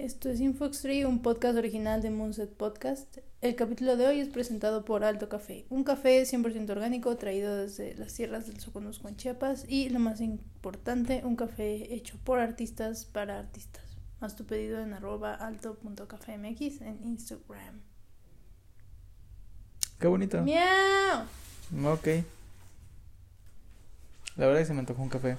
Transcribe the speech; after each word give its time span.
Esto 0.00 0.30
es 0.30 0.40
Infoxtree, 0.40 1.04
un 1.04 1.20
podcast 1.20 1.58
original 1.58 2.00
de 2.00 2.08
Moonset 2.08 2.50
Podcast. 2.50 3.18
El 3.42 3.54
capítulo 3.54 3.98
de 3.98 4.06
hoy 4.06 4.20
es 4.20 4.30
presentado 4.30 4.82
por 4.82 5.04
Alto 5.04 5.28
Café, 5.28 5.66
un 5.68 5.84
café 5.84 6.22
100% 6.22 6.70
orgánico 6.70 7.14
traído 7.18 7.54
desde 7.54 7.94
las 7.96 8.10
sierras 8.10 8.46
del 8.46 8.58
Soconusco 8.58 9.08
en 9.08 9.16
Chiapas 9.16 9.66
y 9.68 9.90
lo 9.90 9.98
más 9.98 10.22
importante, 10.22 11.20
un 11.22 11.36
café 11.36 11.94
hecho 11.94 12.16
por 12.24 12.38
artistas 12.38 13.04
para 13.04 13.38
artistas. 13.38 13.84
Haz 14.22 14.36
tu 14.36 14.46
pedido 14.46 14.80
en 14.80 14.94
arroba 14.94 15.34
alto.cafemx 15.34 16.80
en 16.80 16.98
Instagram. 17.04 17.82
Qué 19.98 20.06
bonito. 20.06 20.40
¡Miau! 20.40 21.24
Ok. 21.92 22.06
La 24.36 24.46
verdad 24.46 24.62
es 24.62 24.64
que 24.64 24.68
se 24.68 24.72
me 24.72 24.80
antojó 24.80 25.02
un 25.02 25.10
café. 25.10 25.36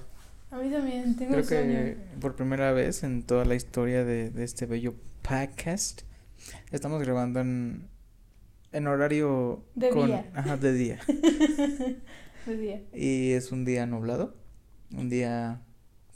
A 0.52 0.58
mí 0.58 0.70
también, 0.70 1.16
tengo 1.16 1.32
Creo 1.32 1.44
sueño. 1.46 1.74
que 1.74 1.98
por 2.20 2.36
primera 2.36 2.72
vez 2.74 3.04
en 3.04 3.24
toda 3.24 3.46
la 3.46 3.56
historia 3.56 4.04
de, 4.04 4.30
de 4.30 4.44
este 4.44 4.66
bello 4.66 4.94
podcast, 5.22 6.02
estamos 6.72 7.02
grabando 7.02 7.40
en, 7.40 7.88
en 8.74 8.88
horario 8.88 9.64
De 9.76 9.90
con, 9.90 10.08
día. 10.08 10.30
Ajá, 10.36 10.58
de 10.58 10.74
día. 10.74 11.00
De 12.46 12.58
día. 12.58 12.82
y 12.94 13.32
es 13.34 13.52
un 13.52 13.64
día 13.66 13.86
nublado, 13.86 14.36
un 14.98 15.10
día 15.10 15.62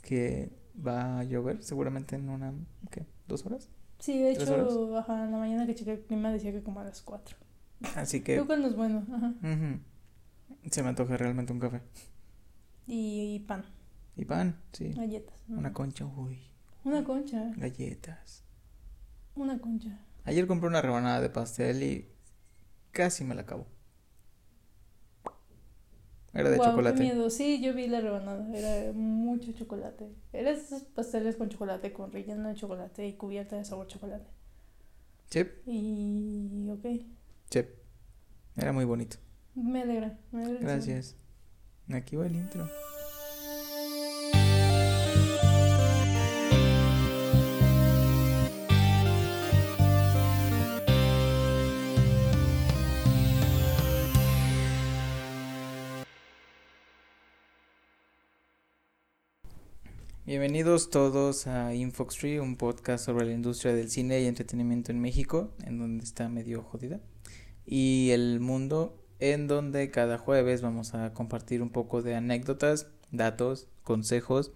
que 0.02 0.50
va 0.86 1.20
a 1.20 1.24
llover 1.24 1.62
seguramente 1.62 2.16
en 2.16 2.28
una, 2.28 2.52
¿qué? 2.90 3.06
¿Dos 3.28 3.46
horas? 3.46 3.70
Sí, 4.00 4.20
de 4.20 4.34
¿Tres 4.34 4.48
hecho, 4.50 4.98
ajá, 4.98 5.24
en 5.24 5.30
la 5.32 5.38
mañana 5.38 5.66
que 5.66 5.74
chequé 5.76 5.92
el 5.92 6.00
clima 6.00 6.30
decía 6.32 6.50
que 6.52 6.62
como 6.62 6.80
a 6.80 6.84
las 6.84 7.00
4. 7.00 7.36
Así 7.94 8.20
que 8.20 8.34
Creo 8.34 8.46
que 8.48 8.56
no 8.56 8.66
es 8.66 8.74
bueno, 8.76 9.04
ajá. 9.14 9.32
se 10.70 10.82
me 10.82 10.88
antoja 10.90 11.16
realmente 11.16 11.52
un 11.52 11.60
café. 11.60 11.80
Y, 12.88 13.40
pan, 13.46 13.64
Y 14.16 14.24
pan, 14.24 14.60
sí. 14.72 14.92
galletas. 14.94 15.36
¿no? 15.48 15.58
Una 15.58 15.72
concha, 15.72 16.06
uy, 16.06 16.38
Una 16.84 17.04
concha, 17.04 17.52
galletas. 17.56 18.44
una 19.34 19.58
concha. 19.60 20.00
Ayer 20.24 20.46
compré 20.46 20.68
una 20.68 20.80
rebanada 20.82 21.20
de 21.20 21.28
pastel 21.30 21.82
y 21.82 22.08
casi 22.92 23.24
me 23.24 23.34
la 23.34 23.42
acabo. 23.42 23.66
Era 26.32 26.50
de 26.50 26.56
Guau, 26.56 26.70
chocolate. 26.70 26.96
Qué 26.98 27.02
miedo. 27.04 27.30
Sí, 27.30 27.62
yo 27.62 27.72
vi 27.72 27.86
la 27.86 28.00
rebanada. 28.00 28.46
Era 28.54 28.92
mucho 28.92 29.52
chocolate. 29.52 30.14
Era 30.32 30.50
esos 30.50 30.82
pasteles 30.82 31.36
con 31.36 31.48
chocolate, 31.48 31.92
con 31.92 32.12
relleno 32.12 32.48
de 32.48 32.54
chocolate 32.54 33.06
y 33.06 33.14
cubierta 33.16 33.56
de 33.56 33.64
sabor 33.64 33.86
chocolate. 33.86 34.28
Chip, 35.30 35.66
Y. 35.66 36.68
Ok. 36.70 36.86
chip. 37.50 37.68
Era 38.56 38.72
muy 38.72 38.84
bonito. 38.84 39.16
Me 39.54 39.82
alegra. 39.82 40.18
Me 40.30 40.44
alegra 40.44 40.60
Gracias. 40.74 41.16
Aquí 41.90 42.16
va 42.16 42.26
el 42.26 42.36
intro. 42.36 42.68
Bienvenidos 60.26 60.90
todos 60.90 61.46
a 61.46 61.72
Infoxtree, 61.72 62.40
un 62.40 62.56
podcast 62.56 63.04
sobre 63.04 63.26
la 63.26 63.32
industria 63.32 63.74
del 63.74 63.90
cine 63.90 64.20
y 64.20 64.26
entretenimiento 64.26 64.90
en 64.90 65.00
México, 65.00 65.54
en 65.64 65.78
donde 65.78 66.02
está 66.02 66.28
medio 66.28 66.64
jodida, 66.64 66.98
y 67.64 68.10
el 68.10 68.40
mundo, 68.40 69.00
en 69.20 69.46
donde 69.46 69.88
cada 69.92 70.18
jueves 70.18 70.62
vamos 70.62 70.94
a 70.94 71.14
compartir 71.14 71.62
un 71.62 71.70
poco 71.70 72.02
de 72.02 72.16
anécdotas, 72.16 72.88
datos, 73.12 73.68
consejos, 73.84 74.50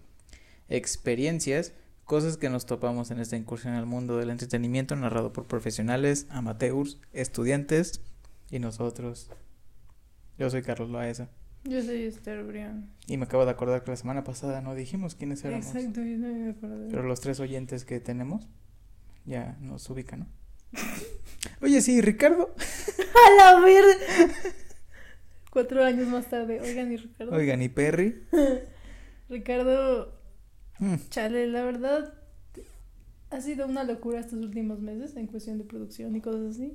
experiencias, 0.67 1.71
cosas 2.03 2.35
que 2.35 2.49
nos 2.49 2.65
topamos 2.65 3.09
en 3.09 3.21
esta 3.21 3.37
incursión 3.37 3.73
al 3.75 3.85
mundo 3.85 4.17
del 4.17 4.29
entretenimiento 4.29 4.97
narrado 4.97 5.31
por 5.31 5.45
profesionales, 5.45 6.27
amateurs, 6.31 6.99
estudiantes 7.13 8.01
y 8.49 8.59
nosotros. 8.59 9.29
Yo 10.37 10.49
soy 10.49 10.63
Carlos 10.63 10.89
Loaesa 10.89 11.29
Yo 11.63 11.81
soy 11.83 12.03
Esther 12.05 12.43
Brian. 12.43 12.89
y 13.07 13.17
me 13.17 13.25
acabo 13.25 13.45
de 13.45 13.51
acordar 13.51 13.83
que 13.83 13.91
la 13.91 13.97
semana 13.97 14.23
pasada 14.23 14.61
no 14.61 14.73
dijimos 14.73 15.15
quiénes 15.15 15.43
éramos. 15.45 15.67
Exacto, 15.67 16.01
yo 16.01 16.17
no 16.17 16.27
me 16.33 16.49
acuerdo. 16.51 16.87
Pero 16.89 17.03
los 17.03 17.21
tres 17.21 17.39
oyentes 17.39 17.85
que 17.85 17.99
tenemos 17.99 18.47
ya 19.25 19.57
nos 19.61 19.87
ubican, 19.89 20.21
¿no? 20.21 20.27
Oye, 21.61 21.81
sí, 21.81 22.01
Ricardo. 22.01 22.53
¡A 23.37 23.59
la! 23.61 23.61
Cuatro 25.51 25.83
años 25.83 26.07
más 26.07 26.27
tarde. 26.29 26.59
Oigan, 26.61 26.91
y 26.91 26.97
Ricardo. 26.97 27.35
Oigan, 27.35 27.61
y 27.61 27.69
Perry. 27.69 28.23
Ricardo, 29.29 30.19
Mm, 30.79 30.95
chale, 31.09 31.45
la 31.45 31.63
verdad. 31.63 32.11
Ha 33.29 33.39
sido 33.39 33.67
una 33.67 33.83
locura 33.83 34.19
estos 34.19 34.39
últimos 34.39 34.79
meses 34.79 35.15
en 35.15 35.27
cuestión 35.27 35.59
de 35.59 35.63
producción 35.63 36.15
y 36.15 36.21
cosas 36.21 36.55
así. 36.55 36.73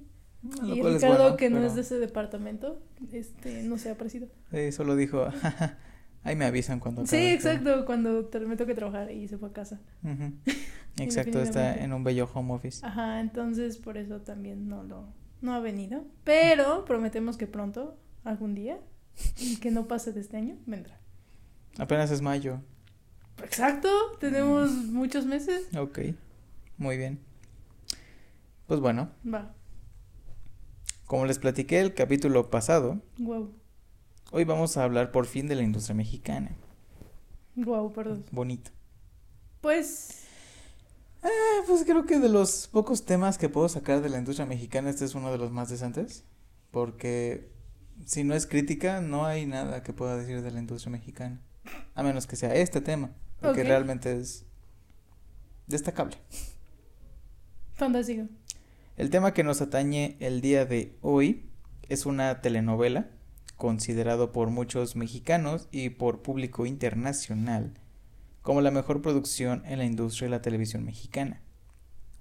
Lo 0.63 0.75
y 0.75 0.83
Ricardo, 0.83 1.07
bueno, 1.23 1.37
que 1.37 1.51
no 1.51 1.63
es 1.65 1.75
de 1.75 1.81
ese 1.83 1.99
departamento, 1.99 2.81
este, 3.13 3.63
no 3.63 3.79
se 3.79 3.89
ha 3.91 3.93
aparecido. 3.93 4.29
eh, 4.53 4.73
solo 4.73 4.97
dijo, 4.97 5.27
ahí 6.25 6.37
me 6.37 6.45
avisan 6.45 6.81
cuando 6.81 7.07
Sí, 7.07 7.17
exacto, 7.17 7.85
cuando 7.87 8.27
te- 8.27 8.41
me 8.41 8.57
toque 8.57 8.75
trabajar 8.75 9.11
y 9.11 9.29
se 9.29 9.39
fue 9.39 9.49
a 9.49 9.53
casa. 9.53 9.81
Exacto, 10.99 11.43
está 11.43 11.77
en 11.77 11.93
un 11.93 12.05
bello 12.05 12.29
home 12.33 12.55
office. 12.55 12.85
Ajá, 12.85 13.21
entonces 13.21 13.77
por 13.77 13.99
eso 13.99 14.21
también 14.23 14.69
no 14.69 14.83
lo 14.83 15.09
no 15.43 15.53
ha 15.55 15.61
venido, 15.61 16.05
pero 16.25 16.85
prometemos 16.87 17.37
que 17.37 17.47
pronto, 17.47 17.99
algún 18.25 18.55
día, 18.55 18.79
y 19.39 19.57
que 19.59 19.71
no 19.71 19.87
pase 19.87 20.13
de 20.13 20.21
este 20.21 20.39
año, 20.39 20.57
vendrá. 20.67 20.99
Apenas 21.79 22.11
es 22.11 22.23
mayo. 22.23 22.61
Exacto, 23.45 23.89
tenemos 24.19 24.71
Mm. 24.71 24.95
muchos 24.95 25.27
meses. 25.27 25.69
Ok, 25.77 25.99
muy 26.79 26.97
bien. 26.97 27.19
Pues 28.67 28.81
bueno, 28.81 29.11
Va, 29.33 29.55
como 31.07 31.25
les 31.25 31.39
platiqué 31.39 31.81
el 31.81 31.95
capítulo 31.95 32.51
pasado, 32.51 33.01
wow, 33.19 33.51
hoy 34.33 34.45
vamos 34.45 34.77
a 34.77 34.85
hablar 34.85 35.11
por 35.13 35.27
fin 35.27 35.49
de 35.49 35.55
la 35.55 35.63
industria 35.63 35.95
mexicana. 35.95 36.57
wow, 37.55 37.93
perdón. 37.93 38.25
Bonito. 38.31 38.71
Pues 39.61 40.23
Ah, 41.23 41.63
pues 41.67 41.83
creo 41.85 42.07
que 42.07 42.21
de 42.21 42.29
los 42.29 42.69
pocos 42.69 43.05
temas 43.05 43.37
que 43.37 43.49
puedo 43.49 43.69
sacar 43.69 44.01
de 44.01 44.09
la 44.09 44.19
industria 44.19 44.47
mexicana, 44.47 44.91
este 44.91 45.05
es 45.05 45.17
uno 45.17 45.33
de 45.33 45.39
los 45.39 45.51
más 45.51 45.69
decentes. 45.69 46.25
Porque 46.71 47.51
si 48.05 48.23
no 48.23 48.35
es 48.35 48.47
crítica, 48.47 49.01
no 49.01 49.27
hay 49.27 49.45
nada 49.45 49.83
que 49.83 49.93
pueda 49.93 50.17
decir 50.17 50.43
de 50.43 50.51
la 50.53 50.61
industria 50.61 50.93
mexicana. 50.93 51.41
A 51.97 52.05
menos 52.05 52.29
que 52.29 52.37
sea 52.37 52.55
este 52.55 52.81
tema, 52.81 53.11
porque 53.41 53.65
realmente 53.65 54.17
es 54.17 54.45
destacable. 55.67 56.17
fantástico. 57.75 58.29
El 58.97 59.11
tema 59.11 59.35
que 59.35 59.45
nos 59.45 59.61
atañe 59.61 60.17
el 60.21 60.41
día 60.41 60.65
de 60.65 60.97
hoy 61.03 61.51
es 61.91 62.07
una 62.07 62.41
telenovela 62.41 63.11
considerado 63.59 64.33
por 64.33 64.49
muchos 64.49 64.97
mexicanos 64.97 65.69
y 65.71 65.91
por 65.91 66.23
público 66.23 66.65
internacional 66.65 67.75
como 68.41 68.63
la 68.63 68.71
mejor 68.71 69.03
producción 69.03 69.63
en 69.67 69.79
la 69.79 69.85
industria 69.85 70.27
de 70.27 70.31
la 70.31 70.41
televisión 70.41 70.85
mexicana. 70.85 71.43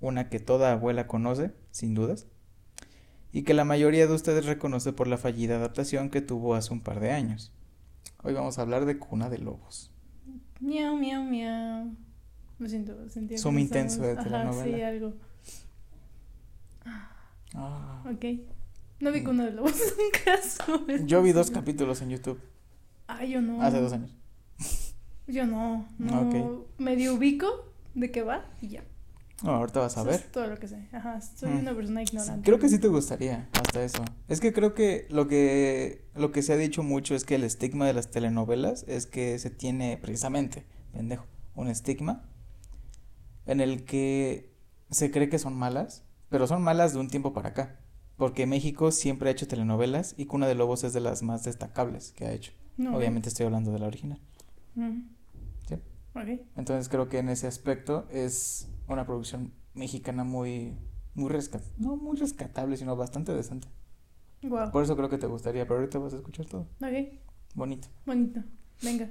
Una 0.02 0.28
que 0.28 0.40
toda 0.42 0.74
abuela 0.74 1.08
conoce, 1.08 1.54
sin 1.72 1.94
dudas, 1.94 2.28
y 3.32 3.44
que 3.44 3.54
la 3.54 3.64
mayoría 3.64 4.06
de 4.08 4.14
ustedes 4.14 4.46
reconoce 4.46 4.92
por 4.92 5.08
la 5.08 5.18
fallida 5.18 5.56
adaptación 5.56 6.10
que 6.10 6.22
tuvo 6.22 6.56
hace 6.56 6.74
un 6.74 6.82
par 6.82 7.00
de 7.00 7.12
años. 7.12 7.54
Hoy 8.22 8.34
vamos 8.34 8.58
a 8.58 8.64
hablar 8.64 8.86
de 8.86 8.98
Cuna 8.98 9.30
de 9.30 9.38
Lobos. 9.38 9.94
Miau, 10.60 10.98
miau, 10.98 11.24
miau. 11.24 11.96
Lo 12.60 12.68
siento, 12.68 12.98
no 12.98 13.60
intenso 13.60 14.02
de 14.02 14.12
Ajá, 14.14 14.24
sí, 14.24 14.30
telenovela. 14.30 14.88
algo. 14.88 15.14
Ah. 16.86 18.04
Ok. 18.12 18.26
No 19.00 19.12
vi 19.12 19.24
con 19.24 19.36
uno 19.36 19.46
de 19.46 19.52
lobos 19.52 19.74
nunca. 19.74 20.42
¿sabes? 20.42 21.06
Yo 21.06 21.22
vi 21.22 21.32
dos 21.32 21.52
capítulos 21.52 22.02
en 22.02 22.10
YouTube 22.12 22.40
Ay, 23.08 23.32
yo 23.32 23.42
no. 23.42 23.62
hace 23.62 23.80
dos 23.80 23.94
años. 23.94 24.12
Yo 25.28 25.46
no, 25.46 25.88
no. 25.98 26.22
Ok. 26.22 26.70
Medio 26.80 27.16
ubico 27.16 27.48
de 27.94 28.12
qué 28.12 28.22
va 28.24 28.46
y 28.62 28.70
ya. 28.70 28.84
No, 29.44 29.52
ahorita 29.52 29.82
vas 29.82 29.98
a 29.98 30.02
Eso 30.02 30.10
ver. 30.10 30.20
es 30.22 30.32
todo 30.32 30.48
lo 30.48 30.58
que 30.58 30.68
sé. 30.68 30.88
Ajá, 30.94 31.20
soy 31.20 31.50
Mm. 31.52 31.58
una 31.60 31.76
persona 31.76 32.02
ignorante. 32.04 32.46
Creo 32.46 32.58
que 32.58 32.70
sí 32.70 32.80
te 32.80 32.88
gustaría, 32.88 33.50
hasta 33.52 33.84
eso. 33.84 34.04
Es 34.30 34.40
que 34.40 34.54
creo 34.54 34.74
que 34.74 35.08
lo 35.10 35.28
que 35.28 36.06
lo 36.16 36.32
que 36.32 36.42
se 36.42 36.54
ha 36.54 36.58
dicho 36.58 36.84
mucho 36.84 37.16
es 37.16 37.26
que 37.26 37.36
el 37.36 37.44
estigma 37.44 37.86
de 37.86 37.94
las 37.94 38.12
telenovelas 38.12 38.86
es 38.88 39.06
que 39.08 39.38
se 39.40 39.50
tiene 39.50 39.98
precisamente, 39.98 40.66
pendejo, 40.94 41.26
un 41.54 41.68
estigma 41.68 42.24
en 43.46 43.60
el 43.60 43.84
que 43.84 44.54
se 44.90 45.12
cree 45.12 45.28
que 45.28 45.38
son 45.38 45.54
malas, 45.54 46.05
pero 46.30 46.48
son 46.48 46.62
malas 46.62 46.94
de 46.94 47.00
un 47.00 47.10
tiempo 47.10 47.34
para 47.34 47.50
acá, 47.50 47.80
porque 48.18 48.46
México 48.46 48.92
siempre 48.92 49.30
ha 49.30 49.32
hecho 49.32 49.48
telenovelas 49.48 50.16
y 50.18 50.26
Cuna 50.26 50.48
de 50.48 50.56
Lobos 50.56 50.84
es 50.84 50.94
de 50.94 51.02
las 51.02 51.24
más 51.24 51.44
destacables 51.44 52.12
que 52.12 52.26
ha 52.26 52.32
hecho. 52.32 52.52
No, 52.78 52.96
Obviamente 52.96 53.30
estoy 53.30 53.46
hablando 53.46 53.72
de 53.72 53.80
la 53.80 53.88
original. 53.88 54.20
Sí. 55.68 55.76
Ok. 56.14 56.42
Entonces 56.56 56.90
creo 56.90 57.08
que 57.08 57.20
en 57.20 57.30
ese 57.30 57.48
aspecto 57.48 58.08
es 58.12 58.68
una 58.88 59.06
producción 59.06 59.54
mexicana 59.74 60.24
muy 60.24 60.78
muy 61.14 61.30
rescat 61.30 61.64
no 61.78 61.96
muy 61.96 62.18
rescatable, 62.18 62.76
sino 62.78 62.96
bastante 62.96 63.34
decente. 63.34 63.68
Wow. 64.44 64.72
Por 64.72 64.84
eso 64.84 64.96
creo 64.96 65.10
que 65.10 65.18
te 65.18 65.28
gustaría, 65.28 65.66
pero 65.66 65.80
ahorita 65.80 65.98
vas 66.00 66.14
a 66.14 66.18
escuchar 66.18 66.46
todo. 66.46 66.68
Ok. 66.82 67.20
Bonito. 67.56 67.88
Bonito. 68.06 68.44
Venga. 68.84 69.10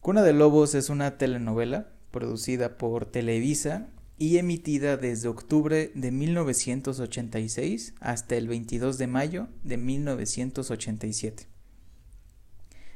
Cuna 0.00 0.22
de 0.22 0.32
Lobos 0.32 0.74
es 0.74 0.90
una 0.90 1.18
telenovela 1.18 1.88
producida 2.10 2.78
por 2.78 3.06
Televisa 3.06 3.88
y 4.18 4.38
emitida 4.38 4.96
desde 4.96 5.28
octubre 5.28 5.90
de 5.94 6.10
1986 6.12 7.94
hasta 8.00 8.36
el 8.36 8.48
22 8.48 8.98
de 8.98 9.06
mayo 9.06 9.48
de 9.64 9.76
1987. 9.76 11.48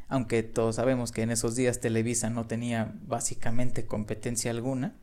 Aunque 0.09 0.43
todos 0.43 0.77
sabemos 0.77 1.13
que 1.13 1.23
en 1.23 1.31
esos 1.31 1.55
días 1.55 1.81
Televisa 1.81 2.31
no 2.31 2.47
tenía 2.47 2.95
básicamente 3.07 3.85
competencia 3.85 4.51
alguna, 4.51 4.97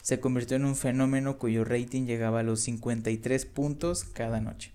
se 0.00 0.20
convirtió 0.20 0.56
en 0.56 0.66
un 0.66 0.76
fenómeno 0.76 1.38
cuyo 1.38 1.64
rating 1.64 2.04
llegaba 2.04 2.40
a 2.40 2.44
los 2.44 2.60
53 2.60 3.46
puntos 3.46 4.04
cada 4.04 4.40
noche. 4.40 4.70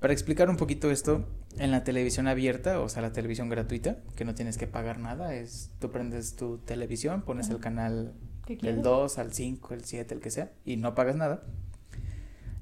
Para 0.00 0.14
explicar 0.14 0.50
un 0.50 0.56
poquito 0.56 0.90
esto, 0.90 1.28
en 1.58 1.70
la 1.70 1.84
televisión 1.84 2.26
abierta, 2.26 2.80
o 2.80 2.88
sea, 2.88 3.02
la 3.02 3.12
televisión 3.12 3.48
gratuita, 3.48 3.98
que 4.16 4.24
no 4.24 4.34
tienes 4.34 4.56
que 4.56 4.66
pagar 4.66 4.98
nada, 4.98 5.34
es 5.34 5.70
tú 5.78 5.90
prendes 5.92 6.34
tu 6.34 6.58
televisión, 6.58 7.22
pones 7.22 7.50
el 7.50 7.60
canal 7.60 8.14
del 8.46 8.82
2 8.82 9.18
al 9.18 9.32
5, 9.32 9.74
el 9.74 9.84
7, 9.84 10.14
el 10.14 10.20
que 10.20 10.30
sea, 10.30 10.52
y 10.64 10.76
no 10.76 10.94
pagas 10.94 11.16
nada. 11.16 11.42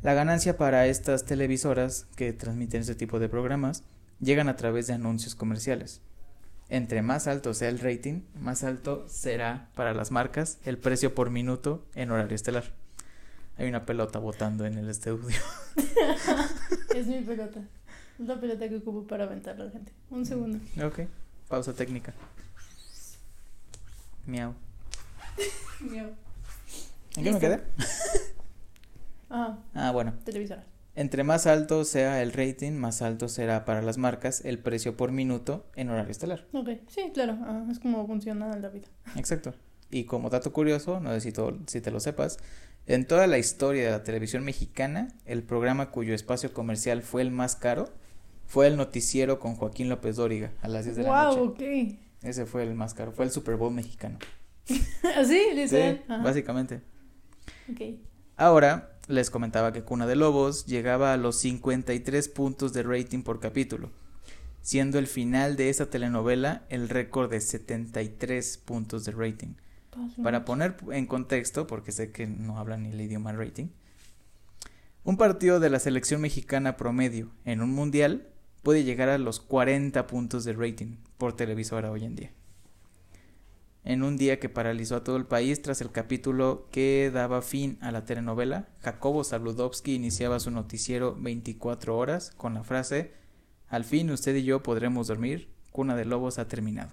La 0.03 0.15
ganancia 0.15 0.57
para 0.57 0.87
estas 0.87 1.25
televisoras 1.25 2.07
que 2.17 2.33
transmiten 2.33 2.81
este 2.81 2.95
tipo 2.95 3.19
de 3.19 3.29
programas 3.29 3.85
llegan 4.19 4.49
a 4.49 4.57
través 4.57 4.87
de 4.87 4.95
anuncios 4.95 5.35
comerciales. 5.35 6.01
Entre 6.69 7.03
más 7.03 7.27
alto 7.27 7.53
sea 7.53 7.69
el 7.69 7.81
rating, 7.81 8.23
más 8.41 8.63
alto 8.63 9.05
será 9.09 9.69
para 9.75 9.93
las 9.93 10.11
marcas 10.11 10.59
el 10.65 10.79
precio 10.79 11.15
por 11.15 11.31
minuto 11.31 11.85
en 11.95 12.11
horario 12.11 12.35
estelar. 12.35 12.65
Hay 13.59 13.69
una 13.69 13.85
pelota 13.85 14.19
botando 14.19 14.65
en 14.65 14.79
el 14.79 14.89
estudio. 14.89 15.39
es 16.95 17.07
mi 17.07 17.21
pelota. 17.21 17.61
Es 18.19 18.27
la 18.27 18.41
pelota 18.41 18.69
que 18.69 18.77
ocupo 18.77 19.07
para 19.07 19.25
aventar 19.25 19.61
a 19.61 19.65
la 19.65 19.71
gente. 19.71 19.93
Un 20.11 20.25
segundo. 20.25 20.59
Ok. 20.83 21.01
Pausa 21.49 21.75
técnica. 21.75 22.15
Miau. 24.27 24.55
¿En 27.17 27.25
qué 27.25 27.33
me 27.33 27.39
quedé? 27.39 27.61
Ah. 29.33 29.61
Ah, 29.75 29.93
bueno. 29.93 30.13
Televisora. 30.25 30.65
Entre 30.97 31.23
más 31.23 31.47
alto 31.47 31.85
sea 31.85 32.21
el 32.21 32.33
rating, 32.33 32.73
más 32.73 33.01
alto 33.01 33.29
será 33.29 33.65
para 33.65 33.81
las 33.81 33.97
marcas 33.97 34.45
el 34.45 34.59
precio 34.59 34.97
por 34.97 35.13
minuto 35.13 35.65
en 35.77 35.89
horario 35.89 36.11
estelar. 36.11 36.49
Ok, 36.53 36.71
sí, 36.89 37.13
claro, 37.15 37.39
ah, 37.43 37.65
es 37.71 37.79
como 37.79 38.05
funciona 38.09 38.57
la 38.57 38.69
vida. 38.71 38.89
Exacto. 39.17 39.55
Y 39.89 40.03
como 40.03 40.31
dato 40.31 40.53
curioso, 40.53 40.99
no 40.99 41.11
necesito 41.11 41.57
si 41.69 41.81
te 41.81 41.93
lo 41.93 42.01
sepas, 42.01 42.39
en 42.89 43.07
toda 43.07 43.29
la 43.29 43.39
historia 43.39 43.85
de 43.85 43.91
la 43.93 44.03
televisión 44.03 44.43
mexicana, 44.43 45.15
el 45.27 45.45
programa 45.45 45.93
cuyo 45.93 46.13
espacio 46.13 46.53
comercial 46.53 47.03
fue 47.03 47.23
el 47.23 47.31
más 47.31 47.55
caro 47.55 47.89
fue 48.51 48.67
el 48.67 48.77
noticiero 48.77 49.39
con 49.39 49.55
Joaquín 49.55 49.89
López 49.89 50.17
Dóriga 50.17 50.51
a 50.61 50.67
las 50.67 50.85
10 50.85 50.97
de 50.97 51.03
la 51.05 51.23
noche. 51.23 51.39
Wow, 51.39 51.49
ok. 51.51 51.63
Ese 52.23 52.47
fue 52.47 52.65
el 52.65 52.75
más 52.75 52.95
caro, 52.95 53.13
fue 53.13 53.25
el 53.25 53.31
Super 53.31 53.55
Bowl 53.55 53.73
mexicano. 53.73 54.19
¿Así? 54.71 54.83
¿Ah, 55.03 55.67
Sí, 55.67 56.01
básicamente. 56.23 56.81
Ok. 57.71 57.99
Ahora, 58.37 58.99
les 59.09 59.31
comentaba 59.31 59.73
que 59.73 59.83
Cuna 59.83 60.07
de 60.07 60.17
Lobos 60.17 60.67
llegaba 60.67 61.13
a 61.13 61.17
los 61.17 61.37
53 61.41 62.29
puntos 62.29 62.73
de 62.73 62.83
rating 62.83 63.23
por 63.23 63.41
capítulo, 63.41 63.91
siendo 64.63 64.99
el 64.99 65.07
final 65.07 65.57
de 65.57 65.69
esa 65.69 65.91
telenovela 65.91 66.65
el 66.69 66.89
récord 66.89 67.31
de 67.31 67.41
73 67.41 68.59
puntos 68.59 69.05
de 69.05 69.13
rating. 69.13 69.55
Para 70.23 70.45
poner 70.45 70.77
en 70.93 71.07
contexto, 71.07 71.67
porque 71.67 71.93
sé 71.93 72.13
que 72.13 72.27
no 72.27 72.59
hablan 72.59 72.85
ni 72.85 72.91
el 72.91 73.01
idioma 73.01 73.33
rating, 73.33 73.67
un 75.03 75.17
partido 75.17 75.61
de 75.61 75.71
la 75.71 75.81
selección 75.81 76.21
mexicana 76.21 76.77
promedio 76.77 77.31
en 77.45 77.61
un 77.61 77.73
mundial 77.73 78.29
puede 78.63 78.85
llegar 78.85 79.09
a 79.09 79.19
los 79.19 79.41
40 79.41 80.07
puntos 80.07 80.45
de 80.45 80.53
rating 80.53 80.97
por 81.19 81.35
televisora 81.35 81.91
hoy 81.91 82.05
en 82.05 82.17
día 82.17 82.33
en 83.85 84.03
un 84.03 84.17
día 84.17 84.39
que 84.39 84.49
paralizó 84.49 84.97
a 84.97 85.05
todo 85.05 85.17
el 85.17 85.27
país 85.27 85.63
tras 85.63 85.81
el 85.81 85.91
capítulo 85.91 86.69
que 86.71 87.11
daba 87.13 87.43
fin 87.43 87.79
a 87.81 87.93
la 87.93 88.05
telenovela, 88.05 88.69
Jacobo 88.81 89.25
Zabludovsky 89.25 89.95
iniciaba 89.95 90.41
su 90.41 90.51
noticiero 90.51 91.17
24 91.19 91.97
horas 91.97 92.33
con 92.37 92.55
la 92.55 92.63
frase 92.63 93.15
Al 93.69 93.85
fin 93.85 94.11
usted 94.11 94.35
y 94.37 94.45
yo 94.45 94.63
podremos 94.63 95.07
dormir, 95.07 95.49
Cuna 95.71 95.97
de 95.97 96.05
Lobos 96.05 96.39
ha 96.39 96.49
terminado. 96.49 96.93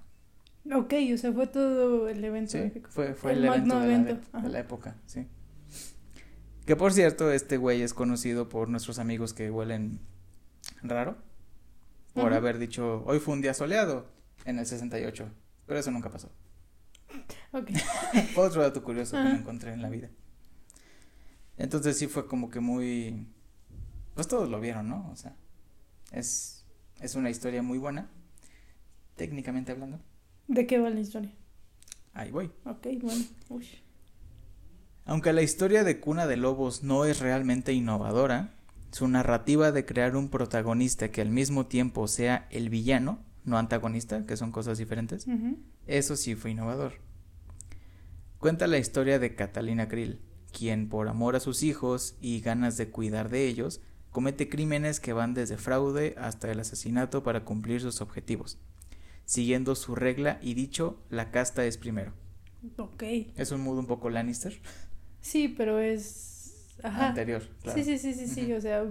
Ok, 0.74 0.94
o 1.14 1.18
sea, 1.18 1.32
fue 1.32 1.48
todo 1.48 2.10
el 2.10 2.24
evento. 2.24 2.52
Sí, 2.52 2.82
fue, 2.90 3.14
fue 3.14 3.34
el, 3.34 3.46
evento, 3.46 3.80
de, 3.80 4.20
La, 4.34 4.42
de 4.42 4.50
la 4.50 4.60
época, 4.60 4.96
sí. 5.06 5.28
Que 6.66 6.76
por 6.76 6.94
cierto, 6.94 7.32
este 7.32 7.56
güey 7.58 7.82
es 7.82 7.94
conocido 7.94 8.50
por 8.50 8.68
nuestros 8.68 9.00
amigos 9.00 9.34
que 9.34 9.50
huelen 9.50 10.02
raro, 10.84 11.18
por 12.14 12.34
haber 12.34 12.58
dicho, 12.58 13.04
hoy 13.06 13.20
fue 13.20 13.36
un 13.36 13.42
día 13.42 13.54
soleado 13.54 14.08
en 14.44 14.60
el 14.60 14.66
68, 14.66 15.30
pero 15.66 15.80
eso 15.80 15.92
nunca 15.92 16.10
pasó. 16.10 16.30
Ok. 17.52 17.72
Otro 18.38 18.62
dato 18.62 18.84
curioso 18.84 19.18
que 19.18 19.24
me 19.24 19.38
encontré 19.38 19.74
en 19.74 19.82
la 19.82 19.90
vida. 19.90 20.10
Entonces 21.58 21.98
sí 21.98 22.08
fue 22.08 22.28
como 22.28 22.50
que 22.50 22.60
muy... 22.60 23.28
Pues 24.14 24.28
todos 24.28 24.50
lo 24.50 24.60
vieron, 24.60 24.90
¿no? 24.90 25.10
O 25.12 25.16
sea, 25.16 25.36
es, 26.12 26.66
es 27.02 27.16
una 27.16 27.30
historia 27.30 27.62
muy 27.62 27.78
buena, 27.78 28.10
técnicamente 29.16 29.72
hablando. 29.72 30.00
¿De 30.48 30.66
qué 30.66 30.80
va 30.80 30.90
la 30.90 31.00
historia? 31.00 31.32
Ahí 32.14 32.32
voy. 32.32 32.52
Ok, 32.66 32.88
bueno. 33.02 33.26
Aunque 35.06 35.34
la 35.34 35.42
historia 35.42 35.84
de 35.84 36.00
Cuna 36.00 36.26
de 36.26 36.38
Lobos 36.38 36.84
no 36.84 37.06
es 37.06 37.20
realmente 37.20 37.74
innovadora, 37.74 38.56
su 38.92 39.08
narrativa 39.08 39.72
de 39.72 39.86
crear 39.86 40.16
un 40.16 40.30
protagonista 40.30 41.12
que 41.12 41.22
al 41.22 41.30
mismo 41.30 41.68
tiempo 41.68 42.08
sea 42.08 42.48
el 42.50 42.70
villano, 42.70 43.20
no 43.44 43.58
antagonista, 43.58 44.26
que 44.26 44.38
son 44.38 44.52
cosas 44.52 44.78
diferentes, 44.78 45.28
eso 45.86 46.16
sí 46.16 46.36
fue 46.36 46.52
innovador. 46.52 46.94
Cuenta 48.48 48.68
la 48.68 48.78
historia 48.78 49.20
de 49.20 49.36
Catalina 49.36 49.90
Krill, 49.90 50.22
quien 50.58 50.88
por 50.88 51.10
amor 51.10 51.36
a 51.36 51.42
sus 51.42 51.64
hijos 51.64 52.16
y 52.22 52.40
ganas 52.40 52.78
de 52.78 52.90
cuidar 52.90 53.28
de 53.28 53.46
ellos, 53.46 53.82
comete 54.10 54.48
crímenes 54.48 55.02
que 55.02 55.12
van 55.12 55.34
desde 55.34 55.58
fraude 55.58 56.16
hasta 56.18 56.50
el 56.50 56.62
asesinato 56.62 57.24
para 57.24 57.44
cumplir 57.44 57.82
sus 57.82 58.00
objetivos, 58.00 58.58
siguiendo 59.26 59.76
su 59.76 59.96
regla 59.96 60.40
y 60.42 60.54
dicho, 60.54 60.98
la 61.10 61.30
casta 61.30 61.66
es 61.66 61.78
primero. 61.78 62.14
Ok. 62.78 63.04
Es 63.36 63.52
un 63.52 63.60
mood 63.60 63.80
un 63.80 63.86
poco 63.86 64.10
Lannister. 64.10 64.58
Sí, 65.20 65.50
pero 65.50 65.80
es... 65.80 66.74
Ajá. 66.84 67.10
Anterior, 67.10 67.44
Sí, 67.76 67.84
sí, 67.84 67.98
sí, 67.98 68.14
sí, 68.14 68.28
sí, 68.30 68.54
o 68.54 68.62
sea, 68.62 68.86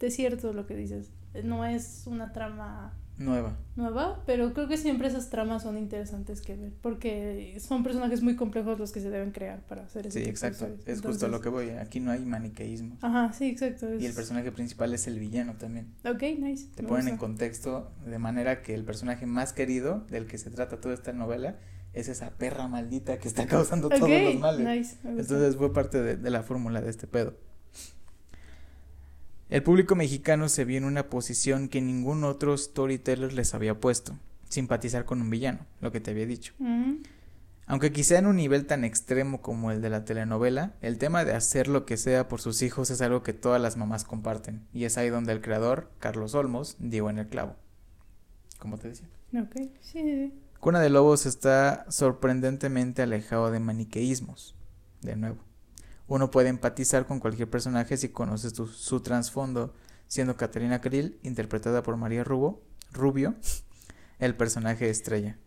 es 0.00 0.16
cierto 0.16 0.54
lo 0.54 0.66
que 0.66 0.76
dices. 0.76 1.12
No 1.44 1.66
es 1.66 2.04
una 2.06 2.32
trama 2.32 2.98
Nueva. 3.24 3.56
Nueva, 3.76 4.22
pero 4.26 4.52
creo 4.52 4.68
que 4.68 4.76
siempre 4.76 5.08
esas 5.08 5.30
tramas 5.30 5.62
son 5.62 5.78
interesantes 5.78 6.42
que 6.42 6.56
ver, 6.56 6.72
porque 6.82 7.56
son 7.60 7.82
personajes 7.82 8.22
muy 8.22 8.36
complejos 8.36 8.78
los 8.78 8.92
que 8.92 9.00
se 9.00 9.10
deben 9.10 9.30
crear 9.30 9.60
para 9.66 9.84
hacer 9.84 10.06
eso. 10.06 10.18
Sí, 10.18 10.24
exacto. 10.24 10.68
Es 10.86 11.00
justo 11.00 11.28
lo 11.28 11.40
que 11.40 11.48
voy. 11.48 11.70
Aquí 11.70 12.00
no 12.00 12.10
hay 12.10 12.24
maniqueísmo. 12.24 12.98
Ajá, 13.00 13.32
sí, 13.32 13.46
exacto. 13.46 13.94
Y 13.94 14.06
el 14.06 14.14
personaje 14.14 14.52
principal 14.52 14.92
es 14.92 15.06
el 15.06 15.18
villano 15.18 15.54
también. 15.54 15.94
Ok, 16.04 16.22
nice. 16.38 16.68
Te 16.74 16.82
ponen 16.82 17.08
en 17.08 17.16
contexto 17.16 17.90
de 18.04 18.18
manera 18.18 18.62
que 18.62 18.74
el 18.74 18.84
personaje 18.84 19.26
más 19.26 19.52
querido 19.52 20.04
del 20.10 20.26
que 20.26 20.38
se 20.38 20.50
trata 20.50 20.80
toda 20.80 20.94
esta 20.94 21.12
novela 21.12 21.56
es 21.92 22.08
esa 22.08 22.30
perra 22.30 22.68
maldita 22.68 23.18
que 23.18 23.28
está 23.28 23.46
causando 23.48 23.88
todos 23.88 24.08
los 24.08 24.38
males. 24.38 24.66
Nice. 24.66 24.96
Entonces 25.04 25.56
fue 25.56 25.72
parte 25.72 26.02
de, 26.02 26.16
de 26.16 26.30
la 26.30 26.42
fórmula 26.42 26.80
de 26.80 26.90
este 26.90 27.06
pedo. 27.06 27.34
El 29.52 29.62
público 29.62 29.94
mexicano 29.94 30.48
se 30.48 30.64
vio 30.64 30.78
en 30.78 30.86
una 30.86 31.10
posición 31.10 31.68
que 31.68 31.82
ningún 31.82 32.24
otro 32.24 32.56
storyteller 32.56 33.34
les 33.34 33.52
había 33.52 33.78
puesto, 33.78 34.18
simpatizar 34.48 35.04
con 35.04 35.20
un 35.20 35.28
villano, 35.28 35.66
lo 35.82 35.92
que 35.92 36.00
te 36.00 36.10
había 36.10 36.24
dicho. 36.24 36.54
Aunque 37.66 37.92
quizá 37.92 38.16
en 38.16 38.24
un 38.24 38.36
nivel 38.36 38.64
tan 38.64 38.82
extremo 38.82 39.42
como 39.42 39.70
el 39.70 39.82
de 39.82 39.90
la 39.90 40.06
telenovela, 40.06 40.72
el 40.80 40.96
tema 40.96 41.26
de 41.26 41.34
hacer 41.34 41.68
lo 41.68 41.84
que 41.84 41.98
sea 41.98 42.28
por 42.28 42.40
sus 42.40 42.62
hijos 42.62 42.88
es 42.88 43.02
algo 43.02 43.22
que 43.22 43.34
todas 43.34 43.60
las 43.60 43.76
mamás 43.76 44.04
comparten, 44.04 44.66
y 44.72 44.84
es 44.84 44.96
ahí 44.96 45.10
donde 45.10 45.32
el 45.32 45.42
creador, 45.42 45.90
Carlos 45.98 46.34
Olmos, 46.34 46.76
dio 46.78 47.10
en 47.10 47.18
el 47.18 47.28
clavo. 47.28 47.56
Como 48.58 48.78
te 48.78 48.88
decía. 48.88 49.08
Ok, 49.38 49.70
sí. 49.82 50.32
Cuna 50.60 50.80
de 50.80 50.88
Lobos 50.88 51.26
está 51.26 51.84
sorprendentemente 51.90 53.02
alejado 53.02 53.50
de 53.50 53.60
maniqueísmos, 53.60 54.54
de 55.02 55.16
nuevo. 55.16 55.44
Uno 56.12 56.30
puede 56.30 56.50
empatizar 56.50 57.06
con 57.06 57.20
cualquier 57.20 57.48
personaje 57.48 57.96
si 57.96 58.10
conoces 58.10 58.52
su 58.52 59.00
trasfondo, 59.00 59.72
siendo 60.06 60.36
Caterina 60.36 60.82
Krill, 60.82 61.18
interpretada 61.22 61.82
por 61.82 61.96
María 61.96 62.22
Rubo, 62.22 62.60
Rubio, 62.92 63.34
el 64.18 64.36
personaje 64.36 64.90
estrella. 64.90 65.38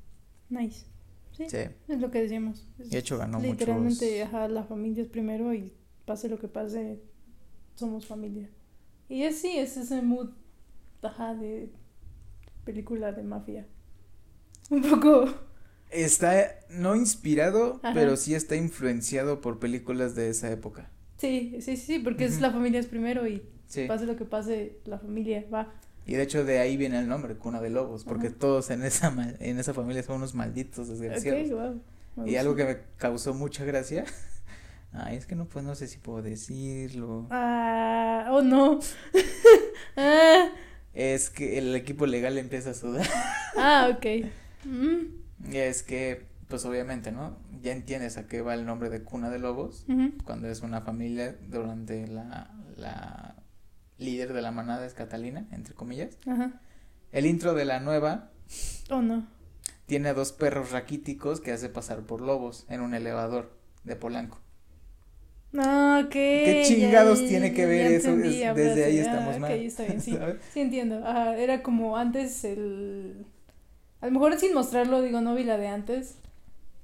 Nice. 0.50 0.88
Sí, 1.34 1.46
Es 1.88 2.00
lo 2.00 2.10
que 2.10 2.24
decimos. 2.24 2.68
de 2.80 2.98
hecho 2.98 3.16
ganó 3.20 3.40
Literalmente, 3.40 4.24
ajá, 4.24 4.48
la 4.48 4.64
familia 4.64 5.04
es 5.04 5.08
primero 5.08 5.54
y 5.54 5.72
pase 6.04 6.30
lo 6.30 6.40
que 6.40 6.48
pase, 6.48 7.00
somos 7.76 8.08
familia. 8.08 8.50
Y 9.08 9.22
es 9.22 9.40
sí, 9.40 9.60
es 9.60 9.78
ese 9.78 10.02
mood, 10.02 10.32
ajá, 11.04 11.36
de 11.36 11.72
película 12.64 13.12
de 13.12 13.22
mafia. 13.22 13.68
Un 14.72 14.82
poco 14.82 15.26
está 16.04 16.60
no 16.70 16.96
inspirado, 16.96 17.80
pero 17.94 18.18
sí 18.18 18.36
está 18.36 18.56
influenciado 18.56 19.42
por 19.42 19.60
películas 19.60 20.16
de 20.16 20.30
esa 20.30 20.52
época. 20.52 20.90
Sí, 21.18 21.58
sí, 21.62 21.78
sí, 21.78 22.00
porque 22.00 22.26
es 22.26 22.42
la 22.42 22.52
familia 22.52 22.80
es 22.80 22.88
primero 22.88 23.28
y 23.28 23.42
pase 23.88 24.06
lo 24.06 24.16
que 24.16 24.26
pase, 24.26 24.80
la 24.86 25.00
familia 25.00 25.46
va. 25.54 25.74
Y 26.06 26.14
de 26.14 26.24
hecho 26.24 26.44
de 26.44 26.60
ahí 26.60 26.78
viene 26.78 27.00
el 27.00 27.08
nombre, 27.08 27.36
Cuna 27.36 27.62
de 27.62 27.70
Lobos, 27.70 28.04
porque 28.04 28.30
todos 28.30 28.70
en 28.70 28.84
esa 28.84 29.14
en 29.40 29.60
esa 29.60 29.74
familia 29.74 30.04
son 30.04 30.18
unos 30.18 30.36
malditos 30.36 30.88
desgraciados. 30.88 31.78
y 32.26 32.36
algo 32.36 32.56
que 32.56 32.66
me 32.66 32.78
causó 32.98 33.34
mucha 33.34 33.66
gracia 33.66 34.06
Ay, 34.98 35.18
es 35.18 35.26
que 35.26 35.36
no, 35.36 35.46
pues 35.46 35.66
no 35.66 35.76
sé 35.76 35.88
si 35.88 35.98
puedo 35.98 36.22
decirlo. 36.22 37.28
Ah, 37.30 38.30
oh 38.32 38.42
no. 38.42 38.80
ah, 39.98 40.50
Es 40.94 41.30
que 41.30 41.58
el 41.58 41.76
equipo 41.76 42.06
legal 42.06 42.38
empieza 42.38 42.70
a 42.70 42.74
sudar. 42.74 43.06
ah, 43.58 43.92
ok. 43.94 44.06
Mm, 44.64 45.25
Y 45.44 45.58
es 45.58 45.84
que, 45.84 46.26
pues 46.48 46.66
obviamente, 46.66 47.12
¿no? 47.12 47.38
Ya 47.62 47.72
entiendes 47.72 48.18
a 48.18 48.28
qué 48.28 48.42
va 48.42 48.54
el 48.54 48.66
nombre 48.66 48.90
de 48.90 49.04
cuna 49.04 49.30
de 49.30 49.40
lobos. 49.40 49.86
Cuando 50.26 50.48
es 50.48 50.62
una 50.62 50.82
familia 50.82 51.36
durante 51.50 52.08
la, 52.08 52.52
la 52.78 53.36
líder 53.98 54.34
de 54.34 54.42
la 54.42 54.52
manada 54.52 54.86
es 54.86 54.94
Catalina, 54.94 55.48
entre 55.52 55.74
comillas. 55.74 56.18
Ajá. 56.28 56.62
El 57.12 57.26
intro 57.26 57.54
de 57.54 57.66
la 57.66 57.80
nueva 57.80 58.32
Oh 58.90 59.02
no. 59.02 59.26
tiene 59.86 60.10
a 60.10 60.14
dos 60.14 60.32
perros 60.34 60.72
raquíticos 60.72 61.42
que 61.42 61.52
hace 61.52 61.70
pasar 61.70 62.02
por 62.02 62.22
lobos 62.22 62.66
en 62.70 62.82
un 62.82 62.94
elevador 62.94 63.58
de 63.84 63.96
Polanco. 63.96 64.40
Ah, 65.58 66.02
ok. 66.06 66.12
¿Qué 66.12 66.64
chingados 66.68 67.22
ya, 67.22 67.28
tiene 67.28 67.54
que 67.54 67.66
ver 67.66 67.92
eso? 67.94 68.10
entendí, 68.10 68.42
Es- 68.42 68.48
ahora 68.50 68.62
desde 68.62 68.84
ahí 68.86 68.94
sí. 68.94 69.00
estamos 69.00 69.36
ah, 69.36 69.40
mal. 69.40 69.52
Está 69.54 69.84
bien, 69.84 70.02
sí. 70.02 70.18
Sí, 70.54 70.60
entiendo. 70.60 70.98
Ajá, 71.08 71.38
era 71.38 71.64
como 71.64 71.98
antes 71.98 72.44
el. 72.44 73.26
A 74.02 74.08
lo 74.08 74.12
mejor 74.12 74.38
sin 74.40 74.54
mostrarlo, 74.54 75.02
digo, 75.02 75.22
no 75.22 75.36
vi 75.36 75.44
la 75.44 75.58
de 75.58 75.68
antes. 75.68 76.16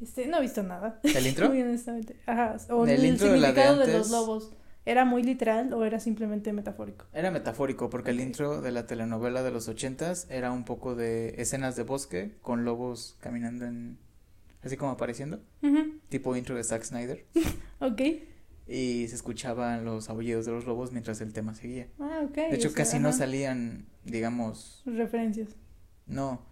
Este, 0.01 0.25
no 0.27 0.37
he 0.37 0.41
visto 0.41 0.63
nada. 0.63 0.99
¿El 1.03 1.27
intro? 1.27 1.49
Muy 1.49 1.61
honestamente. 1.61 2.15
Ajá. 2.25 2.57
O 2.69 2.85
El 2.85 2.91
el, 2.91 3.05
intro 3.05 3.31
de 3.31 3.37
la 3.39 3.51
de 3.51 3.61
significado 3.61 3.85
de, 3.85 3.93
los 3.97 4.09
lobos. 4.09 4.53
¿Era 4.83 5.05
muy 5.05 5.21
literal 5.21 5.71
o 5.73 5.83
era 5.85 5.99
simplemente 5.99 6.51
metafórico? 6.53 7.05
Era 7.13 7.29
metafórico 7.29 7.91
porque 7.91 8.09
el 8.09 8.19
intro 8.19 8.61
de 8.61 8.71
la 8.71 8.87
telenovela 8.87 9.43
de 9.43 9.51
los 9.51 9.67
ochentas 9.67 10.25
era 10.31 10.51
un 10.51 10.65
poco 10.65 10.95
de 10.95 11.35
escenas 11.37 11.75
de 11.75 11.83
bosque 11.83 12.31
con 12.41 12.65
lobos 12.65 13.15
caminando 13.19 13.65
en 13.65 13.99
así 14.63 14.77
como 14.77 14.91
apareciendo, 14.91 15.39
tipo 16.09 16.35
intro 16.35 16.55
de 16.55 16.63
Zack 16.63 16.83
Snyder 16.83 17.25
Ok. 17.79 18.01
y 18.67 19.07
se 19.07 19.15
escuchaban 19.15 19.85
los 19.85 20.09
aullidos 20.09 20.45
de 20.45 20.51
los 20.51 20.65
lobos 20.65 20.91
mientras 20.91 21.21
el 21.21 21.31
tema 21.33 21.53
seguía. 21.53 21.87
Ah, 21.99 22.21
ok. 22.23 22.35
De 22.35 22.55
hecho 22.55 22.69
o 22.69 22.71
sea, 22.71 22.77
casi 22.83 22.99
no 22.99 23.11
salían, 23.13 23.85
digamos, 24.03 24.81
Referencias. 24.85 25.49
no. 26.07 26.49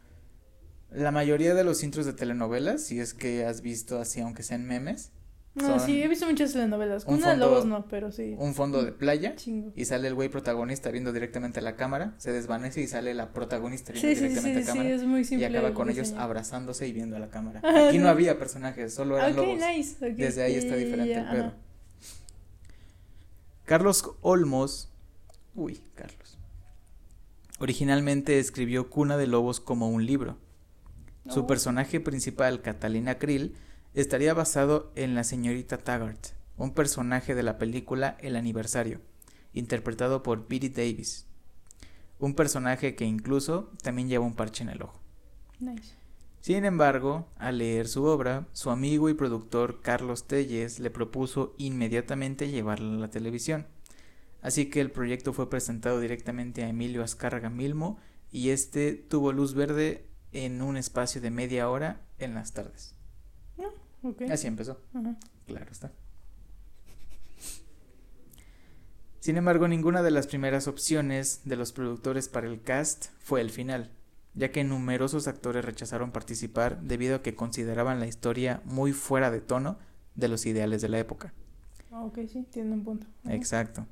La 0.92 1.12
mayoría 1.12 1.54
de 1.54 1.64
los 1.64 1.84
intros 1.84 2.06
de 2.06 2.14
telenovelas, 2.14 2.84
si 2.84 3.00
es 3.00 3.14
que 3.14 3.46
has 3.46 3.62
visto 3.62 4.00
así 4.00 4.22
aunque 4.22 4.42
sean 4.44 4.66
memes, 4.66 5.12
No, 5.56 5.80
sí, 5.80 6.02
he 6.02 6.08
visto 6.08 6.26
muchas 6.26 6.54
telenovelas. 6.54 7.06
un 7.06 7.16
Una 7.16 7.32
de 7.32 7.38
lobos 7.38 7.66
no, 7.66 7.86
pero 7.88 8.12
sí. 8.12 8.36
un 8.40 8.54
fondo 8.56 8.82
de 8.84 8.92
playa 8.92 9.36
Chingo. 9.36 9.72
y 9.76 9.86
sale 9.86 10.08
el 10.08 10.16
güey 10.16 10.30
protagonista 10.30 10.90
viendo 10.90 11.12
directamente 11.12 11.60
a 11.60 11.62
la 11.64 11.76
cámara, 11.76 12.14
se 12.18 12.32
desvanece 12.32 12.82
y 12.82 12.88
sale 12.88 13.14
la 13.14 13.34
protagonista 13.34 13.92
viendo 13.92 14.08
Sí, 14.10 14.16
sí, 14.16 14.22
sí, 14.22 14.28
directamente 14.30 14.64
sí, 14.64 14.70
a 14.70 14.72
sí, 14.74 14.78
cámara. 14.80 14.96
es 14.96 15.04
muy 15.04 15.22
y 15.22 15.26
simple. 15.26 15.48
acaba 15.48 15.68
el 15.68 15.74
con 15.74 15.90
ellos 15.90 16.14
abrazándose 16.14 16.88
y 16.88 16.92
viendo 16.94 17.16
a 17.18 17.20
la 17.20 17.30
cámara. 17.30 17.60
Aquí 17.64 17.98
no 17.98 18.06
sí. 18.06 18.10
había 18.10 18.40
personajes, 18.40 18.94
solo 18.94 19.18
eran 19.18 19.32
Ok, 19.32 19.38
lobos. 19.38 19.60
nice. 19.60 20.12
Desde 20.14 20.44
ahí 20.44 20.56
está 20.56 20.76
diferente 20.76 21.14
el 21.16 21.26
pedo. 21.30 21.44
ajá. 21.46 21.54
Carlos 23.66 24.04
Olmos, 24.22 24.90
uy, 25.54 25.80
Carlos. 25.96 26.38
Originalmente 27.60 28.40
escribió 28.40 28.90
Cuna 28.90 29.18
de 29.18 29.28
Lobos 29.28 29.60
como 29.60 29.90
un 29.90 30.06
libro. 30.06 30.38
Su 31.30 31.46
personaje 31.46 32.00
principal, 32.00 32.64
Catalina 32.64 33.20
Krill, 33.20 33.56
estaría 33.94 34.34
basado 34.34 34.92
en 34.96 35.14
la 35.14 35.24
señorita 35.24 35.78
Taggart, 35.78 36.30
un 36.58 36.74
personaje 36.74 37.36
de 37.36 37.44
la 37.44 37.60
película 37.60 38.18
El 38.20 38.36
aniversario, 38.36 39.00
interpretado 39.54 40.24
por 40.24 40.48
Bette 40.48 40.70
Davis. 40.70 41.28
Un 42.18 42.34
personaje 42.34 42.96
que 42.96 43.06
incluso 43.06 43.72
también 43.84 44.10
lleva 44.10 44.26
un 44.26 44.34
parche 44.34 44.64
en 44.64 44.70
el 44.70 44.82
ojo. 44.82 45.00
Nice. 45.60 45.94
Sin 46.42 46.66
embargo, 46.66 47.28
al 47.38 47.60
leer 47.60 47.88
su 47.88 48.06
obra, 48.06 48.48
su 48.52 48.72
amigo 48.72 49.08
y 49.08 49.14
productor 49.14 49.82
Carlos 49.82 50.26
Telles 50.26 50.80
le 50.80 50.90
propuso 50.90 51.54
inmediatamente 51.60 52.50
llevarla 52.50 52.96
a 52.96 53.00
la 53.00 53.10
televisión. 53.12 53.68
Así 54.42 54.66
que 54.72 54.82
el 54.82 54.90
proyecto 54.90 55.34
fue 55.34 55.48
presentado 55.48 56.00
directamente 56.00 56.64
a 56.64 56.70
Emilio 56.70 57.04
Azcárraga 57.04 57.52
Milmo 57.52 58.00
y 58.32 58.50
este 58.50 58.94
tuvo 58.94 59.32
luz 59.32 59.54
verde 59.54 60.09
en 60.32 60.62
un 60.62 60.78
espacio 60.78 61.22
de 61.22 61.32
media 61.32 61.70
hora 61.70 62.02
en 62.20 62.34
las 62.36 62.54
tardes. 62.54 62.96
Ok. 64.02 64.22
Así 64.32 64.48
empezó, 64.48 64.80
claro 65.46 65.72
está. 65.72 65.92
Sin 69.20 69.36
embargo, 69.36 69.68
ninguna 69.68 70.02
de 70.02 70.12
las 70.12 70.28
primeras 70.28 70.68
opciones 70.68 71.42
de 71.44 71.58
los 71.58 71.74
productores 71.74 72.30
para 72.30 72.48
el 72.48 72.62
cast 72.62 73.08
fue 73.20 73.42
el 73.42 73.50
final, 73.50 73.92
ya 74.34 74.52
que 74.52 74.64
numerosos 74.64 75.28
actores 75.28 75.66
rechazaron 75.66 76.12
participar 76.12 76.82
debido 76.82 77.18
a 77.18 77.22
que 77.22 77.36
consideraban 77.36 78.00
la 78.00 78.08
historia 78.08 78.62
muy 78.64 78.94
fuera 78.94 79.30
de 79.32 79.42
tono 79.42 79.78
de 80.16 80.30
los 80.30 80.46
ideales 80.46 80.82
de 80.82 80.90
la 80.90 81.00
época. 81.00 81.34
Ah, 81.92 82.04
Ok, 82.04 82.20
sí, 82.32 82.48
tiene 82.50 82.72
un 82.72 82.84
punto. 82.86 83.08
Exacto. 83.26 83.86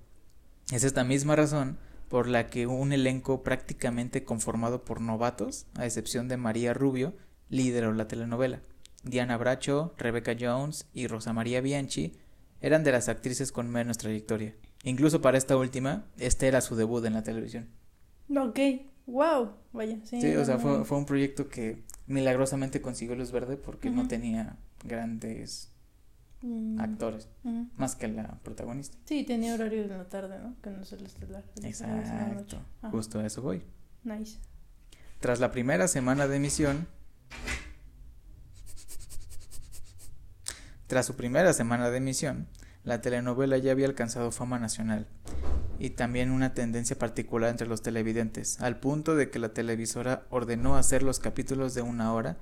Es 0.72 0.86
esta 0.86 1.04
misma 1.04 1.36
razón 1.36 1.78
por 2.10 2.28
la 2.28 2.48
que 2.48 2.68
un 2.68 2.94
elenco 2.94 3.44
prácticamente 3.44 4.24
conformado 4.24 4.84
por 4.84 5.02
novatos, 5.02 5.66
a 5.76 5.86
excepción 5.86 6.28
de 6.28 6.38
María 6.38 6.74
Rubio, 6.74 7.14
lideró 7.50 7.94
la 7.94 8.08
telenovela. 8.08 8.62
Diana 9.04 9.38
Bracho, 9.38 9.94
Rebecca 9.98 10.36
Jones 10.40 10.88
y 10.94 11.08
Rosa 11.08 11.34
María 11.34 11.62
Bianchi 11.62 12.14
eran 12.62 12.84
de 12.84 12.92
las 12.92 13.10
actrices 13.10 13.52
con 13.52 13.70
menos 13.70 13.98
trayectoria. 13.98 14.56
Incluso 14.84 15.22
para 15.22 15.38
esta 15.38 15.58
última, 15.58 16.06
este 16.18 16.48
era 16.48 16.62
su 16.62 16.76
debut 16.76 17.06
en 17.06 17.14
la 17.14 17.24
televisión. 17.24 17.68
Ok, 18.36 18.60
wow, 19.06 19.52
vaya, 19.74 20.00
sí. 20.04 20.22
Sí, 20.22 20.36
o 20.36 20.46
sea, 20.46 20.58
fue, 20.58 20.98
un 20.98 21.06
proyecto 21.06 21.50
que 21.50 21.84
milagrosamente 22.08 22.82
consiguió 22.82 23.16
luz 23.16 23.32
verde 23.32 23.58
porque 23.58 23.90
no 23.90 24.08
tenía 24.08 24.58
grandes 24.84 25.72
Mm, 26.42 26.80
actores, 26.80 27.30
ujú. 27.44 27.68
más 27.78 27.96
que 27.96 28.08
la 28.08 28.40
protagonista. 28.44 28.96
Sí, 29.06 29.24
tenía 29.24 29.56
horario 29.56 29.82
en 29.84 29.90
la 29.90 30.08
tarde, 30.08 30.38
¿no? 30.40 30.56
Que 30.62 30.70
no 30.70 30.82
es 30.84 30.94
el 30.94 31.06
estelar. 31.06 31.44
Exacto, 31.64 32.60
justo 32.92 33.20
a 33.20 33.26
eso 33.26 33.42
voy. 33.42 33.64
Nice. 34.04 34.38
Tras 35.20 35.40
la 35.40 35.52
primera 35.52 35.88
semana 35.88 36.28
de 36.28 36.36
emisión, 36.38 36.88
tras 40.86 41.08
su 41.08 41.16
primera 41.16 41.54
semana 41.54 41.90
de 41.90 41.98
emisión, 41.98 42.48
la 42.84 43.02
telenovela 43.02 43.58
ya 43.58 43.72
había 43.72 43.88
alcanzado 43.88 44.32
fama 44.32 44.60
nacional 44.60 45.08
y 45.80 45.92
también 45.92 46.32
una 46.32 46.54
tendencia 46.54 46.98
particular 46.98 47.50
entre 47.50 47.68
los 47.68 47.82
televidentes, 47.82 48.62
al 48.62 48.80
punto 48.80 49.16
de 49.16 49.30
que 49.30 49.40
la 49.40 49.50
televisora 49.50 50.26
ordenó 50.30 50.78
hacer 50.78 51.04
los 51.04 51.20
capítulos 51.20 51.74
de 51.74 51.82
una 51.82 52.14
hora, 52.14 52.38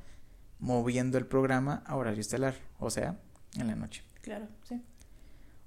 moviendo 0.59 1.17
el 1.17 1.25
programa 1.25 1.81
a 1.85 1.95
horario 1.95 2.21
estelar, 2.21 2.55
o 2.79 2.89
sea, 2.89 3.17
en 3.61 3.67
la 3.67 3.75
noche. 3.75 4.03
Claro, 4.21 4.47
sí. 4.63 4.81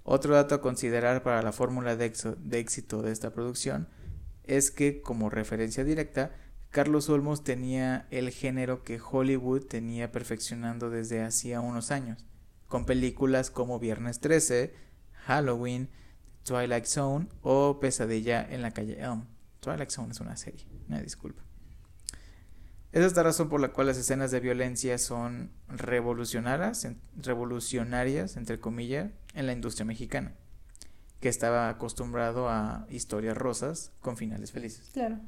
Otro 0.02 0.34
dato 0.34 0.54
a 0.54 0.60
considerar 0.60 1.22
para 1.22 1.42
la 1.42 1.52
fórmula 1.52 1.94
de, 1.96 2.12
de 2.38 2.58
éxito 2.58 3.02
de 3.02 3.12
esta 3.12 3.32
producción 3.32 3.88
es 4.44 4.70
que, 4.70 5.02
como 5.02 5.28
referencia 5.28 5.84
directa, 5.84 6.32
Carlos 6.70 7.08
Olmos 7.08 7.44
tenía 7.44 8.06
el 8.10 8.30
género 8.30 8.84
que 8.84 9.00
Hollywood 9.00 9.64
tenía 9.66 10.12
perfeccionando 10.12 10.90
desde 10.90 11.22
hacía 11.22 11.60
unos 11.60 11.90
años, 11.90 12.24
con 12.66 12.84
películas 12.84 13.50
como 13.50 13.78
Viernes 13.78 14.20
13, 14.20 14.74
Halloween, 15.26 15.90
Twilight 16.44 16.86
Zone 16.86 17.28
o 17.42 17.78
Pesadilla 17.80 18.46
en 18.48 18.62
la 18.62 18.70
calle 18.72 18.98
Elm. 19.00 19.24
Twilight 19.60 19.90
Zone 19.90 20.12
es 20.12 20.20
una 20.20 20.36
serie, 20.36 20.66
una 20.88 21.00
disculpa. 21.00 21.47
Es 22.98 23.04
esta 23.04 23.22
razón 23.22 23.48
por 23.48 23.60
la 23.60 23.68
cual 23.68 23.86
las 23.86 23.96
escenas 23.96 24.30
de 24.32 24.40
violencia 24.40 24.98
son 24.98 25.50
revolucionarias, 25.68 26.84
en- 26.84 26.98
revolucionarias, 27.16 28.36
entre 28.36 28.58
comillas, 28.58 29.12
en 29.34 29.46
la 29.46 29.52
industria 29.52 29.84
mexicana, 29.84 30.32
que 31.20 31.28
estaba 31.28 31.68
acostumbrado 31.68 32.48
a 32.48 32.86
historias 32.90 33.36
rosas 33.36 33.92
con 34.00 34.16
finales 34.16 34.50
felices. 34.50 34.90
Claro. 34.92 35.20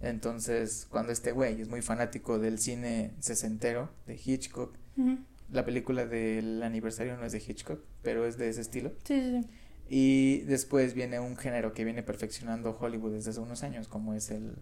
Entonces, 0.00 0.86
cuando 0.90 1.12
este 1.12 1.32
güey 1.32 1.60
es 1.60 1.68
muy 1.68 1.82
fanático 1.82 2.38
del 2.38 2.58
cine 2.58 3.12
sesentero 3.18 3.90
de 4.06 4.14
Hitchcock, 4.22 4.74
la 5.52 5.64
película 5.64 6.06
del 6.06 6.62
aniversario 6.62 7.16
no 7.18 7.24
es 7.26 7.32
de 7.32 7.42
Hitchcock, 7.46 7.80
pero 8.02 8.24
es 8.26 8.38
de 8.38 8.48
ese 8.48 8.62
estilo. 8.62 8.90
Sí, 9.04 9.20
sí, 9.20 9.42
sí. 9.42 9.48
Y 9.88 10.38
después 10.46 10.94
viene 10.94 11.20
un 11.20 11.36
género 11.36 11.72
que 11.74 11.84
viene 11.84 12.02
perfeccionando 12.02 12.76
Hollywood 12.80 13.12
desde 13.12 13.30
hace 13.30 13.40
unos 13.40 13.62
años, 13.62 13.86
como 13.86 14.14
es 14.14 14.30
el... 14.30 14.56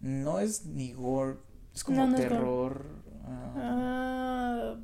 No 0.00 0.38
es 0.40 0.66
ni 0.66 0.92
gore, 0.92 1.38
es 1.74 1.82
como 1.84 1.98
No, 1.98 2.06
no 2.08 2.14
es 2.16 2.20
terror. 2.22 2.84
ah, 3.24 3.52
Ah, 3.56 4.76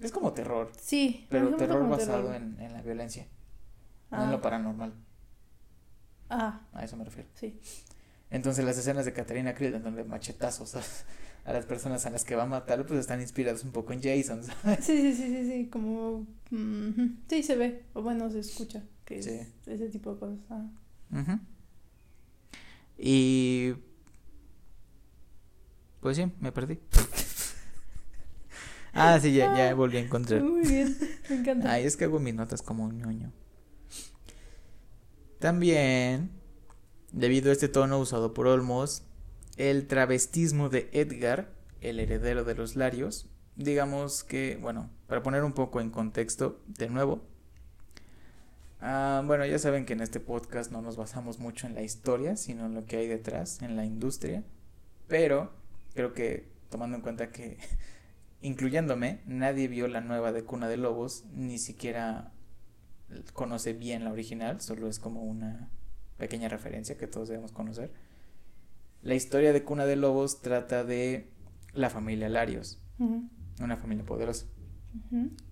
es 0.00 0.12
como 0.12 0.32
terror, 0.32 0.72
sí. 0.80 1.26
pero 1.30 1.54
terror 1.56 1.88
basado 1.88 2.28
terror. 2.28 2.34
En, 2.36 2.60
en 2.60 2.72
la 2.72 2.82
violencia, 2.82 3.26
no 4.10 4.22
en 4.22 4.28
Ah. 4.28 4.32
lo 4.32 4.40
paranormal. 4.40 4.92
Ah, 6.28 6.60
A 6.72 6.84
eso 6.84 6.96
me 6.96 7.04
refiero. 7.04 7.28
sí. 7.34 7.58
Entonces 8.30 8.64
las 8.64 8.78
escenas 8.78 9.04
de 9.04 9.12
Katarina 9.12 9.54
Krill 9.54 9.72
dándole 9.72 10.04
machetazos 10.04 10.76
a, 10.76 10.82
a 11.44 11.52
las 11.52 11.66
personas 11.66 12.06
a 12.06 12.10
las 12.10 12.24
que 12.24 12.36
va 12.36 12.44
a 12.44 12.46
matar, 12.46 12.86
pues 12.86 13.00
están 13.00 13.20
inspiradas 13.20 13.64
un 13.64 13.72
poco 13.72 13.92
en 13.92 14.00
Jason, 14.00 14.44
¿sabes? 14.44 14.84
Sí, 14.84 14.96
sí, 14.96 15.12
sí, 15.14 15.26
sí, 15.28 15.50
sí, 15.50 15.68
como... 15.68 16.26
Sí, 17.28 17.42
se 17.42 17.56
ve, 17.56 17.84
o 17.94 18.02
bueno, 18.02 18.30
se 18.30 18.38
escucha, 18.40 18.84
que 19.04 19.18
es 19.18 19.24
Sí. 19.24 19.40
ese 19.66 19.88
tipo 19.88 20.14
de 20.14 20.20
cosas. 20.20 20.38
Ah. 20.50 21.38
Y... 22.98 23.74
Pues 26.00 26.16
sí, 26.16 26.30
me 26.40 26.52
perdí. 26.52 26.78
Ah, 28.92 29.20
sí, 29.20 29.32
ya, 29.32 29.56
ya 29.56 29.72
volví 29.74 29.98
a 29.98 30.00
encontrar. 30.00 30.42
Muy 30.42 30.66
bien, 30.66 30.96
me 31.28 31.36
encanta. 31.36 31.70
Ay, 31.72 31.84
es 31.84 31.96
que 31.96 32.06
hago 32.06 32.18
mis 32.18 32.34
notas 32.34 32.60
como 32.60 32.84
un 32.84 32.98
ñoño. 32.98 33.32
También, 35.38 36.30
debido 37.12 37.50
a 37.50 37.52
este 37.52 37.68
tono 37.68 38.00
usado 38.00 38.34
por 38.34 38.48
Olmos, 38.48 39.04
el 39.56 39.86
travestismo 39.86 40.68
de 40.68 40.90
Edgar, 40.92 41.52
el 41.80 42.00
heredero 42.00 42.44
de 42.44 42.54
los 42.54 42.76
Larios, 42.76 43.26
digamos 43.56 44.24
que, 44.24 44.58
bueno, 44.60 44.90
para 45.06 45.22
poner 45.22 45.44
un 45.44 45.52
poco 45.52 45.80
en 45.80 45.90
contexto 45.90 46.60
de 46.66 46.88
nuevo, 46.88 47.22
ah, 48.80 49.22
bueno, 49.24 49.46
ya 49.46 49.58
saben 49.58 49.86
que 49.86 49.92
en 49.92 50.00
este 50.00 50.18
podcast 50.18 50.72
no 50.72 50.82
nos 50.82 50.96
basamos 50.96 51.38
mucho 51.38 51.66
en 51.66 51.74
la 51.74 51.82
historia, 51.82 52.36
sino 52.36 52.66
en 52.66 52.74
lo 52.74 52.86
que 52.86 52.96
hay 52.96 53.06
detrás, 53.06 53.62
en 53.62 53.76
la 53.76 53.84
industria, 53.84 54.42
pero 55.06 55.59
creo 55.94 56.12
que 56.12 56.48
tomando 56.70 56.96
en 56.96 57.02
cuenta 57.02 57.30
que, 57.30 57.58
incluyéndome, 58.42 59.20
nadie 59.26 59.68
vio 59.68 59.88
la 59.88 60.00
nueva 60.00 60.32
de 60.32 60.44
Cuna 60.44 60.68
de 60.68 60.76
Lobos, 60.76 61.24
ni 61.32 61.58
siquiera 61.58 62.32
conoce 63.32 63.72
bien 63.72 64.04
la 64.04 64.12
original, 64.12 64.60
solo 64.60 64.88
es 64.88 64.98
como 64.98 65.22
una 65.24 65.70
pequeña 66.16 66.48
referencia 66.48 66.96
que 66.96 67.06
todos 67.06 67.28
debemos 67.28 67.52
conocer. 67.52 67.92
La 69.02 69.14
historia 69.14 69.52
de 69.52 69.64
Cuna 69.64 69.86
de 69.86 69.96
Lobos 69.96 70.42
trata 70.42 70.84
de 70.84 71.28
la 71.72 71.90
familia 71.90 72.28
Larios, 72.28 72.80
una 73.60 73.76
familia 73.76 74.04
poderosa. 74.04 74.46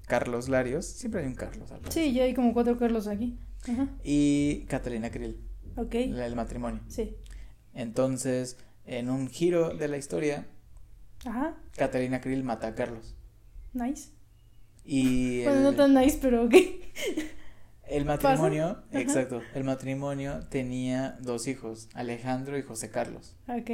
Carlos 0.07 0.49
Larios, 0.49 0.87
siempre 0.87 1.21
hay 1.23 1.26
un 1.26 1.35
Carlos. 1.35 1.71
al 1.73 1.80
Sí, 1.90 2.12
ya 2.12 2.25
hay 2.25 2.35
como 2.35 2.52
cuatro 2.52 2.78
Carlos 2.78 3.07
aquí. 3.07 3.38
Y 4.04 4.64
Catalina 4.68 5.11
Krill, 5.11 5.40
Ok. 5.76 5.95
el 5.95 6.35
matrimonio. 6.37 6.83
Sí. 6.88 7.16
Entonces, 7.75 8.57
en 8.88 9.11
un 9.11 9.28
giro 9.28 9.75
de 9.76 9.88
la 9.88 9.97
historia, 9.97 10.47
Ajá. 11.25 11.57
Catalina 11.76 12.21
Krill 12.21 12.42
mata 12.42 12.68
a 12.68 12.75
Carlos. 12.75 13.14
Nice. 13.73 14.11
Y 14.85 15.45
Bueno, 15.45 15.61
no 15.61 15.75
tan 15.75 15.95
nice, 15.95 16.18
pero 16.21 16.45
ok. 16.45 16.54
El 17.85 18.04
matrimonio, 18.04 18.83
exacto, 18.92 19.40
el 19.54 19.64
matrimonio 19.64 20.40
tenía 20.50 21.16
dos 21.21 21.47
hijos, 21.49 21.88
Alejandro 21.95 22.59
y 22.59 22.62
José 22.62 22.90
Carlos. 22.90 23.37
Ok. 23.49 23.71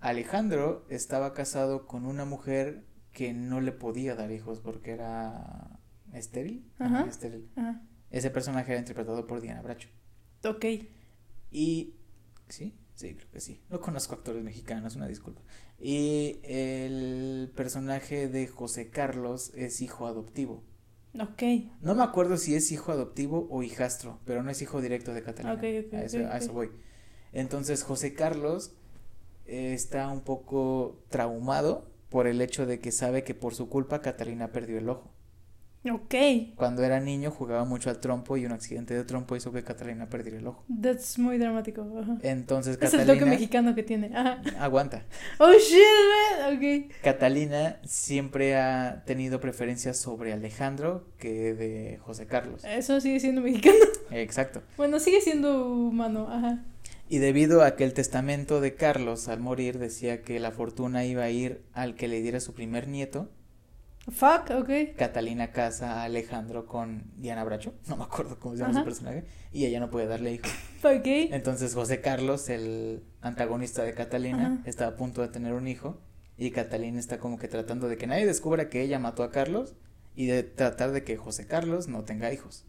Alejandro 0.00 0.84
estaba 0.90 1.32
casado 1.32 1.86
con 1.86 2.04
una 2.04 2.24
mujer 2.24 2.84
que 3.12 3.32
no 3.32 3.60
le 3.60 3.72
podía 3.72 4.14
dar 4.14 4.30
hijos 4.30 4.60
porque 4.60 4.90
era 4.92 5.78
estéril. 6.12 6.70
Ajá. 6.78 7.06
estéril. 7.08 7.48
Ajá. 7.56 7.80
Ese 8.10 8.30
personaje 8.30 8.72
era 8.72 8.80
interpretado 8.80 9.26
por 9.26 9.40
Diana 9.40 9.62
Bracho. 9.62 9.88
Ok. 10.44 10.64
Y 11.50 11.94
sí, 12.48 12.76
sí, 12.96 13.14
creo 13.14 13.30
que 13.30 13.40
sí. 13.40 13.60
No 13.70 13.80
conozco 13.80 14.14
actores 14.14 14.42
mexicanos, 14.42 14.96
una 14.96 15.06
disculpa. 15.06 15.40
Y 15.78 16.40
el 16.42 17.52
personaje 17.54 18.28
de 18.28 18.48
José 18.48 18.90
Carlos 18.90 19.52
es 19.54 19.80
hijo 19.80 20.06
adoptivo. 20.06 20.64
Ok. 21.18 21.42
No 21.80 21.94
me 21.94 22.02
acuerdo 22.02 22.36
si 22.36 22.54
es 22.54 22.72
hijo 22.72 22.92
adoptivo 22.92 23.46
o 23.50 23.62
hijastro, 23.62 24.18
pero 24.24 24.42
no 24.42 24.50
es 24.50 24.60
hijo 24.60 24.80
directo 24.80 25.14
de 25.14 25.22
Catalina. 25.22 25.54
Ok, 25.54 25.86
ok, 25.86 25.94
a, 25.94 26.02
eso, 26.02 26.18
ok, 26.18 26.24
a 26.24 26.38
eso 26.38 26.52
voy. 26.52 26.70
Entonces 27.32 27.82
José 27.82 28.14
Carlos 28.14 28.74
eh, 29.46 29.72
está 29.72 30.08
un 30.08 30.22
poco 30.22 31.02
traumado 31.08 31.90
por 32.08 32.26
el 32.26 32.40
hecho 32.40 32.66
de 32.66 32.80
que 32.80 32.92
sabe 32.92 33.24
que 33.24 33.34
por 33.34 33.54
su 33.54 33.68
culpa 33.68 34.00
Catalina 34.00 34.52
perdió 34.52 34.78
el 34.78 34.88
ojo. 34.88 35.15
Ok. 35.92 36.14
Cuando 36.56 36.82
era 36.82 37.00
niño 37.00 37.30
jugaba 37.30 37.64
mucho 37.64 37.90
al 37.90 37.98
trompo 37.98 38.36
y 38.36 38.46
un 38.46 38.52
accidente 38.52 38.94
de 38.94 39.04
trompo 39.04 39.36
hizo 39.36 39.52
que 39.52 39.62
Catalina 39.62 40.08
perdiera 40.08 40.38
el 40.38 40.46
ojo. 40.46 40.64
That's 40.80 41.18
muy 41.18 41.38
dramático. 41.38 41.86
Entonces 42.22 42.78
Es 42.80 42.94
el 42.94 43.00
toque 43.00 43.18
Catalina 43.18 43.26
mexicano 43.26 43.74
que 43.74 43.82
tiene. 43.82 44.10
Ajá. 44.14 44.40
aguanta. 44.58 45.04
Oh 45.38 45.52
shit, 45.52 45.78
man. 46.40 46.56
Ok. 46.56 46.92
Catalina 47.02 47.80
siempre 47.84 48.56
ha 48.56 49.02
tenido 49.06 49.40
preferencias 49.40 49.98
sobre 49.98 50.32
Alejandro 50.32 51.06
que 51.18 51.54
de 51.54 51.98
José 52.02 52.26
Carlos. 52.26 52.64
Eso 52.64 53.00
sigue 53.00 53.20
siendo 53.20 53.40
mexicano. 53.40 53.76
Exacto. 54.10 54.62
Bueno, 54.76 55.00
sigue 55.00 55.20
siendo 55.20 55.68
humano. 55.68 56.28
Ajá. 56.30 56.64
Y 57.08 57.18
debido 57.18 57.62
a 57.62 57.76
que 57.76 57.84
el 57.84 57.92
testamento 57.92 58.60
de 58.60 58.74
Carlos 58.74 59.28
al 59.28 59.38
morir 59.38 59.78
decía 59.78 60.22
que 60.22 60.40
la 60.40 60.50
fortuna 60.50 61.04
iba 61.04 61.22
a 61.22 61.30
ir 61.30 61.62
al 61.72 61.94
que 61.94 62.08
le 62.08 62.20
diera 62.20 62.40
su 62.40 62.52
primer 62.52 62.88
nieto, 62.88 63.30
Fuck, 64.08 64.50
ok. 64.50 64.70
Catalina 64.96 65.50
casa 65.50 66.00
a 66.00 66.04
Alejandro 66.04 66.66
con 66.66 67.10
Diana 67.16 67.42
Bracho, 67.44 67.74
no 67.88 67.96
me 67.96 68.04
acuerdo 68.04 68.38
cómo 68.38 68.54
se 68.54 68.60
llama 68.60 68.70
Ajá. 68.70 68.80
su 68.80 68.84
personaje, 68.84 69.24
y 69.52 69.64
ella 69.66 69.80
no 69.80 69.90
puede 69.90 70.06
darle 70.06 70.32
hijo. 70.34 70.44
Ok. 70.84 71.02
Entonces 71.32 71.74
José 71.74 72.00
Carlos, 72.00 72.48
el 72.48 73.02
antagonista 73.20 73.82
de 73.82 73.94
Catalina, 73.94 74.46
Ajá. 74.46 74.58
está 74.66 74.86
a 74.86 74.96
punto 74.96 75.22
de 75.22 75.28
tener 75.28 75.52
un 75.54 75.66
hijo 75.66 75.98
y 76.38 76.52
Catalina 76.52 77.00
está 77.00 77.18
como 77.18 77.38
que 77.38 77.48
tratando 77.48 77.88
de 77.88 77.96
que 77.96 78.06
nadie 78.06 78.24
descubra 78.26 78.68
que 78.68 78.82
ella 78.82 79.00
mató 79.00 79.24
a 79.24 79.32
Carlos 79.32 79.74
y 80.14 80.26
de 80.26 80.44
tratar 80.44 80.92
de 80.92 81.02
que 81.02 81.16
José 81.16 81.46
Carlos 81.48 81.88
no 81.88 82.04
tenga 82.04 82.32
hijos 82.32 82.64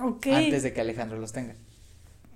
Ok. 0.00 0.26
antes 0.28 0.62
de 0.62 0.72
que 0.72 0.80
Alejandro 0.82 1.18
los 1.18 1.32
tenga. 1.32 1.56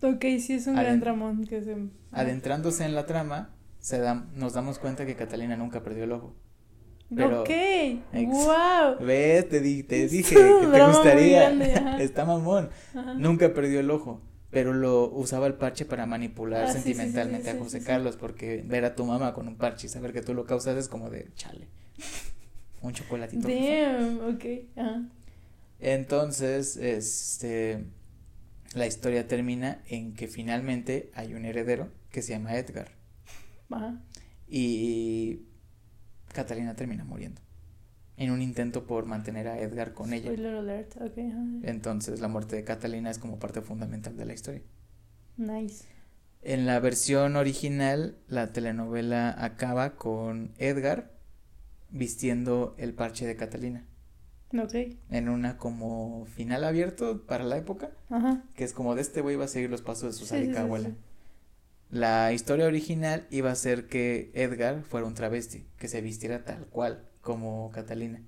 Ok, 0.03 0.23
sí, 0.41 0.55
es 0.55 0.67
un 0.67 0.75
gran 0.77 0.99
dramón 1.01 1.47
que 1.47 1.63
se. 1.63 1.77
Adentrándose 2.11 2.85
en 2.85 2.95
la 2.97 3.07
trama, 3.07 3.55
se 3.79 3.99
da- 3.99 4.27
nos 4.35 4.53
damos 4.55 4.79
cuenta 4.81 5.07
que 5.07 5.15
Catalina 5.15 5.57
nunca 5.57 5.83
perdió 5.85 6.05
el 6.05 6.13
ojo. 6.13 6.35
Pero- 7.15 7.43
ok. 7.43 7.51
Ex- 7.51 8.03
Wow. 8.33 9.05
¿Ves? 9.07 9.49
Te, 9.49 9.61
di- 9.61 9.83
te 9.85 10.09
dije 10.09 10.35
que 10.35 10.67
te 10.73 10.87
gustaría. 10.87 11.51
grande. 11.51 11.75
Está 12.05 12.25
mamón. 12.25 12.71
Ajá. 12.95 13.15
Nunca 13.15 13.53
perdió 13.55 13.81
el 13.81 13.91
ojo, 13.91 14.21
pero 14.51 14.73
lo 14.73 15.09
usaba 15.13 15.47
el 15.47 15.55
parche 15.55 15.85
para 15.85 16.07
manipular 16.07 16.65
Ah, 16.65 16.73
sí, 16.73 16.79
sí, 16.79 16.83
sí, 16.83 16.95
sentimentalmente 16.95 17.51
sí, 17.51 17.57
a 17.57 17.61
José. 17.61 17.83
Carlos, 17.85 18.17
porque 18.17 18.63
ver 18.67 18.85
a 18.85 18.95
tu 18.97 19.05
mamá 19.05 19.35
con 19.35 19.47
un 19.49 19.57
parche 19.57 19.87
y 19.87 19.91
saber 19.91 20.13
que 20.13 20.23
tú 20.23 20.35
lo 20.35 20.45
causas 20.47 20.77
es 20.77 20.89
como 20.89 21.11
de 21.11 21.29
chale. 21.37 21.69
Un 22.83 22.93
chocolatito. 22.93 23.47
Damn, 23.49 24.35
ok. 24.35 24.45
Ajá. 24.77 25.03
Entonces, 25.79 26.77
este, 26.77 27.85
la 28.75 28.87
historia 28.87 29.29
termina 29.29 29.83
en 29.89 30.15
que 30.15 30.27
finalmente 30.27 31.11
hay 31.15 31.35
un 31.35 31.45
heredero 31.45 31.89
que 32.11 32.23
se 32.23 32.33
llama 32.33 32.57
Edgar 32.57 32.89
Ajá. 33.71 34.01
y 34.49 35.41
Catalina 36.37 36.75
termina 36.77 37.05
muriendo 37.05 37.41
en 38.19 38.31
un 38.31 38.41
intento 38.41 38.87
por 38.87 39.05
mantener 39.07 39.47
a 39.49 39.59
Edgar 39.59 39.93
con 39.93 40.13
ella. 40.13 40.31
Alert. 40.31 40.97
Ok. 40.97 41.19
ajá. 41.19 41.45
Entonces, 41.65 42.21
la 42.21 42.29
muerte 42.29 42.57
de 42.57 42.65
Catalina 42.65 43.11
es 43.11 43.19
como 43.19 43.39
parte 43.39 43.61
fundamental 43.61 44.17
de 44.17 44.25
la 44.25 44.33
historia. 44.33 44.63
Nice. 45.37 45.85
En 46.43 46.65
la 46.65 46.79
versión 46.81 47.37
original, 47.37 48.17
la 48.29 48.53
telenovela 48.53 49.35
acaba 49.45 49.97
con 49.97 50.53
Edgar 50.59 51.11
vistiendo 51.91 52.75
el 52.79 52.95
parche 52.95 53.27
de 53.27 53.37
Catalina 53.37 53.85
Ok. 54.57 54.75
en 55.11 55.29
una 55.29 55.57
como 55.59 56.25
final 56.27 56.65
abierto 56.65 57.27
para 57.27 57.45
la 57.45 57.57
época, 57.57 57.91
Ajá. 58.11 58.45
que 58.55 58.65
es 58.65 58.73
como 58.73 58.95
de 58.95 59.03
este 59.03 59.21
güey 59.21 59.37
va 59.37 59.45
a 59.45 59.49
seguir 59.49 59.71
los 59.71 59.83
pasos 59.83 60.03
de 60.05 60.13
su 60.13 60.21
Sí, 60.21 60.25
sí, 60.25 60.29
sádica 60.31 60.55
sí, 60.55 60.61
abuela. 60.61 60.91
Sí. 61.97 62.01
La 62.01 62.33
historia 62.33 62.67
original 62.67 63.27
iba 63.31 63.51
a 63.51 63.55
ser 63.55 63.87
que 63.87 64.31
Edgar 64.35 64.83
fuera 64.83 65.07
un 65.07 65.15
travesti, 65.15 65.67
que 65.79 65.89
se 65.89 66.01
vistiera 66.01 66.45
tal 66.45 66.67
cual 66.67 67.05
como 67.21 67.71
Catalina. 67.71 68.23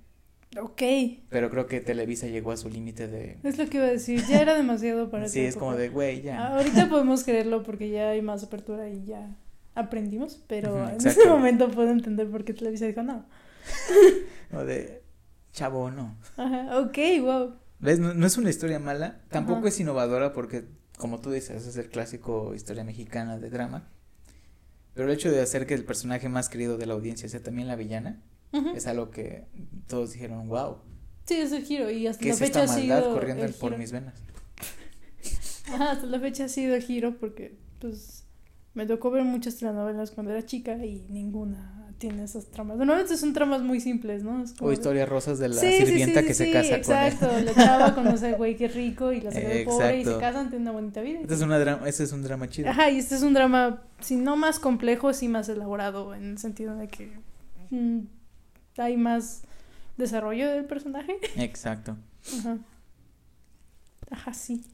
Ok. 0.61 0.83
Pero 1.29 1.51
creo 1.51 1.67
que 1.67 1.81
Televisa 1.81 2.27
llegó 2.27 2.53
a 2.53 2.57
su 2.57 2.71
límite 2.71 3.07
de... 3.07 3.39
Es 3.43 3.59
lo 3.59 3.69
que 3.69 3.77
iba 3.77 3.87
a 3.87 3.91
decir. 3.91 4.25
Ya 4.27 4.41
era 4.41 4.55
demasiado 4.55 5.11
para 5.11 5.29
Sí, 5.29 5.41
esa 5.41 5.49
es 5.51 5.57
como 5.57 5.77
de, 5.77 5.91
güey, 5.91 6.23
ya. 6.23 6.55
Ahorita 6.55 6.89
podemos 6.89 7.23
creerlo 7.25 7.63
porque 7.63 7.91
ya 7.91 8.11
hay 8.11 8.23
más 8.23 8.43
apertura 8.43 8.89
y 8.89 9.05
ya 9.05 9.37
aprendimos, 9.75 10.43
pero 10.47 10.89
en 10.89 11.07
ese 11.07 11.27
momento 11.27 11.71
puedo 11.71 11.91
entender 11.91 12.29
por 12.31 12.45
qué 12.45 12.55
Televisa 12.55 12.87
dijo 12.87 13.03
no. 13.03 13.27
O 14.53 14.65
de, 14.65 15.03
chavo, 15.53 15.91
no. 15.91 16.17
Ajá, 16.37 16.79
ok, 16.79 16.99
wow. 17.21 17.55
¿Ves? 17.79 18.01
No, 18.01 18.15
no 18.15 18.27
es 18.27 18.37
una 18.39 18.51
historia 18.51 18.79
mala, 18.79 19.21
tampoco 19.29 19.61
Ajá. 19.61 19.69
es 19.69 19.81
innovadora 19.81 20.33
porque, 20.33 20.65
como 20.99 21.21
tú 21.21 21.31
dices, 21.31 21.67
es 21.67 21.77
el 21.77 21.89
clásico 21.89 22.55
historia 22.55 22.85
mexicana 22.85 23.39
de 23.39 23.51
drama. 23.51 23.89
Pero 24.95 25.09
el 25.09 25.15
hecho 25.15 25.31
de 25.31 25.41
hacer 25.41 25.67
que 25.67 25.75
el 25.75 25.85
personaje 25.85 26.29
más 26.29 26.49
querido 26.49 26.77
de 26.77 26.87
la 26.87 26.95
audiencia 26.95 27.29
sea 27.29 27.43
también 27.43 27.69
la 27.69 27.77
villana 27.77 28.21
Ujú. 28.53 28.71
es 28.71 28.87
algo 28.87 29.11
que 29.11 29.47
todos 29.87 30.13
dijeron, 30.13 30.49
wow, 30.49 30.79
Sí, 31.25 31.35
es 31.35 31.53
el 31.53 31.63
giro 31.65 31.91
y 31.91 32.07
hasta 32.07 32.23
¿qué 32.23 32.29
la 32.29 32.35
es 32.35 32.39
fecha 32.41 32.63
esta 32.63 32.73
ha 32.73 32.77
maldad 32.77 33.01
sido 33.03 33.15
corriendo 33.15 33.45
el 33.45 33.53
por 33.55 33.77
mis 33.77 33.93
venas? 33.93 34.15
Ajá, 35.73 35.91
hasta 35.93 36.07
la 36.07 36.19
fecha 36.21 36.47
ha 36.47 36.49
sido 36.49 36.75
el 36.75 36.83
giro 36.83 37.19
porque 37.19 37.59
pues 37.81 38.25
me 38.75 38.87
tocó 38.87 39.11
ver 39.11 39.25
muchas 39.25 39.57
telenovelas 39.57 40.11
cuando 40.11 40.33
era 40.33 40.45
chica 40.47 40.85
y 40.85 41.07
ninguna 41.11 41.78
tiene 41.99 42.25
esas 42.25 42.47
tramas. 42.47 42.77
Normalmente 42.79 43.17
son 43.17 43.33
tramas 43.33 43.61
muy 43.63 43.81
simples, 43.81 44.23
¿no? 44.23 44.43
Es 44.43 44.53
como 44.53 44.67
O 44.67 44.71
de- 44.71 44.75
historias 44.75 45.09
rosas 45.09 45.39
de 45.39 45.49
la 45.49 45.57
Sí, 45.57 45.73
sirvienta 45.85 46.21
sí, 46.21 46.27
que 46.27 46.35
se 46.35 46.51
casa 46.53 46.77
exacto. 46.77 47.27
con 47.29 47.37
él. 47.39 47.45
La 47.47 47.55
chava 47.55 47.95
conoce 47.97 48.27
al 48.29 48.37
güey 48.37 48.57
que 48.57 48.67
es 48.67 48.75
rico 48.75 49.13
y 49.13 49.21
la 49.21 49.33
saca 49.33 49.49
de 49.49 49.65
pobre 49.65 49.87
y 49.99 50.05
se 50.05 50.11
Exacto. 50.11 50.21
casan, 50.21 50.49
tienen 50.51 50.63
una 50.63 50.73
bonita 50.73 51.01
vida. 51.01 51.21
Este 51.21 51.35
es, 51.35 51.41
una 51.43 51.59
drama, 51.59 51.89
ese 51.89 52.05
es 52.05 52.13
un 52.13 52.23
drama 52.23 52.49
chido. 52.49 52.71
Ajá, 52.71 52.89
y 52.91 52.99
este 52.99 53.17
es 53.17 53.23
un 53.23 53.35
drama, 53.35 53.83
si 54.01 54.17
no 54.17 54.37
más 54.37 54.59
complejo, 54.61 55.13
sí 55.13 55.29
más 55.29 55.49
elaborado, 55.49 56.15
en 56.15 56.31
el 56.31 56.39
sentido 56.39 56.77
de 56.77 56.87
que 56.89 57.11
mm, 57.71 57.99
hay 58.79 58.97
más 58.97 59.43
desarrollo 59.97 60.49
del 60.51 60.65
personaje. 60.67 61.19
Exacto. 61.37 61.97
Ajá. 62.39 62.59
Ajá, 64.11 64.33
sí. 64.33 64.65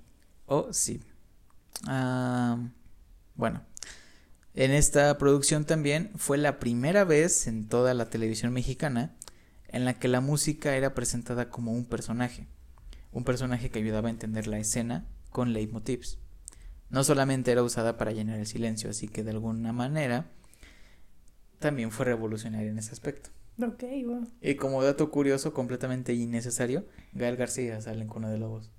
Oh, 0.46 0.72
sí. 0.72 1.00
Ah, 1.86 2.58
bueno, 3.34 3.62
en 4.54 4.70
esta 4.70 5.18
producción 5.18 5.64
también 5.64 6.12
fue 6.16 6.38
la 6.38 6.58
primera 6.58 7.04
vez 7.04 7.46
en 7.46 7.68
toda 7.68 7.92
la 7.94 8.08
televisión 8.08 8.52
mexicana 8.52 9.16
en 9.68 9.84
la 9.84 9.94
que 9.94 10.06
la 10.06 10.20
música 10.20 10.76
era 10.76 10.94
presentada 10.94 11.50
como 11.50 11.72
un 11.72 11.84
personaje, 11.84 12.46
un 13.10 13.24
personaje 13.24 13.70
que 13.70 13.80
ayudaba 13.80 14.08
a 14.08 14.12
entender 14.12 14.46
la 14.46 14.58
escena 14.58 15.06
con 15.30 15.52
leitmotivs. 15.52 16.18
No 16.88 17.02
solamente 17.02 17.50
era 17.50 17.64
usada 17.64 17.96
para 17.96 18.12
llenar 18.12 18.38
el 18.38 18.46
silencio, 18.46 18.90
así 18.90 19.08
que 19.08 19.24
de 19.24 19.32
alguna 19.32 19.72
manera 19.72 20.30
también 21.58 21.90
fue 21.90 22.06
revolucionaria 22.06 22.70
en 22.70 22.78
ese 22.78 22.92
aspecto. 22.92 23.30
Ok, 23.60 23.82
wow. 24.04 24.28
Y 24.40 24.54
como 24.54 24.82
dato 24.82 25.10
curioso, 25.10 25.52
completamente 25.52 26.14
innecesario, 26.14 26.86
Gael 27.12 27.36
García 27.36 27.80
sale 27.80 28.02
en 28.02 28.08
Cuna 28.08 28.30
de 28.30 28.38
Lobos. 28.38 28.70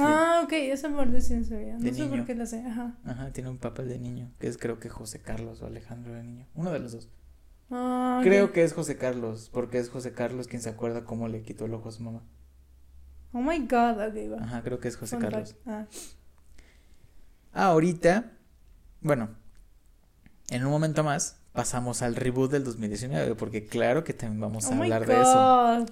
Ah, 0.00 0.40
ok, 0.44 0.52
esa 0.52 0.88
parte 0.94 1.20
sí 1.20 1.34
no 1.34 1.44
sabía. 1.44 1.74
No 1.74 1.80
de 1.80 1.92
sé 1.92 2.06
por 2.06 2.24
qué 2.24 2.34
la 2.34 2.46
sé, 2.46 2.64
ajá. 2.64 2.96
Ajá, 3.04 3.30
tiene 3.32 3.50
un 3.50 3.58
papel 3.58 3.88
de 3.88 3.98
niño, 3.98 4.30
que 4.38 4.48
es 4.48 4.56
creo 4.56 4.78
que 4.78 4.88
José 4.88 5.20
Carlos 5.20 5.60
o 5.62 5.66
Alejandro 5.66 6.14
de 6.14 6.22
niño. 6.22 6.46
Uno 6.54 6.70
de 6.72 6.78
los 6.78 6.92
dos. 6.92 7.08
Ah. 7.70 8.20
Creo 8.22 8.52
que 8.52 8.64
es 8.64 8.72
José 8.72 8.96
Carlos, 8.96 9.50
porque 9.52 9.78
es 9.78 9.90
José 9.90 10.12
Carlos 10.12 10.46
quien 10.46 10.62
se 10.62 10.70
acuerda 10.70 11.04
cómo 11.04 11.28
le 11.28 11.42
quitó 11.42 11.66
el 11.66 11.74
ojo 11.74 11.88
a 11.90 11.92
su 11.92 12.02
mamá. 12.02 12.22
Oh 13.32 13.40
my 13.40 13.58
god, 13.60 13.98
ok, 14.08 14.32
va. 14.38 14.44
Ajá, 14.44 14.62
creo 14.62 14.78
que 14.80 14.88
es 14.88 14.96
José 14.96 15.16
Fun 15.16 15.24
Carlos. 15.24 15.56
Ah, 15.66 15.86
Ah, 17.54 17.66
ahorita, 17.66 18.32
bueno, 19.02 19.28
en 20.50 20.64
un 20.64 20.70
momento 20.70 21.04
más 21.04 21.38
pasamos 21.52 22.00
al 22.00 22.16
reboot 22.16 22.50
del 22.50 22.64
2019, 22.64 23.34
porque 23.34 23.66
claro 23.66 24.04
que 24.04 24.14
también 24.14 24.40
vamos 24.40 24.64
a 24.66 24.70
oh 24.70 24.74
my 24.74 24.82
hablar 24.84 25.06
de 25.06 25.20
eso. 25.20 25.34
god. 25.34 25.90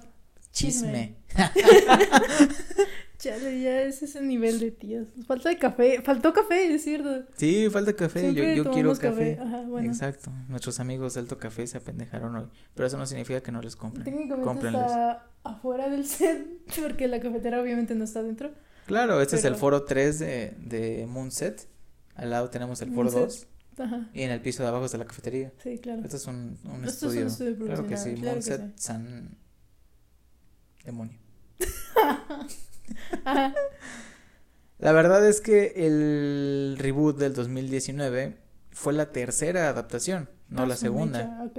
Chisme. 0.51 1.17
Chale, 3.21 3.61
ya 3.61 3.81
es 3.83 4.01
ese 4.01 4.19
nivel 4.21 4.59
de 4.59 4.71
tíos. 4.71 5.07
Falta 5.27 5.49
de 5.49 5.57
café. 5.57 6.01
Faltó 6.01 6.33
café, 6.33 6.73
es 6.73 6.83
cierto. 6.83 7.23
Sí, 7.37 7.69
falta 7.69 7.93
café. 7.95 8.19
Yo, 8.33 8.33
Siempre 8.33 8.55
yo 8.55 8.63
quiero 8.71 8.93
tomamos 8.95 8.99
café. 8.99 9.39
Ajá, 9.39 9.61
bueno. 9.61 9.87
Exacto. 9.91 10.31
Nuestros 10.47 10.79
amigos 10.79 11.13
de 11.13 11.19
Alto 11.19 11.37
Café 11.37 11.67
se 11.67 11.77
apendejaron 11.77 12.35
hoy. 12.35 12.47
Pero 12.73 12.87
eso 12.87 12.97
no 12.97 13.05
significa 13.05 13.41
que 13.41 13.51
no 13.51 13.61
les 13.61 13.75
compren. 13.75 14.03
Técnicamente 14.05 14.43
Cómprenlos. 14.43 14.81
está 14.83 15.27
afuera 15.43 15.87
del 15.89 16.05
set, 16.07 16.47
porque 16.81 17.07
la 17.07 17.19
cafetera 17.19 17.61
obviamente 17.61 17.93
no 17.93 18.03
está 18.05 18.23
dentro. 18.23 18.51
Claro, 18.87 19.21
este 19.21 19.35
es 19.35 19.45
el 19.45 19.55
foro 19.55 19.83
3 19.85 20.17
de, 20.19 20.53
de 20.59 21.05
Moonset. 21.07 21.67
Al 22.15 22.31
lado 22.31 22.49
tenemos 22.49 22.81
el 22.81 22.89
foro 22.91 23.11
Moonset. 23.11 23.47
2. 23.77 23.87
Ajá, 23.87 24.09
Y 24.13 24.23
en 24.23 24.31
el 24.31 24.41
piso 24.41 24.63
de 24.63 24.69
abajo 24.69 24.85
está 24.85 24.97
la 24.97 25.05
cafetería. 25.05 25.53
sí, 25.63 25.77
claro. 25.77 26.01
Este 26.03 26.17
es 26.17 26.25
un, 26.25 26.57
un 26.65 26.83
Esto 26.85 27.07
es 27.11 27.15
un 27.17 27.27
estudio. 27.27 27.27
estudio 27.27 27.65
Claro 27.67 27.87
que 27.87 27.97
sí. 27.97 28.13
claro 28.15 28.19
que 28.19 28.49
Moonset 28.49 28.61
sí. 28.61 28.73
San. 28.77 29.37
Demonio. 30.83 31.19
Ajá. 33.25 33.53
La 34.79 34.91
verdad 34.93 35.27
es 35.27 35.41
que 35.41 35.73
el 35.75 36.75
reboot 36.79 37.17
del 37.17 37.33
2019 37.33 38.37
fue 38.71 38.93
la 38.93 39.11
tercera 39.11 39.69
adaptación, 39.69 40.29
no 40.49 40.65
la 40.65 40.75
segunda. 40.75 41.51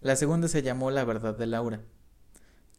La 0.00 0.14
segunda 0.14 0.46
se 0.46 0.62
llamó 0.62 0.90
La 0.92 1.04
verdad 1.04 1.36
de 1.36 1.46
Laura. 1.46 1.80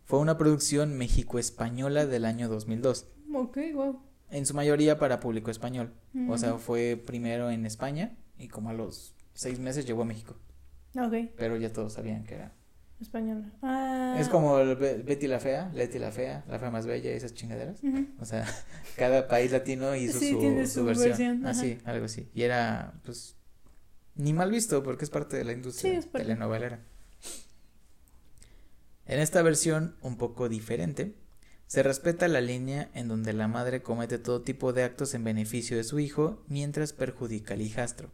Fue 0.06 0.20
una 0.20 0.38
producción 0.38 0.98
mexico-española 0.98 2.06
del 2.06 2.26
año 2.26 2.48
2002, 2.48 3.08
Ok, 3.36 3.58
wow. 3.74 4.02
en 4.32 4.46
su 4.46 4.54
mayoría 4.54 4.98
para 4.98 5.20
público 5.20 5.52
español. 5.52 5.94
O 6.30 6.38
sea, 6.38 6.58
fue 6.58 6.96
primero 7.06 7.50
en 7.52 7.66
España 7.66 8.18
y 8.38 8.48
como 8.48 8.70
a 8.70 8.74
los 8.74 9.16
seis 9.34 9.60
meses 9.60 9.86
llegó 9.86 10.04
a 10.04 10.06
México, 10.06 10.36
Ok, 10.98 11.14
pero 11.36 11.58
ya 11.58 11.72
todos 11.74 11.94
sabían 11.94 12.24
que 12.24 12.36
era. 12.36 12.54
Española. 13.02 13.52
Ah. 13.62 14.18
Es 14.20 14.28
como 14.30 14.60
el 14.60 14.76
Be- 14.76 14.98
Betty 15.04 15.28
la 15.28 15.40
Fea, 15.40 15.72
Leti 15.74 16.00
la 16.00 16.12
Fea, 16.12 16.44
la 16.48 16.60
Fea 16.60 16.70
más 16.72 16.86
Bella 16.86 17.12
y 17.12 17.14
esas 17.14 17.34
chingaderas. 17.34 17.80
O 18.20 18.26
sea, 18.26 18.46
cada 18.98 19.28
país 19.28 19.52
latino 19.52 19.96
hizo 19.96 20.20
Sí, 20.20 20.32
su, 20.32 20.40
tiene 20.40 20.66
su 20.68 20.80
su 20.80 20.86
versión. 20.86 21.08
versión, 21.10 21.46
ajá. 21.46 21.50
Así, 21.52 21.78
algo 21.86 22.06
así. 22.06 22.30
Y 22.34 22.44
era, 22.44 22.94
pues, 23.06 23.36
ni 24.16 24.34
mal 24.34 24.52
visto 24.52 24.84
porque 24.84 25.06
es 25.06 25.10
parte 25.12 25.38
de 25.38 25.46
la 25.46 25.54
industria 25.54 26.02
Sí, 26.02 26.08
telenovelera. 26.12 26.80
En 29.06 29.20
esta 29.20 29.42
versión, 29.42 29.96
un 30.02 30.18
poco 30.18 30.50
diferente, 30.50 31.16
se 31.66 31.84
respeta 31.84 32.28
la 32.28 32.42
línea 32.42 32.90
en 32.94 33.08
donde 33.08 33.34
la 33.34 33.48
madre 33.48 33.82
comete 33.82 34.18
todo 34.20 34.42
tipo 34.42 34.72
de 34.74 34.84
actos 34.84 35.14
en 35.14 35.24
beneficio 35.24 35.78
de 35.78 35.84
su 35.84 36.00
hijo 36.00 36.44
mientras 36.48 36.94
perjudica 36.94 37.54
al 37.56 37.62
hijastro. 37.62 38.12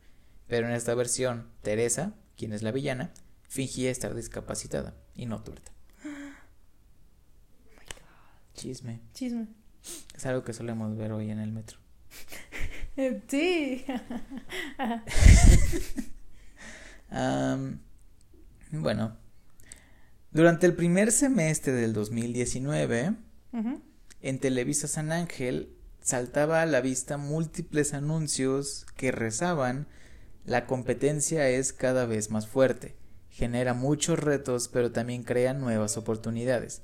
Pero 0.48 0.68
en 0.68 0.74
esta 0.74 0.94
versión, 0.96 1.50
Teresa, 1.62 2.14
quien 2.38 2.54
es 2.54 2.64
la 2.64 2.72
villana, 2.72 3.12
fingía 3.56 3.90
estar 3.90 4.14
discapacitada 4.14 4.94
y 5.16 5.26
no 5.28 5.42
tuerta. 5.42 5.72
Chisme. 8.54 9.00
Chisme. 9.14 9.48
Es 10.14 10.26
algo 10.26 10.44
que 10.44 10.52
solemos 10.54 10.98
ver 10.98 11.14
hoy 11.14 11.32
en 11.32 11.40
el 11.40 11.52
metro. 11.52 11.80
Sí. 13.28 13.84
Bueno, 18.72 19.18
durante 20.32 20.66
el 20.66 20.76
primer 20.76 21.12
semestre 21.12 21.74
del 21.74 21.94
2019, 21.94 23.16
Ujú. 23.54 23.82
en 24.22 24.40
Televisa 24.40 24.88
San 24.88 25.12
Ángel 25.12 25.76
saltaba 26.02 26.62
a 26.62 26.66
la 26.66 26.82
vista 26.82 27.18
múltiples 27.18 27.94
anuncios 27.94 28.86
que 28.96 29.12
rezaban 29.12 29.88
la 30.46 30.68
competencia 30.68 31.50
es 31.50 31.74
cada 31.74 32.06
vez 32.06 32.30
más 32.32 32.48
fuerte, 32.48 32.96
genera 33.36 33.74
muchos 33.74 34.18
retos 34.18 34.70
pero 34.70 34.94
también 34.94 35.24
crea 35.24 35.54
nuevas 35.54 35.98
oportunidades. 35.98 36.84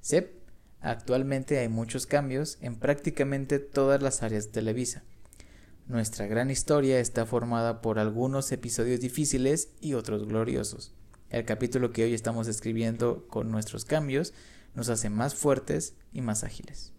SEP, 0.00 0.32
actualmente 0.80 1.58
hay 1.58 1.68
muchos 1.68 2.06
cambios 2.06 2.56
en 2.60 2.76
prácticamente 2.76 3.58
todas 3.58 4.00
las 4.00 4.22
áreas 4.22 4.46
de 4.46 4.52
Televisa. 4.52 5.02
Nuestra 5.88 6.26
gran 6.26 6.52
historia 6.52 7.00
está 7.00 7.26
formada 7.26 7.82
por 7.82 7.98
algunos 7.98 8.52
episodios 8.52 9.00
difíciles 9.00 9.70
y 9.80 9.94
otros 9.94 10.28
gloriosos. 10.28 10.94
El 11.30 11.44
capítulo 11.44 11.90
que 11.90 12.04
hoy 12.04 12.14
estamos 12.14 12.46
escribiendo 12.46 13.26
con 13.26 13.50
nuestros 13.50 13.84
cambios 13.84 14.34
nos 14.76 14.88
hace 14.88 15.10
más 15.10 15.34
fuertes 15.34 15.94
y 16.12 16.20
más 16.20 16.44
ágiles. 16.44 16.92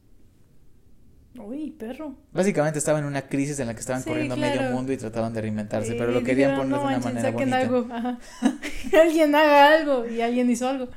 Uy, 1.40 1.72
perro. 1.72 2.16
Básicamente 2.32 2.78
estaba 2.80 3.00
en 3.00 3.06
una 3.06 3.24
crisis 3.24 3.60
en 3.60 3.68
la 3.68 3.74
que 3.74 3.80
estaban 3.80 4.04
Sí, 4.04 4.10
corriendo 4.10 4.36
claro. 4.36 4.62
medio 4.62 4.72
mundo 4.76 4.94
y 4.94 4.98
trataban 4.98 5.34
de 5.34 5.42
reinventarse, 5.42 5.94
pero 5.96 6.12
lo 6.12 6.24
querían 6.24 6.52
dijeron, 6.52 6.70
poner 6.70 6.72
"No 6.72 6.78
de 6.90 6.96
una 6.96 7.00
manera 7.06 7.22
saquen 7.32 7.50
bonita. 7.50 7.58
algo. 7.60 7.88
Ajá. 7.92 8.20
alguien 9.02 9.34
haga 9.36 9.74
algo 9.74 10.06
y 10.08 10.22
alguien 10.22 10.50
hizo 10.50 10.68
algo. 10.68 10.88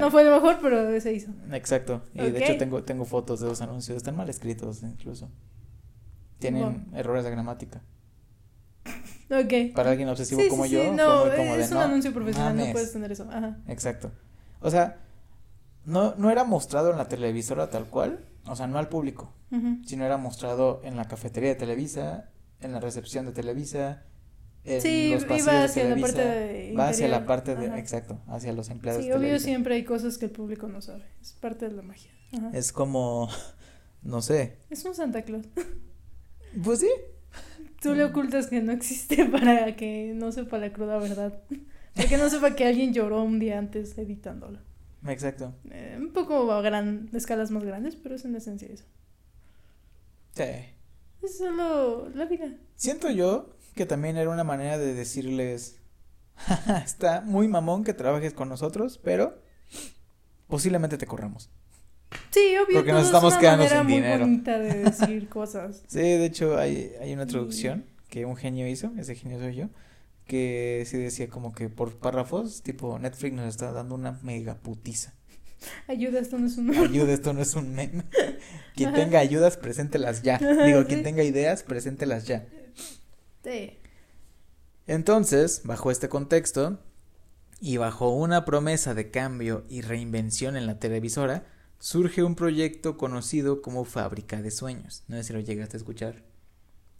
No 0.00 0.10
fue 0.10 0.24
lo 0.24 0.30
mejor, 0.34 0.58
pero 0.62 0.98
se 1.00 1.12
hizo. 1.12 1.30
Exacto. 1.52 2.02
Y 2.14 2.30
de 2.30 2.42
hecho 2.42 2.56
tengo, 2.56 2.82
tengo 2.84 3.04
fotos 3.04 3.40
de 3.40 3.46
los 3.48 3.60
anuncios, 3.60 3.98
están 3.98 4.16
mal 4.16 4.28
escritos 4.30 4.82
incluso. 4.82 5.30
Tienen 6.38 6.86
errores 6.94 7.24
de 7.24 7.30
gramática. 7.30 7.82
Ok. 9.30 9.74
Para 9.74 9.90
alguien 9.90 10.08
obsesivo 10.08 10.40
Sí, 10.42 10.48
como 10.48 10.64
sí, 10.64 10.70
yo, 10.72 10.80
sí, 10.80 10.86
fue 10.88 10.96
no, 10.96 11.24
muy 11.26 11.60
es 11.60 11.70
un 11.70 11.74
"No, 11.74 11.80
anuncio 11.82 12.12
profesional, 12.12 12.52
no 12.54 12.60
mames". 12.60 12.72
puedes 12.72 12.92
tener 12.92 13.12
eso. 13.12 13.26
Ajá. 13.30 13.58
Exacto. 13.68 14.10
O 14.60 14.70
sea, 14.70 14.98
no, 15.84 16.14
no 16.16 16.30
era 16.30 16.44
mostrado 16.44 16.90
en 16.90 16.96
la 16.98 17.06
televisora 17.08 17.68
tal 17.70 17.84
cual, 17.86 18.20
o 18.46 18.56
sea, 18.56 18.66
no 18.66 18.78
al 18.78 18.88
público, 18.88 19.32
Ujú. 19.50 19.78
sino 19.84 20.04
era 20.04 20.16
mostrado 20.16 20.80
en 20.84 20.96
la 20.96 21.06
cafetería 21.06 21.50
de 21.50 21.54
Televisa, 21.56 22.30
en 22.60 22.72
la 22.72 22.80
recepción 22.80 23.26
de 23.26 23.32
Televisa, 23.32 24.04
en 24.64 24.80
Sí, 24.80 25.10
los 25.12 25.22
iba 25.24 25.28
pasillos 25.28 25.46
de 25.46 25.64
hacia 25.64 25.82
la 25.84 25.88
Televisa, 25.94 26.16
parte 26.16 26.28
de 26.28 26.74
va 26.74 26.88
hacia 26.88 27.08
la 27.08 27.26
parte 27.26 27.54
de, 27.56 27.66
Ajá. 27.66 27.78
exacto, 27.78 28.20
hacia 28.28 28.52
los 28.52 28.70
empleados 28.70 29.02
Sí, 29.02 29.08
de 29.08 29.14
obvio 29.14 29.22
Televisa. 29.26 29.44
siempre 29.46 29.74
hay 29.74 29.84
cosas 29.84 30.16
que 30.18 30.24
el 30.26 30.30
público 30.30 30.68
no 30.68 30.80
sabe. 30.80 31.04
Es 31.20 31.32
parte 31.34 31.68
de 31.68 31.74
la 31.74 31.82
magia. 31.82 32.10
Ajá. 32.36 32.50
Es 32.54 32.72
como, 32.72 33.28
no 34.02 34.22
sé, 34.22 34.58
Es 34.70 34.84
un 34.84 34.94
Santa 34.94 35.22
Claus. 35.22 35.46
pues 36.62 36.80
sí, 36.80 36.88
Tú 37.82 37.94
le 37.94 38.04
ocultas 38.04 38.46
que 38.46 38.62
no 38.62 38.72
existe 38.72 39.24
para 39.30 39.76
que 39.76 40.12
no 40.14 40.32
sepa 40.32 40.56
la 40.58 40.72
cruda 40.72 40.96
verdad. 40.98 41.42
Para 41.94 42.08
que 42.08 42.16
no 42.16 42.30
sepa 42.30 42.56
que 42.56 42.64
alguien 42.66 42.94
lloró 42.94 43.22
un 43.22 43.38
día 43.38 43.58
antes 43.58 43.98
editándolo. 43.98 44.58
Exacto, 45.08 45.54
Eh, 45.70 45.96
un 45.98 46.12
poco 46.12 46.50
a 46.52 46.60
gran, 46.62 47.08
escalas 47.12 47.50
más 47.50 47.64
grandes, 47.64 47.96
pero 47.96 48.14
es 48.14 48.24
en 48.24 48.34
esencia 48.36 48.68
eso. 48.68 48.84
sí. 50.34 50.42
Es 51.22 51.38
solo 51.38 52.10
la 52.14 52.26
vida. 52.26 52.54
Siento 52.76 53.10
yo 53.10 53.56
que 53.74 53.86
también 53.86 54.16
era 54.18 54.28
una 54.28 54.44
manera 54.44 54.76
de 54.76 54.92
decirles, 54.92 55.78
"Jaja, 56.36 56.78
está 56.80 57.22
muy 57.22 57.48
mamón 57.48 57.82
que 57.82 57.94
trabajes 57.94 58.34
con 58.34 58.48
nosotros, 58.50 58.98
pero 59.02 59.40
posiblemente 60.48 60.98
te 60.98 61.06
corramos. 61.06 61.48
Sí, 62.30 62.54
obvio. 62.62 62.76
Porque 62.76 62.92
nos 62.92 63.00
todo 63.00 63.00
es 63.00 63.06
estamos 63.06 63.32
una 63.32 63.40
quedando 63.40 63.68
sin 63.68 63.82
muy 63.84 63.92
dinero. 63.94 64.20
bonita 64.26 64.58
de 64.58 64.74
decir 64.84 65.28
cosas. 65.30 65.82
Sí, 65.86 65.98
de 66.00 66.26
hecho 66.26 66.58
hay, 66.58 66.92
hay 67.00 67.12
una 67.14 67.26
traducción 67.26 67.86
que 68.08 68.26
un 68.26 68.36
genio 68.36 68.68
hizo, 68.68 68.92
ese 68.98 69.14
genio 69.14 69.38
soy 69.40 69.54
yo, 69.56 69.68
que 70.26 70.84
sí 70.86 70.98
decía 70.98 71.28
como 71.28 71.52
que 71.52 71.68
por 71.68 71.96
párrafos, 71.98 72.62
tipo 72.62 72.98
Netflix 72.98 73.34
nos 73.34 73.48
está 73.48 73.72
dando 73.72 73.94
una 73.94 74.12
mega 74.22 74.56
putiza. 74.56 75.14
Ayuda, 75.88 76.20
esto 76.20 76.38
no 76.38 76.46
es 76.46 76.56
un... 76.58 76.74
Ayuda, 76.74 77.12
esto 77.12 77.32
no 77.32 77.40
es 77.40 77.54
un 77.54 77.74
meme. 77.74 78.04
Quien 78.74 78.90
Ajá. 78.90 78.98
tenga 78.98 79.18
ayudas, 79.18 79.56
preséntelas 79.56 80.22
ya. 80.22 80.36
Ajá, 80.36 80.64
Digo, 80.64 80.80
sí. 80.82 80.86
quien 80.88 81.02
tenga 81.02 81.22
ideas, 81.22 81.62
preséntelas 81.62 82.26
ya. 82.26 82.46
Sí. 83.42 83.78
Entonces, 84.86 85.62
bajo 85.64 85.90
este 85.90 86.08
contexto, 86.08 86.80
y 87.60 87.78
bajo 87.78 88.10
una 88.10 88.44
promesa 88.44 88.92
de 88.94 89.10
cambio 89.10 89.64
y 89.68 89.80
reinvención 89.80 90.56
en 90.56 90.66
la 90.66 90.78
televisora, 90.78 91.46
surge 91.78 92.22
un 92.22 92.34
proyecto 92.34 92.98
conocido 92.98 93.62
como 93.62 93.84
Fábrica 93.84 94.42
de 94.42 94.50
Sueños. 94.50 95.04
No 95.08 95.16
sé 95.16 95.24
si 95.24 95.32
lo 95.32 95.40
llegaste 95.40 95.76
a 95.76 95.78
escuchar. 95.78 96.22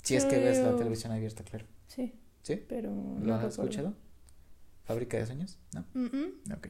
Si 0.02 0.16
es 0.16 0.24
que 0.24 0.38
ves 0.38 0.58
la 0.60 0.76
televisión 0.76 1.12
abierta, 1.12 1.44
claro. 1.44 1.66
Sí, 1.87 2.14
¿Sí? 2.44 2.57
pero... 2.68 2.90
no 2.90 3.24
¿Lo 3.24 3.35
has 3.35 3.42
recuerdo. 3.42 3.62
escuchado? 3.64 3.94
¿Fábrica 4.85 5.16
de 5.16 5.26
Sueños? 5.26 5.59
No. 5.74 5.85
Ok. 6.54 6.68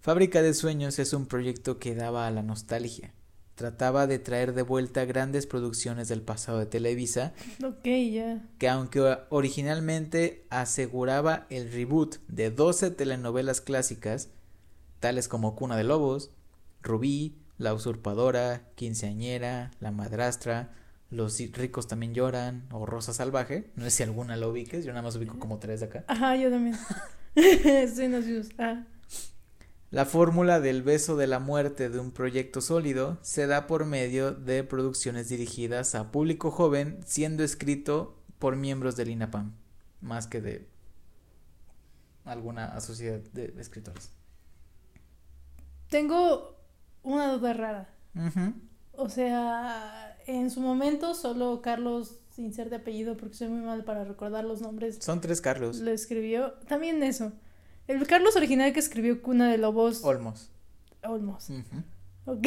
Fábrica 0.00 0.42
de 0.42 0.54
Sueños 0.54 0.98
es 0.98 1.12
un 1.12 1.26
proyecto 1.26 1.78
que 1.78 1.94
daba 1.94 2.26
a 2.26 2.30
la 2.30 2.42
nostalgia. 2.42 3.12
Trataba 3.54 4.06
de 4.06 4.18
traer 4.18 4.54
de 4.54 4.62
vuelta 4.62 5.04
grandes 5.04 5.46
producciones 5.46 6.08
del 6.08 6.22
pasado 6.22 6.58
de 6.58 6.66
Televisa. 6.66 7.32
Ok, 7.64 7.84
ya. 8.10 8.42
Que 8.58 8.68
aunque 8.68 9.18
originalmente 9.30 10.46
aseguraba 10.48 11.46
el 11.50 11.70
reboot 11.72 12.16
de 12.28 12.50
12 12.50 12.90
telenovelas 12.92 13.60
clásicas, 13.60 14.28
tales 15.00 15.28
como 15.28 15.56
Cuna 15.56 15.76
de 15.76 15.84
Lobos, 15.84 16.30
Rubí, 16.82 17.36
La 17.58 17.74
Usurpadora, 17.74 18.70
Quinceañera, 18.76 19.70
La 19.80 19.90
Madrastra, 19.90 20.72
Los 21.10 21.38
ricos 21.52 21.88
también 21.88 22.14
lloran 22.14 22.66
o 22.70 22.86
Rosa 22.86 23.12
Salvaje. 23.12 23.70
No 23.74 23.84
sé 23.84 23.90
si 23.90 24.02
alguna 24.04 24.36
lo 24.36 24.50
ubiques, 24.50 24.84
yo 24.84 24.92
nada 24.92 25.02
más 25.02 25.16
ubico 25.16 25.38
como 25.38 25.58
tres 25.58 25.80
de 25.80 25.86
acá. 25.86 26.04
Ajá, 26.06 26.36
yo 26.36 26.50
también. 26.50 26.76
Estoy 27.34 28.06
en 28.06 28.48
ah. 28.58 28.84
La 29.90 30.04
fórmula 30.04 30.60
del 30.60 30.82
beso 30.82 31.16
de 31.16 31.26
la 31.26 31.38
muerte 31.38 31.88
de 31.88 31.98
un 31.98 32.12
proyecto 32.12 32.60
sólido 32.60 33.18
se 33.22 33.46
da 33.46 33.66
por 33.66 33.86
medio 33.86 34.32
de 34.32 34.64
producciones 34.64 35.28
dirigidas 35.28 35.94
a 35.94 36.10
público 36.10 36.50
joven, 36.50 37.00
siendo 37.06 37.44
escrito 37.44 38.20
por 38.38 38.56
miembros 38.56 38.96
del 38.96 39.10
INAPAM, 39.10 39.54
más 40.00 40.26
que 40.26 40.40
de 40.40 40.68
alguna 42.24 42.78
sociedad 42.80 43.20
de 43.32 43.54
escritores. 43.58 44.12
Tengo 45.88 46.56
una 47.02 47.32
duda 47.32 47.52
rara. 47.52 47.88
O 48.92 49.08
sea, 49.08 50.09
en 50.36 50.50
su 50.50 50.60
momento 50.60 51.14
solo 51.14 51.60
Carlos, 51.62 52.16
sin 52.34 52.52
ser 52.52 52.70
de 52.70 52.76
apellido, 52.76 53.16
porque 53.16 53.36
soy 53.36 53.48
muy 53.48 53.62
mal 53.62 53.84
para 53.84 54.04
recordar 54.04 54.44
los 54.44 54.60
nombres. 54.60 54.98
Son 55.00 55.20
tres 55.20 55.40
Carlos. 55.40 55.78
Lo 55.78 55.90
escribió. 55.90 56.52
También 56.68 57.02
eso. 57.02 57.32
El 57.86 58.06
Carlos 58.06 58.36
original 58.36 58.72
que 58.72 58.80
escribió 58.80 59.20
Cuna 59.22 59.50
de 59.50 59.58
Lobos. 59.58 60.04
Olmos. 60.04 60.50
Olmos. 61.02 61.48
Ok. 62.24 62.46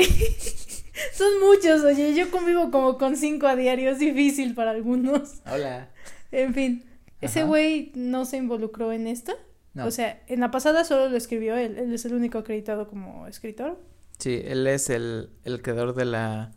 Son 1.14 1.40
muchos, 1.42 1.84
oye. 1.84 2.14
Yo 2.16 2.32
convivo 2.32 2.72
como 2.72 2.98
con 2.98 3.18
cinco 3.18 3.48
a 3.48 3.56
diario. 3.56 3.90
Es 3.92 4.00
difícil 4.00 4.56
para 4.56 4.72
algunos. 4.72 5.42
Hola. 5.52 5.90
En 6.32 6.54
fin. 6.54 6.84
¿Ese 7.20 7.44
güey 7.44 7.92
no 7.96 8.26
se 8.26 8.38
involucró 8.38 8.92
en 8.92 9.08
esta? 9.08 9.34
O 9.78 9.92
sea, 9.92 10.22
en 10.28 10.40
la 10.40 10.52
pasada 10.52 10.84
solo 10.84 11.10
lo 11.10 11.18
escribió 11.18 11.56
él. 11.56 11.78
Él 11.78 11.94
es 11.94 12.06
el 12.06 12.14
único 12.14 12.38
acreditado 12.38 12.88
como 12.88 13.28
escritor. 13.28 13.80
Sí, 14.20 14.42
él 14.46 14.68
es 14.68 14.90
el, 14.90 15.30
el 15.44 15.62
creador 15.62 15.96
de 15.96 16.06
la 16.06 16.52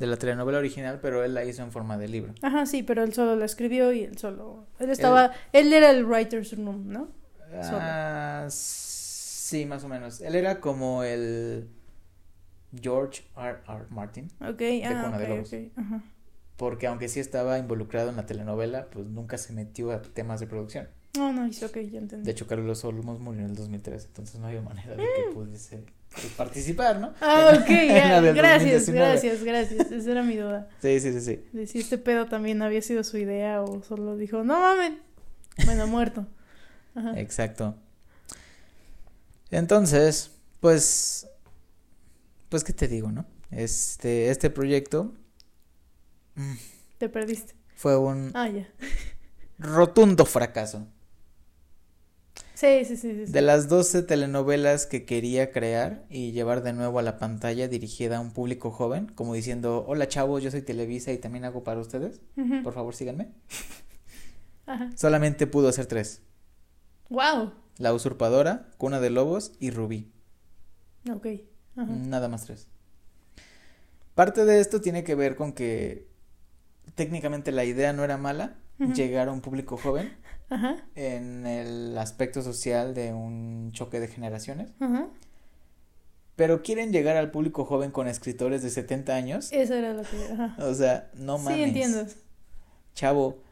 de 0.00 0.06
la 0.06 0.16
telenovela 0.16 0.58
original, 0.58 0.98
pero 1.00 1.22
él 1.22 1.34
la 1.34 1.44
hizo 1.44 1.62
en 1.62 1.70
forma 1.70 1.98
de 1.98 2.08
libro. 2.08 2.34
Ajá, 2.40 2.64
sí, 2.64 2.82
pero 2.82 3.04
él 3.04 3.12
solo 3.12 3.36
la 3.36 3.44
escribió 3.44 3.92
y 3.92 4.02
él 4.02 4.16
solo... 4.16 4.66
Él 4.78 4.88
estaba... 4.88 5.32
Él, 5.52 5.72
era 5.74 5.90
el 5.90 6.06
writer's 6.06 6.56
room, 6.56 6.88
¿no? 6.88 7.08
Ah, 7.52 8.46
sí, 8.48 9.66
más 9.66 9.84
o 9.84 9.88
menos. 9.88 10.22
Él 10.22 10.36
era 10.36 10.58
como 10.58 11.04
el 11.04 11.68
George 12.74 13.24
R. 13.36 13.58
R. 13.68 13.86
Martin. 13.90 14.30
Ok, 14.40 14.56
de 14.56 14.84
ah, 14.86 15.42
okay, 15.44 15.72
Ajá. 15.76 16.02
Porque 16.56 16.86
aunque 16.86 17.08
sí 17.08 17.20
estaba 17.20 17.58
involucrado 17.58 18.08
en 18.08 18.16
la 18.16 18.24
telenovela, 18.24 18.88
pues 18.90 19.06
nunca 19.06 19.36
se 19.36 19.52
metió 19.52 19.92
a 19.92 20.00
temas 20.00 20.40
de 20.40 20.46
producción. 20.46 20.88
No, 21.18 21.30
no, 21.30 21.44
ok, 21.44 21.76
ya 21.90 21.98
entendí. 21.98 22.24
De 22.24 22.30
hecho, 22.30 22.46
Carlos 22.46 22.84
Olmos 22.84 23.20
murió 23.20 23.40
en 23.40 23.50
el 23.50 23.56
2003, 23.56 24.06
entonces 24.06 24.40
no 24.40 24.46
había 24.46 24.62
manera 24.62 24.96
de 24.96 24.96
que 24.96 25.30
mm. 25.30 25.34
Pudiese 26.10 26.34
participar, 26.36 26.98
¿no? 26.98 27.14
Ah, 27.20 27.52
ok, 27.60 27.68
ya. 27.88 28.20
gracias, 28.20 28.88
gracias, 28.88 29.42
gracias. 29.42 29.90
Esa 29.90 30.10
era 30.10 30.22
mi 30.22 30.36
duda. 30.36 30.68
Sí, 30.82 31.00
sí, 31.00 31.12
sí, 31.12 31.20
sí. 31.20 31.44
De 31.52 31.66
si 31.66 31.78
este 31.80 31.98
pedo 31.98 32.26
también 32.26 32.62
había 32.62 32.82
sido 32.82 33.04
su 33.04 33.16
idea 33.18 33.62
o 33.62 33.82
solo 33.82 34.16
dijo, 34.16 34.42
no 34.44 34.60
mames. 34.60 34.92
Bueno, 35.64 35.86
muerto. 35.86 36.26
Ajá. 36.94 37.18
Exacto. 37.18 37.76
Entonces, 39.50 40.30
pues, 40.60 41.28
pues, 42.48 42.64
¿qué 42.64 42.72
te 42.72 42.88
digo, 42.88 43.10
no? 43.10 43.26
Este, 43.50 44.30
este 44.30 44.50
proyecto. 44.50 45.12
Mm, 46.36 46.54
te 46.98 47.08
perdiste. 47.08 47.54
Fue 47.74 47.96
un. 47.96 48.30
Ah, 48.34 48.48
ya. 48.48 48.68
Rotundo 49.58 50.24
fracaso. 50.24 50.86
Sí, 52.60 52.84
sí, 52.84 52.98
sí, 52.98 53.14
De 53.14 53.40
las 53.40 53.70
12 53.70 54.02
telenovelas 54.02 54.84
que 54.84 55.06
quería 55.06 55.50
crear 55.50 56.04
y 56.10 56.32
llevar 56.32 56.62
de 56.62 56.74
nuevo 56.74 56.98
a 56.98 57.02
la 57.02 57.16
pantalla 57.16 57.68
dirigida 57.68 58.18
a 58.18 58.20
un 58.20 58.32
público 58.32 58.70
joven, 58.70 59.06
como 59.14 59.32
diciendo, 59.32 59.86
hola 59.88 60.08
chavos, 60.08 60.42
yo 60.42 60.50
soy 60.50 60.60
Televisa 60.60 61.10
y 61.10 61.16
también 61.16 61.46
hago 61.46 61.64
para 61.64 61.80
ustedes, 61.80 62.20
por 62.62 62.74
favor 62.74 62.94
síganme. 62.94 63.28
Ajá. 64.66 64.90
Solamente 64.94 65.46
pudo 65.46 65.68
hacer 65.68 65.86
tres. 65.86 66.20
Wow. 67.08 67.54
La 67.78 67.94
usurpadora, 67.94 68.68
Cuna 68.76 69.00
de 69.00 69.08
Lobos 69.08 69.52
y 69.58 69.70
Rubí. 69.70 70.12
Ok. 71.10 71.28
Nada 71.76 72.28
más 72.28 72.44
tres. 72.44 72.68
Parte 74.14 74.44
de 74.44 74.60
esto 74.60 74.82
tiene 74.82 75.02
que 75.02 75.14
ver 75.14 75.34
con 75.34 75.54
que 75.54 76.08
técnicamente 76.94 77.52
la 77.52 77.64
idea 77.64 77.94
no 77.94 78.04
era 78.04 78.18
mala, 78.18 78.58
llegar 78.94 79.28
a 79.28 79.32
un 79.32 79.40
público 79.40 79.76
joven 79.76 80.12
en 80.94 81.46
el 81.46 81.96
aspecto 81.98 82.42
social 82.42 82.94
de 82.94 83.12
un 83.12 83.70
choque 83.72 84.00
de 84.00 84.08
generaciones. 84.08 84.70
Pero 86.36 86.62
quieren 86.62 86.90
llegar 86.90 87.16
al 87.16 87.30
público 87.30 87.64
joven 87.66 87.90
con 87.90 88.08
escritores 88.08 88.62
de 88.62 88.70
70 88.70 89.14
años. 89.14 89.52
Eso 89.52 89.74
era 89.74 89.92
lo 89.92 90.02
que... 90.02 90.62
O 90.62 90.74
sea, 90.74 91.10
no 91.14 91.36
mames. 91.36 91.54
Sí, 91.54 91.62
entiendo. 91.62 92.06
Chavo, 92.94 93.42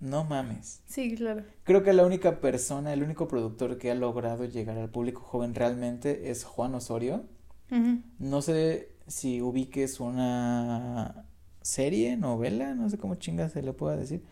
no 0.00 0.24
mames. 0.24 0.82
Sí, 0.86 1.14
claro. 1.14 1.44
Creo 1.64 1.82
que 1.82 1.94
la 1.94 2.04
única 2.04 2.40
persona, 2.40 2.92
el 2.92 3.02
único 3.02 3.26
productor 3.26 3.78
que 3.78 3.90
ha 3.90 3.94
logrado 3.94 4.44
llegar 4.44 4.76
al 4.76 4.90
público 4.90 5.22
joven 5.22 5.54
realmente 5.54 6.30
es 6.30 6.44
Juan 6.44 6.74
Osorio. 6.74 7.24
No 8.18 8.42
sé 8.42 8.90
si 9.06 9.40
ubiques 9.40 9.98
una 9.98 11.24
serie, 11.62 12.16
novela, 12.16 12.74
no 12.74 12.90
sé 12.90 12.98
cómo 12.98 13.14
chinga 13.14 13.48
se 13.48 13.62
le 13.62 13.72
pueda 13.72 13.96
decir, 13.96 14.22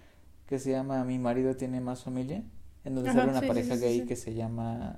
que 0.54 0.60
se 0.60 0.70
llama 0.70 1.02
Mi 1.04 1.18
marido 1.18 1.56
tiene 1.56 1.80
más 1.80 2.04
familia, 2.04 2.44
en 2.84 2.94
donde 2.94 3.12
sale 3.12 3.28
una 3.28 3.40
pareja 3.40 3.74
gay 3.74 4.04
que 4.06 4.14
se 4.14 4.34
llama 4.34 4.96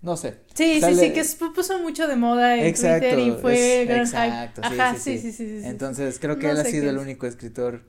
no 0.00 0.16
sé. 0.16 0.38
Sí, 0.54 0.80
sí, 0.80 0.94
sí, 0.94 1.12
que 1.12 1.24
puso 1.54 1.78
mucho 1.80 2.06
de 2.06 2.16
moda 2.16 2.56
en 2.56 2.74
Twitter 2.74 3.18
y 3.18 3.32
fue 3.32 3.84
gran 3.86 4.00
Exacto, 4.00 4.60
Ajá, 4.64 4.96
sí 4.96 5.18
sí, 5.18 5.32
sí, 5.32 5.60
Entonces, 5.64 6.18
creo 6.20 6.38
que 6.38 6.50
él 6.50 6.58
ha 6.58 6.64
sido 6.64 6.90
el 6.90 6.98
único 6.98 7.26
escritor 7.26 7.82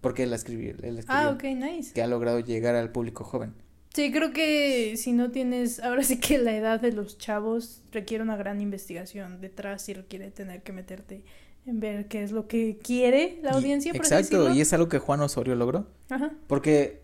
porque 0.00 0.24
él 0.24 0.32
escribió, 0.32 0.70
él 0.82 0.98
escribió 0.98 1.06
Ah, 1.08 1.30
ok, 1.30 1.42
nice. 1.44 1.92
Que 1.92 2.02
ha 2.02 2.06
logrado 2.06 2.40
llegar 2.40 2.74
al 2.74 2.90
público 2.90 3.24
joven. 3.24 3.54
Sí, 3.94 4.12
creo 4.12 4.32
que 4.32 4.96
si 4.96 5.12
no 5.12 5.30
tienes, 5.30 5.80
ahora 5.80 6.02
sí 6.02 6.18
que 6.20 6.38
la 6.38 6.56
edad 6.56 6.80
de 6.80 6.92
los 6.92 7.18
chavos 7.18 7.82
requiere 7.92 8.22
una 8.22 8.36
gran 8.36 8.60
investigación 8.60 9.40
detrás 9.40 9.88
y 9.88 9.94
requiere 9.94 10.30
tener 10.30 10.62
que 10.62 10.72
meterte 10.72 11.24
ver 11.72 12.08
qué 12.08 12.22
es 12.22 12.32
lo 12.32 12.46
que 12.48 12.78
quiere 12.78 13.38
la 13.42 13.50
audiencia. 13.52 13.92
exacto, 13.92 14.52
y 14.52 14.60
es 14.60 14.72
algo 14.72 14.88
que 14.88 14.98
Juan 14.98 15.20
Osorio 15.20 15.54
logró. 15.54 15.86
Ajá. 16.08 16.32
Porque 16.46 17.02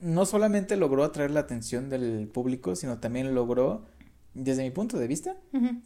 no 0.00 0.26
solamente 0.26 0.76
logró 0.76 1.04
atraer 1.04 1.30
la 1.30 1.40
atención 1.40 1.88
del 1.88 2.28
público, 2.32 2.74
sino 2.74 2.98
también 2.98 3.34
logró, 3.34 3.84
desde 4.34 4.62
mi 4.62 4.70
punto 4.70 4.98
de 4.98 5.06
vista, 5.06 5.36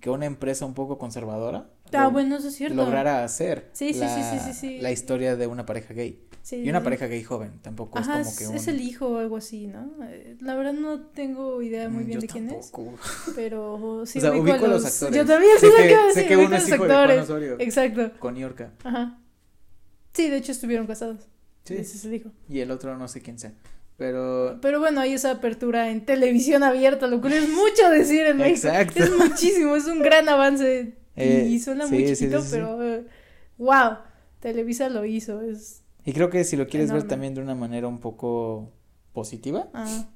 que 0.00 0.10
una 0.10 0.26
empresa 0.26 0.66
un 0.66 0.74
poco 0.74 0.98
conservadora 0.98 1.70
ah, 1.92 2.08
bueno, 2.08 2.36
eso 2.36 2.48
es 2.48 2.54
cierto. 2.54 2.76
lograra 2.76 3.24
hacer 3.24 3.70
sí, 3.72 3.92
sí, 3.92 4.00
sí, 4.00 4.52
sí, 4.52 4.78
la 4.80 4.92
historia 4.92 5.36
de 5.36 5.46
una 5.46 5.66
pareja 5.66 5.94
gay. 5.94 6.22
y 6.52 6.68
una 6.70 6.82
pareja 6.82 7.06
gay 7.06 7.24
joven, 7.24 7.58
tampoco 7.60 7.98
es 7.98 8.06
como 8.06 8.36
que 8.36 8.46
un... 8.46 8.56
es 8.56 8.68
el 8.68 8.80
hijo 8.80 9.08
o 9.08 9.18
algo 9.18 9.36
así, 9.36 9.66
¿no? 9.66 9.92
Eh, 10.04 10.36
la 10.40 10.54
verdad 10.54 10.74
no 10.74 11.00
tengo 11.06 11.60
idea 11.60 11.88
muy 11.88 12.04
mm, 12.04 12.06
bien 12.06 12.20
de 12.20 12.28
quién 12.28 12.50
es, 12.50 12.72
pero 13.34 14.04
sí 14.06 14.18
o 14.18 14.22
sea, 14.22 14.32
ubico, 14.32 14.64
a 14.64 14.68
los... 14.68 14.84
actores. 14.84 15.16
Yo 15.16 15.26
también 15.26 15.58
sé, 15.58 15.68
que, 15.68 16.14
sé 16.14 16.26
que 16.26 16.36
uno 16.36 16.56
es 16.56 16.68
hijo 16.68 16.84
actores. 16.84 17.28
De 17.28 17.64
Exacto. 17.64 18.12
Con 18.20 18.36
Yorka. 18.36 18.72
Ajá. 18.84 19.18
Sí, 20.12 20.30
de 20.30 20.36
hecho 20.36 20.52
estuvieron 20.52 20.86
casados. 20.86 21.28
Sí. 21.64 21.74
Ese 21.74 21.96
es 21.96 22.04
el 22.04 22.14
hijo. 22.14 22.30
Y 22.48 22.60
el 22.60 22.70
otro 22.70 22.96
no 22.96 23.08
sé 23.08 23.20
quién 23.20 23.38
sea. 23.38 23.52
Pero... 23.96 24.58
Pero 24.60 24.78
bueno, 24.78 25.00
hay 25.00 25.14
esa 25.14 25.30
apertura 25.30 25.90
en 25.90 26.04
televisión 26.04 26.62
abierta, 26.62 27.06
lo 27.06 27.20
cual 27.20 27.32
es 27.34 27.48
mucho 27.48 27.90
decir 27.90 28.26
en 28.26 28.36
México. 28.36 28.68
Exacto. 28.68 29.02
Es 29.02 29.16
muchísimo, 29.16 29.74
es 29.74 29.86
un 29.86 30.00
gran 30.00 30.28
avance. 30.28 30.94
Eh, 31.16 31.48
y 31.50 31.58
suena 31.60 31.86
muy 31.86 32.06
chiquito, 32.06 32.42
pero 32.50 32.78
wow, 33.56 33.98
Televisa 34.40 34.90
lo 34.90 35.04
hizo. 35.06 35.40
Es 35.40 35.82
y 36.06 36.12
creo 36.12 36.30
que 36.30 36.44
si 36.44 36.56
lo 36.56 36.68
quieres 36.68 36.92
ver 36.92 37.08
también 37.08 37.34
de 37.34 37.42
una 37.42 37.56
manera 37.56 37.88
un 37.88 37.98
poco 37.98 38.70
positiva, 39.12 39.68
ah. 39.74 40.06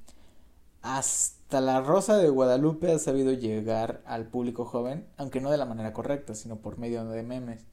hasta 0.81 1.59
la 1.59 1.81
Rosa 1.81 2.15
de 2.15 2.29
Guadalupe 2.29 2.93
ha 2.93 2.97
sabido 2.97 3.33
llegar 3.33 4.01
al 4.05 4.27
público 4.27 4.63
joven, 4.63 5.05
aunque 5.17 5.41
no 5.41 5.51
de 5.51 5.57
la 5.57 5.65
manera 5.65 5.91
correcta, 5.91 6.33
sino 6.33 6.61
por 6.61 6.77
medio 6.77 7.03
de 7.03 7.23
memes. 7.23 7.67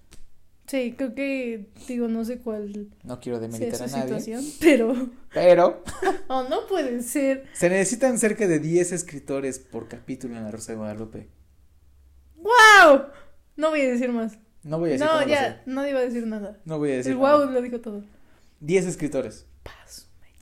Sí, 0.68 0.94
creo 0.96 1.14
que, 1.14 1.70
digo, 1.86 2.08
no 2.08 2.26
sé 2.26 2.40
cuál. 2.40 2.90
No 3.02 3.18
quiero 3.20 3.40
demeritar 3.40 3.82
a 3.82 3.86
nadie. 3.86 4.20
Situación, 4.20 4.44
pero. 4.60 5.10
Pero. 5.32 5.82
oh, 6.28 6.44
no 6.44 6.66
puede 6.66 7.02
ser. 7.02 7.46
Se 7.54 7.70
necesitan 7.70 8.18
cerca 8.18 8.46
de 8.46 8.58
10 8.58 8.92
escritores 8.92 9.58
por 9.58 9.88
capítulo 9.88 10.36
en 10.36 10.44
la 10.44 10.50
Rosa 10.50 10.72
de 10.72 10.78
Guadalupe. 10.78 11.28
¡Wow! 12.36 13.06
No 13.56 13.70
voy 13.70 13.80
a 13.80 13.88
decir 13.88 14.12
más. 14.12 14.38
No 14.62 14.78
voy 14.78 14.90
a 14.90 14.92
decir 14.92 15.06
No, 15.06 15.26
ya, 15.26 15.62
no 15.64 15.88
iba 15.88 16.00
a 16.00 16.02
decir 16.02 16.26
nada. 16.26 16.60
No 16.66 16.78
voy 16.78 16.92
a 16.92 16.96
decir 16.96 17.12
El 17.12 17.18
wow 17.18 17.50
lo 17.50 17.62
dijo 17.62 17.80
todo. 17.80 18.04
10 18.60 18.86
escritores. 18.86 19.46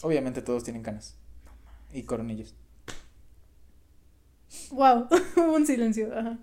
Obviamente 0.02 0.42
todos 0.42 0.64
tienen 0.64 0.82
canas. 0.82 1.16
Y 1.92 2.02
coronillos. 2.02 2.56
Wow, 4.72 5.06
un 5.54 5.64
silencio, 5.66 6.12
ajá. 6.18 6.38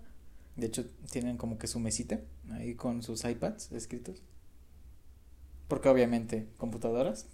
De 0.55 0.67
hecho, 0.67 0.85
tienen 1.11 1.37
como 1.37 1.57
que 1.57 1.67
su 1.67 1.79
mesita 1.79 2.21
ahí 2.51 2.75
con 2.75 3.01
sus 3.01 3.23
iPads 3.25 3.71
escritos. 3.71 4.21
Porque 5.67 5.89
obviamente, 5.89 6.47
computadoras, 6.57 7.25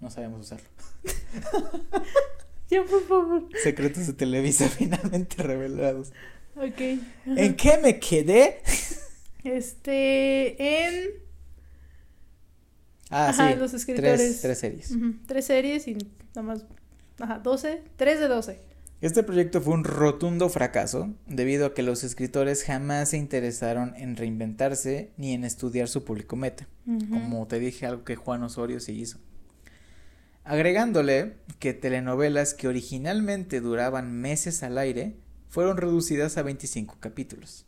no 0.00 0.10
sabemos 0.10 0.40
usarlo. 0.40 0.68
ya, 2.70 2.84
por 2.84 3.06
favor. 3.06 3.48
Secretos 3.62 4.06
de 4.06 4.12
Televisa 4.14 4.68
finalmente 4.68 5.42
revelados. 5.42 6.12
Ok. 6.56 6.80
¿En 7.26 7.56
qué 7.56 7.78
me 7.82 7.98
quedé? 7.98 8.62
Este, 9.44 10.56
en... 10.88 11.10
Ah, 13.10 13.28
Ajá, 13.28 13.52
sí. 13.52 13.58
los 13.60 13.74
escritores. 13.74 14.18
Tres, 14.18 14.40
tres 14.40 14.58
series. 14.58 14.92
Tres 15.28 15.44
series 15.44 15.86
y 15.86 15.94
nada 16.34 16.42
más... 16.42 16.64
Ajá, 17.20 17.38
12. 17.38 17.82
3 17.96 18.20
de 18.20 18.28
12. 18.28 18.60
Este 19.02 19.22
proyecto 19.22 19.60
fue 19.60 19.74
un 19.74 19.84
rotundo 19.84 20.48
fracaso 20.48 21.14
debido 21.26 21.66
a 21.66 21.74
que 21.74 21.82
los 21.82 22.02
escritores 22.02 22.64
jamás 22.64 23.10
se 23.10 23.18
interesaron 23.18 23.94
en 23.96 24.16
reinventarse 24.16 25.12
ni 25.18 25.34
en 25.34 25.44
estudiar 25.44 25.88
su 25.88 26.02
público 26.02 26.34
meta. 26.34 26.66
Como 27.10 27.46
te 27.46 27.58
dije, 27.58 27.84
algo 27.84 28.04
que 28.04 28.16
Juan 28.16 28.42
Osorio 28.42 28.80
sí 28.80 28.92
hizo. 28.92 29.18
Agregándole 30.44 31.36
que 31.58 31.74
telenovelas 31.74 32.54
que 32.54 32.68
originalmente 32.68 33.60
duraban 33.60 34.12
meses 34.12 34.62
al 34.62 34.78
aire 34.78 35.16
fueron 35.48 35.76
reducidas 35.76 36.38
a 36.38 36.42
25 36.42 36.96
capítulos. 36.98 37.66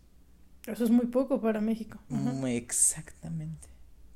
Eso 0.67 0.85
es 0.85 0.91
muy 0.91 1.07
poco 1.07 1.41
para 1.41 1.61
México. 1.61 1.99
Exactamente. 2.47 3.69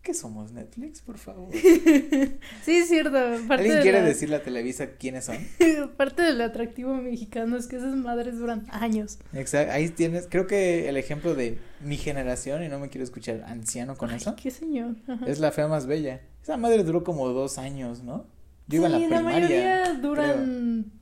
¿Qué 0.03 0.15
somos 0.15 0.51
Netflix, 0.53 1.01
por 1.01 1.17
favor? 1.17 1.49
Sí, 2.65 2.77
es 2.77 2.89
cierto. 2.89 3.13
Parte 3.47 3.55
¿Alguien 3.63 3.77
de 3.77 3.83
quiere 3.83 4.01
la- 4.01 4.07
decirle 4.07 4.37
a 4.37 4.43
Televisa 4.43 4.87
quiénes 4.99 5.25
son? 5.27 5.37
Parte 5.97 6.23
del 6.23 6.41
atractivo 6.41 6.95
mexicano 6.95 7.57
es 7.57 7.67
que 7.69 7.77
esas 7.77 7.95
madres 7.95 8.37
duran 8.39 8.67
años. 8.71 9.19
Exacto, 9.33 9.73
ahí 9.73 9.89
tienes, 9.91 10.27
creo 10.29 10.47
que 10.49 10.89
el 10.89 10.97
ejemplo 10.97 11.35
de 11.37 11.59
mi 11.81 11.97
generación, 11.97 12.65
y 12.65 12.69
no 12.69 12.81
me 12.81 12.89
quiero 12.89 13.05
escuchar 13.05 13.45
anciano 13.47 13.97
con 13.97 14.11
Ay, 14.11 14.17
eso, 14.17 14.35
qué 14.35 14.51
señor. 14.51 14.97
Ajá. 15.07 15.25
es 15.27 15.39
la 15.39 15.53
fea 15.53 15.69
más 15.69 15.87
bella. 15.87 16.21
Esa 16.43 16.57
madre 16.57 16.83
duró 16.83 17.05
como 17.05 17.29
dos 17.29 17.59
años, 17.59 18.03
¿no? 18.03 18.27
Yo 18.67 18.79
iba 18.79 18.87
a 18.87 18.91
la 18.91 18.97
primaria. 18.99 19.23
mayoría 19.23 19.93
duran 19.95 20.93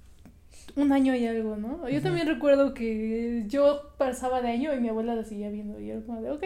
un 0.77 0.93
año 0.93 1.15
y 1.15 1.27
algo, 1.27 1.57
¿no? 1.57 1.89
Yo 1.89 2.03
también 2.03 2.27
recuerdo 2.27 2.75
que 2.75 3.45
yo 3.49 3.95
pasaba 3.99 4.41
de 4.43 4.49
año 4.49 4.75
y 4.75 4.81
mi 4.81 4.89
abuela 4.91 5.15
la 5.15 5.25
seguía 5.25 5.49
viendo 5.51 5.81
y 5.81 5.91
era 5.91 6.01
como 6.03 6.21
de, 6.21 6.31
ok, 6.31 6.45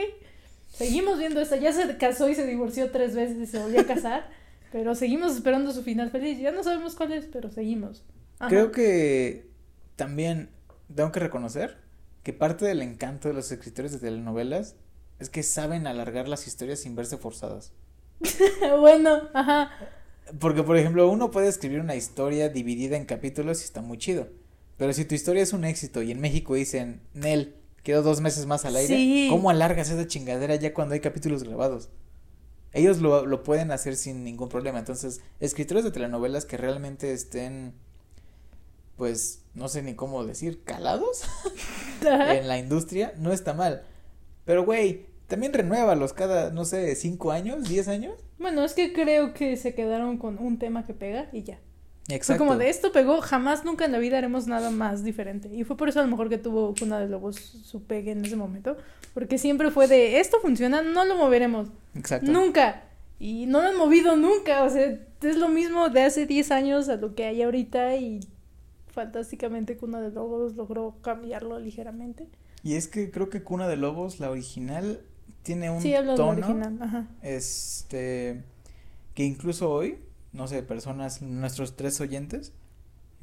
seguimos 0.75 1.19
viendo 1.19 1.41
esta. 1.41 1.57
Ya 1.57 1.73
se 1.73 1.97
casó 1.97 2.29
y 2.29 2.35
se 2.35 2.47
divorció 2.47 2.91
tres 2.91 3.15
veces 3.15 3.39
y 3.39 3.47
se 3.47 3.59
volvió 3.59 3.81
a 3.81 3.87
casar, 3.87 4.29
pero 4.73 4.95
seguimos 4.95 5.35
esperando 5.35 5.73
su 5.73 5.83
final 5.83 6.11
feliz. 6.11 6.39
Ya 6.39 6.53
no 6.53 6.63
sabemos 6.63 6.95
cuál 6.95 7.13
es, 7.13 7.27
pero 7.27 7.51
seguimos. 7.51 8.05
Ajá. 8.39 8.51
Creo 8.51 8.73
que 8.73 9.49
también 9.97 10.51
tengo 10.95 11.13
que 11.13 11.21
reconocer 11.21 11.79
que 12.23 12.33
parte 12.33 12.65
del 12.65 12.83
encanto 12.83 13.29
de 13.29 13.35
los 13.35 13.51
escritores 13.53 13.93
de 13.93 13.99
telenovelas 13.99 14.77
es 15.19 15.31
que 15.31 15.43
saben 15.43 15.87
alargar 15.87 16.29
las 16.29 16.47
historias 16.47 16.81
sin 16.81 16.97
verse 16.97 17.17
forzadas. 17.17 17.73
bueno, 18.81 19.29
ajá. 19.33 19.71
Porque, 20.41 20.63
por 20.63 20.77
ejemplo, 20.77 21.09
uno 21.11 21.31
puede 21.31 21.49
escribir 21.49 21.81
una 21.81 21.97
historia 21.97 22.49
dividida 22.49 22.97
en 22.97 23.05
capítulos 23.05 23.61
y 23.61 23.65
está 23.65 23.83
muy 23.83 23.99
chido. 23.99 24.29
Pero 24.77 24.93
si 24.93 25.05
tu 25.05 25.15
historia 25.15 25.43
es 25.43 25.53
un 25.53 25.65
éxito 25.65 26.03
y 26.03 26.11
en 26.11 26.21
México 26.21 26.55
dicen, 26.55 27.03
Nel, 27.13 27.55
quedo 27.85 28.03
dos 28.03 28.21
meses 28.21 28.47
más 28.47 28.65
al 28.65 28.75
aire, 28.75 28.97
Sí. 28.97 29.29
¿cómo 29.31 29.51
alargas 29.51 29.91
esa 29.91 30.07
chingadera 30.09 30.57
ya 30.57 30.75
cuando 30.75 30.95
hay 30.95 31.01
capítulos 31.01 31.45
grabados? 31.45 31.91
Ellos 32.73 32.99
lo, 33.01 33.25
lo 33.25 33.45
pueden 33.45 33.71
hacer 33.71 33.95
sin 33.95 34.25
ningún 34.25 34.49
problema. 34.49 34.81
Entonces, 34.81 35.21
escritores 35.39 35.85
de 35.85 35.93
telenovelas 35.93 36.45
que 36.45 36.57
realmente 36.57 37.13
estén, 37.13 37.73
pues, 38.97 39.43
no 39.55 39.69
sé 39.69 39.83
ni 39.83 39.95
cómo 39.95 40.25
decir, 40.25 40.65
calados 40.65 41.23
en 42.03 42.49
la 42.49 42.59
industria, 42.59 43.15
no 43.17 43.33
está 43.33 43.55
mal. 43.55 43.85
Pero, 44.45 44.65
güey, 44.65 45.07
también 45.29 45.53
renuévalos 45.53 46.13
cada, 46.13 46.51
no 46.51 46.65
sé, 46.65 46.97
cinco 46.97 47.31
años, 47.31 47.69
diez 47.69 47.87
años. 47.87 48.15
Bueno, 48.39 48.65
es 48.65 48.73
que 48.75 48.93
creo 48.93 49.35
que 49.35 49.57
se 49.57 49.75
quedaron 49.75 50.19
con 50.19 50.39
un 50.39 50.59
tema 50.59 50.85
que 50.85 50.95
pega 50.95 51.29
y 51.33 51.45
ya. 51.45 51.61
Fue 52.07 52.17
Exacto. 52.17 52.45
como 52.45 52.59
de 52.59 52.69
esto 52.69 52.93
pegó, 52.93 53.21
jamás 53.23 53.65
nunca 53.65 53.87
en 53.87 53.93
la 53.93 53.99
vida 53.99 54.19
haremos 54.19 54.47
nada 54.47 54.71
más 54.71 55.05
diferente. 55.05 55.49
Y 55.55 55.65
fue 55.65 55.77
por 55.77 55.89
eso 55.89 56.01
a 56.01 56.03
lo 56.03 56.09
mejor 56.11 56.29
que 56.29 56.37
tuvo 56.37 56.75
Cuna 56.79 56.99
de 57.01 57.09
Lobos 57.09 57.37
su 57.37 57.83
pegue 57.85 58.13
en 58.13 58.25
ese 58.25 58.37
momento. 58.37 58.77
Porque 59.15 59.39
siempre 59.39 59.71
fue 59.71 59.89
de 59.89 60.21
esto 60.21 60.39
funciona, 60.41 60.83
no 60.83 61.05
lo 61.07 61.17
moveremos. 61.17 61.69
Exacto. 61.95 62.31
Nunca. 62.31 62.83
Y 63.19 63.47
no 63.47 63.63
lo 63.63 63.69
han 63.69 63.77
movido 63.79 64.17
nunca. 64.17 64.65
O 64.65 64.71
sea, 64.71 64.99
es 65.23 65.37
lo 65.37 65.49
mismo 65.49 65.89
de 65.89 66.03
hace 66.03 66.27
10 66.27 66.51
años 66.51 66.89
a 66.91 66.97
lo 66.97 67.15
que 67.15 67.25
hay 67.25 67.41
ahorita. 67.43 67.97
Y 67.97 68.21
fantásticamente 68.89 69.77
Cuna 69.77 70.01
de 70.01 70.11
Lobos 70.11 70.57
logró 70.57 70.97
cambiarlo 71.03 71.59
ligeramente. 71.59 72.29
Y 72.63 72.75
es 72.75 72.87
que 72.87 73.11
creo 73.11 73.31
que 73.31 73.43
Cuna 73.43 73.67
de 73.69 73.77
Lobos, 73.77 74.21
la 74.21 74.31
original, 74.31 75.01
tiene 75.43 75.71
un 75.71 75.81
Sí, 75.81 75.95
hablo 75.95 76.13
de 76.13 76.19
la 76.19 76.25
tono, 76.25 76.47
original. 76.47 76.79
Ajá. 76.81 77.07
este, 77.23 78.43
que 79.15 79.25
incluso 79.25 79.71
hoy, 79.71 79.99
no 80.35 80.47
sé, 80.49 80.63
personas, 80.63 81.23
nuestros 81.23 81.77
tres 81.77 82.01
oyentes, 82.01 82.53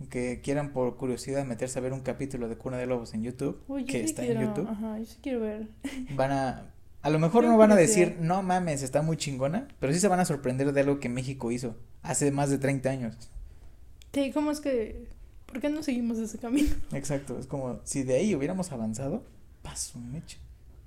que 0.09 0.41
quieran 0.41 0.71
por 0.73 0.97
curiosidad 0.97 1.45
meterse 1.45 1.77
a 1.77 1.81
ver 1.83 1.93
un 1.93 1.99
capítulo 2.01 2.49
de 2.49 2.57
Cuna 2.57 2.77
de 2.77 2.87
Lobos 2.87 3.13
en 3.13 3.21
YouTube, 3.23 3.61
Uy, 3.67 3.85
que 3.85 3.99
sí 3.99 4.05
está 4.05 4.23
quiero, 4.23 4.41
en 4.41 4.47
YouTube, 4.47 4.67
Ajá, 4.69 4.97
yo 4.97 5.05
sí 5.05 5.17
quiero 5.21 5.41
ver. 5.41 5.67
van 6.15 6.31
a, 6.31 6.71
a 7.03 7.09
lo 7.11 7.19
mejor 7.19 7.43
no 7.43 7.57
van 7.57 7.71
a 7.71 7.75
decir, 7.75 8.17
no 8.19 8.41
mames, 8.41 8.81
está 8.81 9.03
muy 9.03 9.17
chingona, 9.17 9.67
pero 9.79 9.93
sí 9.93 9.99
se 9.99 10.07
van 10.07 10.19
a 10.19 10.25
sorprender 10.25 10.73
de 10.73 10.81
algo 10.81 10.99
que 10.99 11.09
México 11.09 11.51
hizo 11.51 11.75
hace 12.01 12.31
más 12.31 12.49
de 12.49 12.57
30 12.57 12.89
años. 12.89 13.29
Sí, 14.13 14.31
¿cómo 14.31 14.51
es 14.51 14.59
que.? 14.59 15.07
¿Por 15.45 15.59
qué 15.59 15.69
no 15.69 15.83
seguimos 15.83 16.17
ese 16.17 16.37
camino? 16.39 16.69
Exacto, 16.93 17.37
es 17.37 17.45
como 17.45 17.81
si 17.83 18.03
de 18.03 18.15
ahí 18.15 18.33
hubiéramos 18.33 18.71
avanzado, 18.71 19.23
paso 19.61 19.99
mecha. 19.99 20.37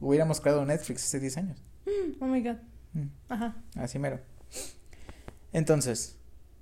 Hubiéramos 0.00 0.40
creado 0.40 0.64
Netflix 0.64 1.04
hace 1.04 1.20
10 1.20 1.36
años. 1.36 1.62
Oh 2.20 2.26
my 2.26 2.42
god. 2.42 2.56
Mm. 2.94 3.08
Ajá. 3.28 3.56
Así 3.76 3.98
mero. 3.98 4.20
Entonces, 5.54 6.16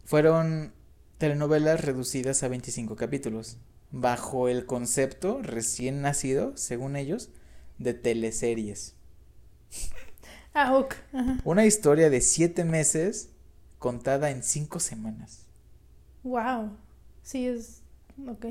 fueron 0.05 0.75
telenovelas 1.17 1.81
reducidas 1.81 2.43
a 2.43 2.49
25 2.49 2.95
capítulos, 2.95 3.57
bajo 3.91 4.49
el 4.49 4.67
concepto 4.67 5.41
recién 5.43 6.03
nacido, 6.03 6.55
según 6.59 6.97
ellos, 6.97 7.31
de 7.79 7.95
teleseries. 7.95 8.95
Ah, 10.55 10.77
ok. 10.77 10.95
Ajá. 11.15 11.41
Una 11.47 11.65
historia 11.65 12.11
de 12.11 12.21
7 12.21 12.67
meses 12.67 13.31
contada 13.79 14.31
en 14.31 14.43
5 14.43 14.81
semanas. 14.81 15.47
Wow. 16.25 16.77
Sí, 17.23 17.47
es. 17.47 17.81
Ok. 18.29 18.49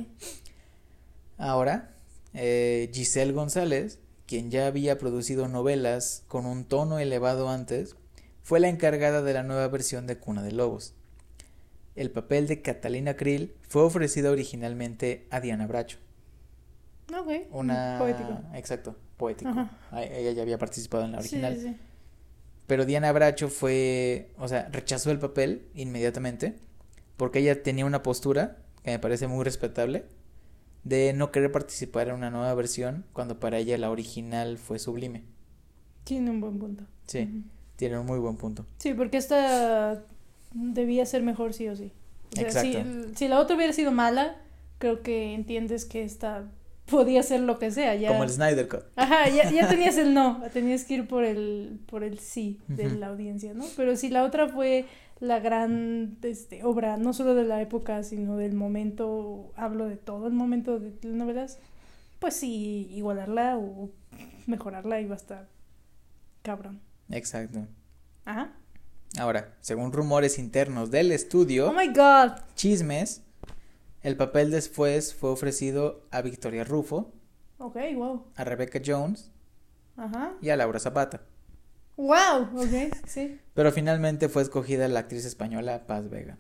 Ahora, 1.38 1.94
eh, 2.34 2.90
Giselle 2.92 3.34
González, 3.34 4.00
quien 4.26 4.50
ya 4.50 4.66
había 4.66 4.98
producido 4.98 5.48
novelas 5.48 6.24
con 6.28 6.48
un 6.48 6.66
tono 6.66 6.98
elevado 6.98 7.50
antes, 7.50 7.96
fue 8.44 8.60
la 8.60 8.70
encargada 8.70 9.22
de 9.22 9.34
la 9.34 9.44
nueva 9.44 9.68
versión 9.68 10.08
de 10.08 10.18
Cuna 10.18 10.44
de 10.44 10.52
Lobos. 10.52 10.94
El 11.96 12.10
papel 12.12 12.48
de 12.48 12.62
Catalina 12.62 13.16
Krill 13.16 13.54
fue 13.68 13.82
ofrecido 13.84 14.32
originalmente 14.32 15.28
a 15.30 15.40
Diana 15.42 15.68
Bracho, 15.68 15.98
Ok. 17.14 17.48
una 17.52 17.98
Poético. 18.00 18.42
exacto, 18.54 18.96
poético. 19.18 19.50
Ajá. 19.52 19.78
Ah, 19.92 20.04
Ella 20.04 20.32
ya 20.32 20.42
había 20.42 20.58
participado 20.58 21.04
en 21.04 21.12
la 21.12 21.20
original, 21.20 21.56
sí, 21.58 21.64
sí. 21.64 21.76
pero 22.68 22.86
Diana 22.86 23.12
Bracho 23.12 23.50
fue, 23.50 24.32
o 24.38 24.48
sea, 24.48 24.70
rechazó 24.72 25.12
el 25.12 25.20
papel 25.20 25.68
inmediatamente 25.76 26.56
porque 27.18 27.40
ella 27.40 27.62
tenía 27.62 27.86
una 27.86 28.02
postura 28.04 28.58
que 28.84 28.92
me 28.92 29.00
parece 29.00 29.28
muy 29.28 29.44
respetable 29.44 30.06
de 30.84 31.14
no 31.14 31.32
querer 31.32 31.52
participar 31.52 32.08
en 32.08 32.16
una 32.16 32.32
nueva 32.32 32.54
versión 32.56 33.06
cuando 33.14 33.40
para 33.40 33.58
ella 33.60 33.78
la 33.78 33.92
original 33.92 34.58
fue 34.58 34.80
sublime. 34.80 35.24
Tiene 36.06 36.32
un 36.32 36.40
buen 36.42 36.58
punto. 36.58 36.86
Sí. 37.06 37.44
Tiene 37.82 37.98
un 37.98 38.06
muy 38.06 38.20
buen 38.20 38.36
punto. 38.36 38.64
Sí, 38.78 38.94
porque 38.94 39.18
esta 39.18 40.04
debía 40.54 41.04
ser 41.08 41.24
mejor 41.24 41.56
sí 41.56 41.68
o 41.68 41.76
sí. 41.76 41.92
O 42.34 42.36
sea, 42.36 42.62
si, 42.62 42.76
Exacto. 42.76 43.10
si 43.16 43.28
la 43.28 43.40
otra 43.40 43.56
hubiera 43.56 43.74
sido 43.74 43.92
mala, 43.92 44.36
creo 44.78 45.02
que 45.02 45.34
entiendes 45.34 45.86
que 45.86 46.04
esta 46.04 46.46
podía 46.86 47.24
ser 47.24 47.40
lo 47.40 47.58
que 47.58 47.72
sea. 47.72 47.96
Ya... 47.96 48.10
Como 48.10 48.24
el 48.24 48.30
Snyder 48.30 48.68
Cut. 48.68 48.84
Ajá, 48.98 49.28
ya, 49.30 49.50
ya 49.50 49.68
tenías 49.68 49.98
el 49.98 50.14
no, 50.14 50.44
tenías 50.54 50.86
que 50.86 50.94
ir 50.94 51.08
por 51.08 51.24
el, 51.24 51.80
por 51.88 52.04
el 52.04 52.20
sí 52.20 52.60
de 52.68 52.88
la 52.92 53.08
audiencia, 53.08 53.56
¿no? 53.56 53.66
Pero 53.76 53.96
si 53.96 54.10
la 54.10 54.26
otra 54.26 54.48
fue 54.48 54.86
la 55.20 55.40
gran 55.40 56.20
este, 56.22 56.64
obra, 56.64 56.98
no 56.98 57.14
solo 57.14 57.34
de 57.34 57.46
la 57.46 57.64
época, 57.64 58.04
sino 58.04 58.38
del 58.38 58.54
momento, 58.54 59.54
hablo 59.56 59.88
de 59.88 59.98
todo 59.98 60.28
el 60.28 60.34
momento 60.34 60.78
de 60.78 60.92
telenovelas, 60.92 61.58
pues 62.20 62.36
sí, 62.36 62.92
igualarla 62.92 63.58
o 63.58 63.90
mejorarla 64.46 65.02
iba 65.02 65.16
a 65.16 65.18
estar 65.18 65.48
cabrón. 66.44 66.80
Exacto. 67.12 67.68
Ajá. 68.26 68.54
Ahora, 69.20 69.56
según 69.60 69.92
rumores 69.92 70.40
internos 70.40 70.90
del 70.92 71.12
estudio, 71.12 71.70
Oh 71.70 71.74
my 71.74 71.88
god. 71.90 72.40
Chismes, 72.56 73.24
el 74.02 74.16
papel 74.16 74.52
después 74.52 75.14
fue 75.14 75.30
ofrecido 75.32 76.08
a 76.12 76.22
Victoria 76.22 76.64
Rufo, 76.64 77.14
Ok, 77.58 77.76
wow. 77.96 78.26
a 78.36 78.44
Rebecca 78.44 78.80
Jones 78.84 79.32
Ajá. 79.98 80.34
y 80.42 80.50
a 80.50 80.56
Laura 80.56 80.80
Zapata. 80.80 81.22
Wow, 81.98 82.50
ok, 82.56 82.96
sí. 83.06 83.40
Pero 83.54 83.72
finalmente 83.72 84.30
fue 84.30 84.42
escogida 84.42 84.88
la 84.88 85.02
actriz 85.02 85.26
española 85.26 85.86
Paz 85.86 86.10
Vega. 86.10 86.38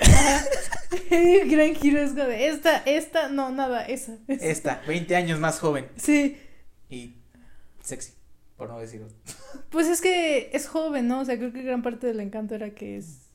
Gran 1.10 1.74
giro 1.74 2.00
es 2.00 2.14
de 2.14 2.48
esta, 2.48 2.78
esta, 2.78 3.28
no, 3.28 3.50
nada, 3.50 3.84
esa. 3.84 4.16
esa. 4.26 4.44
Esta, 4.46 4.82
20 4.88 5.14
años 5.14 5.38
más 5.38 5.58
joven. 5.60 5.88
Sí. 5.96 6.38
Y 6.88 7.19
sexy, 7.90 8.12
por 8.56 8.68
no 8.68 8.78
decirlo. 8.80 9.08
Pues 9.70 9.86
es 9.88 10.00
que 10.00 10.50
es 10.52 10.66
joven, 10.66 11.06
¿no? 11.08 11.20
O 11.20 11.24
sea, 11.24 11.36
creo 11.36 11.52
que 11.52 11.62
gran 11.62 11.82
parte 11.82 12.06
del 12.06 12.20
encanto 12.20 12.54
era 12.54 12.70
que 12.70 12.96
es. 12.96 13.26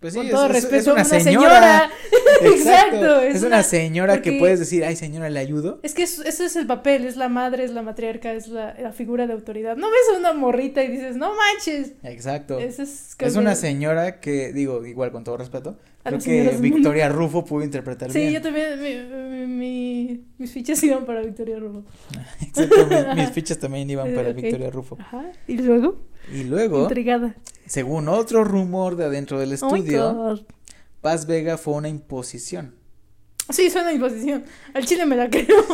Pues 0.00 0.14
sí, 0.14 0.18
con 0.20 0.26
es, 0.28 0.32
todo 0.32 0.46
es- 0.46 0.50
es 0.56 0.62
respeto, 0.62 0.92
una, 0.94 1.02
una 1.02 1.04
señora. 1.20 1.90
Exacto. 2.42 3.20
Es, 3.20 3.36
es 3.36 3.42
una, 3.42 3.62
señora 3.62 4.22
que 4.22 4.32
puedes 4.38 4.58
decir, 4.58 4.82
ay 4.82 4.96
señora, 4.96 5.28
¿le 5.28 5.38
ayudo? 5.40 5.78
Es 5.82 5.92
que 5.92 6.04
eso, 6.04 6.22
eso 6.24 6.42
es 6.44 6.56
el 6.56 6.66
papel, 6.66 7.04
es 7.04 7.16
la 7.16 7.28
madre, 7.28 7.64
es 7.64 7.72
la 7.72 7.82
matriarca, 7.82 8.32
es 8.32 8.48
la, 8.48 8.74
la 8.80 8.92
figura 8.92 9.26
de 9.26 9.34
autoridad. 9.34 9.76
No 9.76 9.88
ves 9.90 10.00
a 10.14 10.18
una 10.18 10.32
morrita 10.32 10.82
y 10.82 10.88
dices, 10.88 11.16
no 11.16 11.32
manches. 11.34 11.92
Exacto. 12.02 12.58
Ese 12.58 12.84
es, 12.84 13.14
Es 13.18 13.36
una 13.36 13.54
señora 13.54 14.20
que, 14.20 14.54
digo, 14.54 14.86
igual 14.86 15.12
con 15.12 15.22
todo 15.22 15.36
respeto, 15.36 15.78
A 16.04 16.08
creo 16.08 16.20
que. 16.20 16.56
Victoria 16.60 17.10
Rufo 17.10 17.44
pudo 17.44 17.62
interpretar 17.62 18.10
Sí, 18.10 18.20
bien. 18.20 18.32
yo 18.32 18.40
también, 18.40 18.80
mi, 18.82 18.94
mi- 20.10 20.18
mi- 20.18 20.24
mis 20.38 20.52
fichas 20.52 20.82
iban 20.84 21.04
para 21.04 21.22
Victoria 21.22 21.58
Rufo. 21.58 21.84
Exacto, 22.40 22.86
mi- 22.86 23.20
mis 23.22 23.30
fichas 23.30 23.58
también 23.58 23.88
iban 23.90 24.14
para 24.14 24.30
Ok. 24.30 24.36
Victoria 24.36 24.70
Rufo. 24.70 24.96
Ajá. 25.00 25.30
Y 25.46 25.58
luego, 25.58 26.02
Y 26.32 26.44
luego, 26.44 26.82
intrigada. 26.82 27.34
según 27.66 28.08
otro 28.08 28.44
rumor 28.44 28.96
de 28.96 29.04
adentro 29.06 29.38
del 29.38 29.50
Oh 29.50 29.54
estudio. 29.54 30.44
Paz 31.00 31.26
Vega 31.26 31.56
fue 31.58 31.74
una 31.74 31.88
imposición. 31.88 32.74
Sí, 33.48 33.70
suena 33.70 33.92
imposición. 33.92 34.44
Al 34.74 34.84
chile 34.86 35.06
me 35.06 35.16
la 35.16 35.28
creo. 35.30 35.64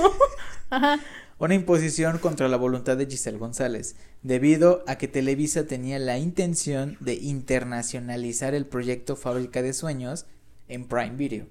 Ajá. 0.71 0.99
Una 1.39 1.55
imposición 1.55 2.17
contra 2.19 2.49
la 2.49 2.57
voluntad 2.57 2.97
de 2.97 3.05
Giselle 3.05 3.37
González, 3.37 3.97
debido 4.23 4.83
a 4.87 4.97
que 4.97 5.07
Televisa 5.07 5.67
tenía 5.67 5.99
la 5.99 6.17
intención 6.19 6.97
de 7.01 7.13
internacionalizar 7.15 8.55
el 8.55 8.65
proyecto 8.65 9.17
Fábrica 9.17 9.61
de 9.61 9.75
Sueños 9.75 10.25
en 10.69 10.87
Prime 10.89 11.17
Video. 11.17 11.47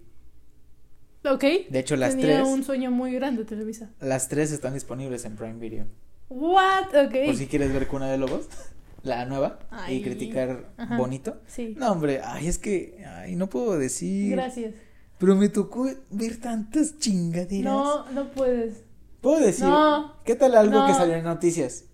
Ok. 1.32 1.44
De 1.70 1.80
hecho, 1.80 1.96
las 1.96 2.12
Tenía 2.16 2.38
tres, 2.38 2.48
un 2.48 2.64
sueño 2.64 2.92
muy 2.92 3.14
grande, 3.14 3.46
Televisa. 3.46 3.90
las 4.00 4.28
tres 4.30 4.52
están 4.52 4.74
disponibles 4.74 5.26
en 5.26 5.36
Prime 5.36 5.60
Video. 5.60 5.86
What? 6.30 6.88
Ok. 7.06 7.16
Por 7.26 7.36
si 7.36 7.48
quieres 7.48 7.72
ver 7.74 7.88
Cuna 7.88 8.08
de 8.10 8.18
Lobos, 8.18 8.48
la 9.04 9.26
nueva, 9.26 9.60
Ay. 9.70 9.98
y 9.98 10.02
criticar 10.04 10.70
Ajá. 10.78 10.98
bonito. 10.98 11.38
Sí. 11.48 11.76
No, 11.78 11.92
hombre, 11.92 12.22
ay, 12.24 12.48
es 12.48 12.58
que, 12.58 13.04
ay, 13.18 13.36
no 13.36 13.48
puedo 13.50 13.78
decir. 13.78 14.32
Gracias. 14.32 14.74
Pero 15.18 15.36
me 15.36 15.50
tocó 15.50 15.88
ver 16.10 16.38
tantas 16.42 16.98
chingaderas. 17.00 17.64
No, 17.64 18.10
no 18.12 18.30
puedes. 18.32 18.84
¿Puedo 19.22 19.40
decir? 19.40 19.66
No. 19.66 20.14
¿Qué 20.26 20.36
tal 20.36 20.56
algo 20.56 20.86
que 20.86 20.94
salió 20.94 21.16
en 21.16 21.24
noticias? 21.24 21.86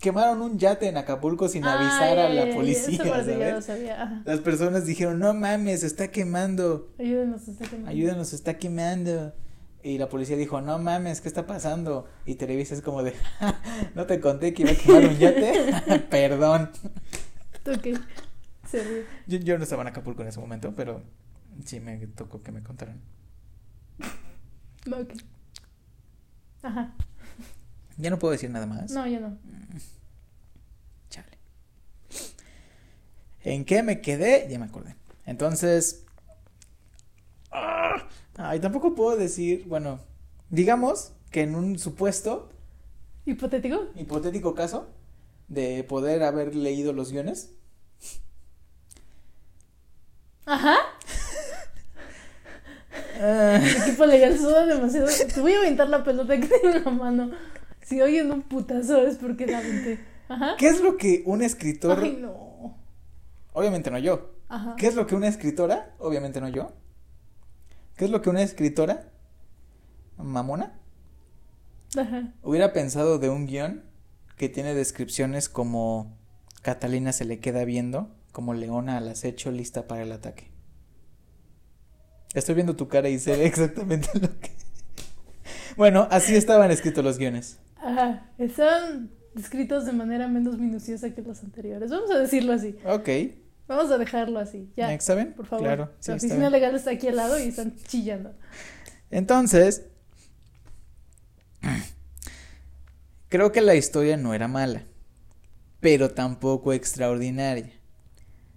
Quemaron 0.00 0.40
un 0.40 0.58
yate 0.58 0.88
en 0.88 0.96
Acapulco 0.96 1.46
sin 1.48 1.62
avisar 1.64 2.18
a 2.18 2.30
la 2.30 2.54
policía, 2.54 3.04
lo 3.04 3.10
¿sabes? 3.22 3.64
sabía. 3.66 4.02
Ajá. 4.02 4.22
Las 4.24 4.40
personas 4.40 4.86
dijeron, 4.86 5.18
no 5.18 5.34
mames, 5.34 5.80
se 5.80 5.86
está 5.86 6.08
quemando, 6.08 6.88
Ayúdenos 6.98 7.46
a 7.48 7.50
hacer 7.52 7.68
ayúdanos, 7.86 8.28
se 8.28 8.36
está 8.36 8.56
quemando. 8.58 9.34
Y 9.82 9.98
la 9.98 10.08
policía 10.08 10.36
dijo, 10.38 10.60
no 10.62 10.78
mames, 10.78 11.20
¿qué 11.20 11.28
está 11.28 11.46
pasando? 11.46 12.08
Y 12.24 12.36
Televisa 12.36 12.74
es 12.74 12.80
como 12.80 13.02
de, 13.02 13.14
no 13.94 14.06
te 14.06 14.20
conté 14.20 14.54
que 14.54 14.62
iba 14.62 14.72
a 14.72 14.74
quemar 14.74 15.04
un 15.04 15.18
yate. 15.18 16.00
Perdón. 16.10 16.70
Ok. 17.66 18.00
Se 18.68 18.82
ríe. 18.82 19.04
Yo, 19.26 19.38
yo 19.38 19.58
no 19.58 19.64
estaba 19.64 19.82
en 19.82 19.88
Acapulco 19.88 20.22
en 20.22 20.28
ese 20.28 20.40
momento, 20.40 20.72
pero 20.74 21.02
sí 21.64 21.78
me 21.78 21.98
tocó 22.06 22.42
que 22.42 22.52
me 22.52 22.62
contaran. 22.62 23.00
Ok. 24.90 25.12
Ajá. 26.62 26.94
Ya 28.00 28.10
no 28.10 28.18
puedo 28.18 28.32
decir 28.32 28.50
nada 28.50 28.66
más. 28.66 28.90
No, 28.92 29.06
yo 29.06 29.20
no. 29.20 29.36
Chale. 31.10 31.38
¿En 33.42 33.64
qué 33.64 33.82
me 33.82 34.00
quedé? 34.00 34.46
Ya 34.50 34.58
me 34.58 34.64
acordé. 34.66 34.96
Entonces. 35.26 36.04
¡ah! 37.52 38.08
Ay, 38.36 38.60
tampoco 38.60 38.94
puedo 38.94 39.16
decir. 39.16 39.64
Bueno, 39.66 40.00
digamos 40.48 41.12
que 41.30 41.42
en 41.42 41.54
un 41.54 41.78
supuesto, 41.78 42.50
¿Hipotético? 43.26 43.88
hipotético 43.96 44.54
caso, 44.54 44.88
de 45.48 45.84
poder 45.84 46.22
haber 46.22 46.54
leído 46.56 46.92
los 46.92 47.12
guiones. 47.12 47.52
Ajá. 50.46 50.76
ah, 53.20 53.60
El 53.62 53.76
equipo 53.82 54.06
legal 54.06 54.38
suda 54.38 54.64
demasiado. 54.66 55.08
Te 55.32 55.40
voy 55.40 55.52
a 55.52 55.58
aventar 55.58 55.88
la 55.88 56.02
pelota 56.02 56.38
que 56.40 56.46
tengo 56.46 56.70
en 56.74 56.84
la 56.84 56.90
mano. 56.90 57.30
Si 57.90 58.00
oyen 58.00 58.30
un 58.30 58.42
putazo 58.42 59.04
es 59.04 59.16
porque 59.16 59.48
la 59.48 59.58
aventé. 59.58 59.98
Ajá. 60.28 60.54
¿Qué 60.56 60.68
es 60.68 60.80
lo 60.80 60.96
que 60.96 61.24
un 61.26 61.42
escritor. 61.42 61.98
Ay, 62.00 62.18
no. 62.20 62.78
Obviamente 63.52 63.90
no 63.90 63.98
yo. 63.98 64.30
Ajá. 64.48 64.76
¿Qué 64.76 64.86
es 64.86 64.94
lo 64.94 65.08
que 65.08 65.16
una 65.16 65.26
escritora? 65.26 65.96
Obviamente 65.98 66.40
no 66.40 66.48
yo. 66.48 66.70
¿Qué 67.96 68.04
es 68.04 68.12
lo 68.12 68.22
que 68.22 68.30
una 68.30 68.42
escritora? 68.42 69.10
Mamona. 70.18 70.78
Ajá. 71.98 72.32
Hubiera 72.44 72.72
pensado 72.72 73.18
de 73.18 73.28
un 73.28 73.46
guion 73.46 73.82
que 74.36 74.48
tiene 74.48 74.72
descripciones 74.76 75.48
como 75.48 76.16
Catalina 76.62 77.12
se 77.12 77.24
le 77.24 77.40
queda 77.40 77.64
viendo, 77.64 78.14
como 78.30 78.54
Leona 78.54 78.98
al 78.98 79.08
acecho 79.08 79.50
lista 79.50 79.88
para 79.88 80.02
el 80.02 80.12
ataque. 80.12 80.52
Estoy 82.34 82.54
viendo 82.54 82.76
tu 82.76 82.86
cara 82.86 83.08
y 83.08 83.18
sé 83.18 83.44
exactamente 83.46 84.10
lo 84.14 84.28
que... 84.38 84.52
Bueno, 85.76 86.06
así 86.12 86.36
estaban 86.36 86.70
escritos 86.70 87.02
los 87.02 87.18
guiones. 87.18 87.58
Ajá. 87.82 88.32
Están 88.38 89.10
descritos 89.34 89.86
de 89.86 89.92
manera 89.92 90.28
menos 90.28 90.58
minuciosa 90.58 91.14
que 91.14 91.22
los 91.22 91.42
anteriores. 91.42 91.90
Vamos 91.90 92.10
a 92.10 92.18
decirlo 92.18 92.52
así. 92.52 92.76
Ok, 92.84 93.08
Vamos 93.70 93.88
a 93.92 93.98
dejarlo 93.98 94.40
así. 94.40 94.68
Ya. 94.76 94.92
¿está 94.92 95.14
bien? 95.14 95.32
Por 95.32 95.46
favor. 95.46 95.64
Claro, 95.64 95.92
sí, 96.00 96.10
la 96.10 96.16
oficina 96.16 96.50
legal 96.50 96.74
está 96.74 96.90
aquí 96.90 97.06
al 97.06 97.14
lado 97.14 97.38
y 97.38 97.42
están 97.42 97.76
chillando. 97.76 98.34
Entonces, 99.12 99.84
creo 103.28 103.52
que 103.52 103.60
la 103.60 103.76
historia 103.76 104.16
no 104.16 104.34
era 104.34 104.48
mala, 104.48 104.86
pero 105.78 106.10
tampoco 106.10 106.72
extraordinaria. 106.72 107.70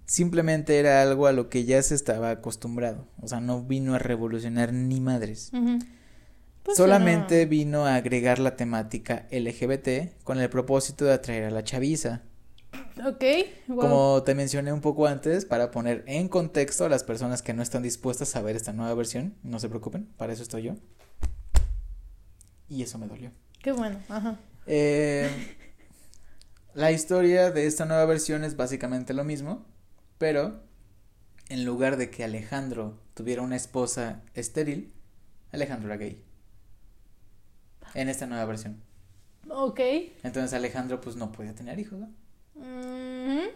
Simplemente 0.04 0.80
era 0.80 1.00
algo 1.00 1.28
a 1.28 1.32
lo 1.32 1.48
que 1.48 1.64
ya 1.64 1.80
se 1.80 1.94
estaba 1.94 2.30
acostumbrado. 2.30 3.06
O 3.20 3.28
sea, 3.28 3.38
no 3.38 3.62
vino 3.62 3.94
a 3.94 4.00
revolucionar 4.00 4.72
ni 4.72 5.00
madres. 5.00 5.52
Ujú. 5.52 5.78
Pues 6.64 6.78
Solamente 6.78 7.44
vino 7.44 7.84
a 7.84 7.96
agregar 7.96 8.38
la 8.38 8.56
temática 8.56 9.26
LGBT 9.30 10.22
con 10.24 10.40
el 10.40 10.48
propósito 10.48 11.04
de 11.04 11.12
atraer 11.12 11.44
a 11.44 11.50
la 11.50 11.62
chaviza. 11.62 12.22
Ok. 13.06 13.22
wow. 13.68 13.78
Como 13.78 14.22
te 14.22 14.34
mencioné 14.34 14.72
un 14.72 14.80
poco 14.80 15.06
antes, 15.06 15.44
para 15.44 15.70
poner 15.70 16.04
en 16.06 16.28
contexto 16.28 16.86
a 16.86 16.88
las 16.88 17.04
personas 17.04 17.42
que 17.42 17.52
no 17.52 17.62
están 17.62 17.82
dispuestas 17.82 18.34
a 18.34 18.40
ver 18.40 18.56
esta 18.56 18.72
nueva 18.72 18.94
versión, 18.94 19.34
no 19.42 19.58
se 19.58 19.68
preocupen, 19.68 20.06
para 20.16 20.32
eso 20.32 20.42
estoy 20.42 20.62
yo. 20.62 20.74
Y 22.70 22.82
eso 22.82 22.96
me 22.98 23.08
dolió. 23.08 23.30
Qué 23.62 23.72
bueno. 23.72 23.98
Ajá. 24.08 24.38
Eh, 24.66 25.28
la 26.72 26.92
historia 26.92 27.50
de 27.50 27.66
esta 27.66 27.84
nueva 27.84 28.06
versión 28.06 28.42
es 28.42 28.56
básicamente 28.56 29.12
lo 29.12 29.24
mismo, 29.24 29.66
pero 30.16 30.62
en 31.50 31.66
lugar 31.66 31.98
de 31.98 32.08
que 32.08 32.24
Alejandro 32.24 32.98
tuviera 33.12 33.42
una 33.42 33.56
esposa 33.56 34.22
estéril, 34.32 34.94
Alejandro 35.52 35.92
era 35.92 35.98
gay. 35.98 36.24
En 37.94 38.08
esta 38.08 38.26
nueva 38.26 38.44
versión. 38.44 38.82
Ok. 39.48 39.80
Entonces 40.22 40.52
Alejandro 40.52 41.00
pues 41.00 41.16
no 41.16 41.32
podía 41.32 41.54
tener 41.54 41.78
hijos, 41.78 41.98
¿no? 41.98 42.10
Ujú. 42.54 43.50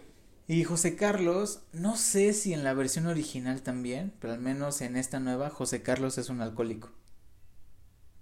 Y 0.47 0.63
José 0.63 0.95
Carlos, 0.95 1.61
no 1.73 1.95
sé 1.95 2.33
si 2.33 2.53
en 2.53 2.63
la 2.63 2.73
versión 2.73 3.05
original 3.05 3.61
también, 3.61 4.13
pero 4.19 4.33
al 4.33 4.39
menos 4.39 4.81
en 4.81 4.97
esta 4.97 5.19
nueva, 5.19 5.49
José 5.49 5.83
Carlos 5.83 6.17
es 6.17 6.29
un 6.29 6.41
alcohólico. 6.41 6.91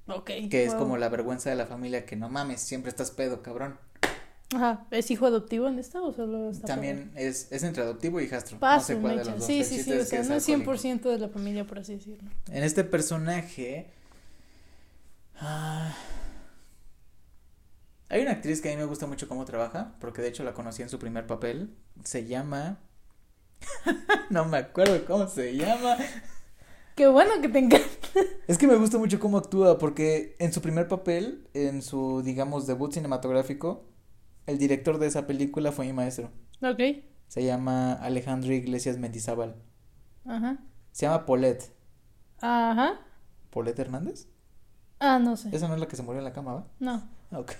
Ok. 0.07 0.32
Que 0.49 0.65
es 0.65 0.74
como 0.74 0.97
la 0.97 1.09
vergüenza 1.09 1.49
de 1.49 1.55
la 1.55 1.65
familia 1.65 2.05
que 2.05 2.15
no 2.15 2.30
mames, 2.30 2.61
siempre 2.61 2.89
estás 2.89 3.11
pedo, 3.11 3.41
cabrón. 3.41 3.78
Ajá. 4.55 4.86
¿Es 4.91 5.11
hijo 5.11 5.26
adoptivo 5.26 5.68
en 5.68 5.78
esta 5.78 6.01
o 6.01 6.13
solo 6.13 6.49
está 6.49 6.68
También 6.68 7.11
es, 7.15 7.51
es 7.51 7.63
entre 7.63 7.84
adoptivo 7.84 8.22
y 8.22 8.26
hijastro. 8.26 8.59
Paso, 8.59 8.93
no 8.93 8.97
sé 8.97 9.01
cuál 9.01 9.13
de 9.13 9.18
mecha. 9.20 9.32
los 9.32 9.39
dos. 9.39 9.47
Sí, 9.47 9.63
sí, 9.63 9.84
sí. 9.84 9.91
O 9.91 10.05
sea, 10.05 10.24
no 10.24 10.36
es 10.36 10.49
alcohólico. 10.49 10.72
100% 10.74 11.01
de 11.11 11.20
la 11.20 11.30
familia, 11.30 11.65
por 11.68 11.80
así 11.80 11.95
decirlo. 11.95 12.30
En 12.49 12.63
este 12.63 12.84
personaje. 12.84 13.93
Ah, 15.39 15.93
hay 18.09 18.21
una 18.21 18.31
actriz 18.31 18.61
que 18.61 18.69
a 18.69 18.71
mí 18.71 18.77
me 18.77 18.85
gusta 18.85 19.05
mucho 19.05 19.27
cómo 19.27 19.43
trabaja, 19.45 19.95
porque 19.99 20.21
de 20.21 20.29
hecho 20.29 20.43
la 20.43 20.53
conocí 20.53 20.81
en 20.81 20.89
su 20.89 20.97
primer 20.97 21.27
papel. 21.27 21.75
Se 22.03 22.25
llama. 22.25 22.79
no 24.29 24.45
me 24.45 24.57
acuerdo 24.57 25.03
cómo 25.05 25.27
se 25.27 25.55
llama. 25.55 25.97
Qué 26.95 27.07
bueno 27.07 27.41
que 27.41 27.49
te 27.49 27.59
encanta. 27.59 27.88
Es 28.47 28.57
que 28.57 28.65
me 28.65 28.75
gusta 28.75 28.97
mucho 28.97 29.19
cómo 29.19 29.38
actúa, 29.38 29.77
porque 29.77 30.35
en 30.39 30.53
su 30.53 30.61
primer 30.61 30.88
papel, 30.88 31.47
en 31.53 31.81
su, 31.81 32.21
digamos, 32.23 32.65
debut 32.65 32.93
cinematográfico, 32.93 33.85
el 34.45 34.57
director 34.57 34.97
de 34.97 35.07
esa 35.07 35.27
película 35.27 35.71
fue 35.71 35.85
mi 35.85 35.93
maestro. 35.93 36.31
Ok. 36.61 37.03
Se 37.27 37.43
llama 37.43 37.93
Alejandro 37.93 38.53
Iglesias 38.53 38.97
Mendizábal. 38.97 39.61
Ajá. 40.25 40.59
Se 40.91 41.05
llama 41.05 41.25
Paulette. 41.25 41.71
Ajá. 42.39 43.01
¿Paulette 43.51 43.79
Hernández? 43.79 44.27
Ah, 44.99 45.19
no 45.19 45.37
sé. 45.37 45.49
Esa 45.55 45.67
no 45.67 45.73
es 45.75 45.79
la 45.79 45.87
que 45.87 45.95
se 45.95 46.03
murió 46.03 46.19
en 46.19 46.25
la 46.25 46.33
cama, 46.33 46.53
¿va? 46.55 46.67
No. 46.79 47.07
Ah, 47.31 47.39
Ok. 47.39 47.53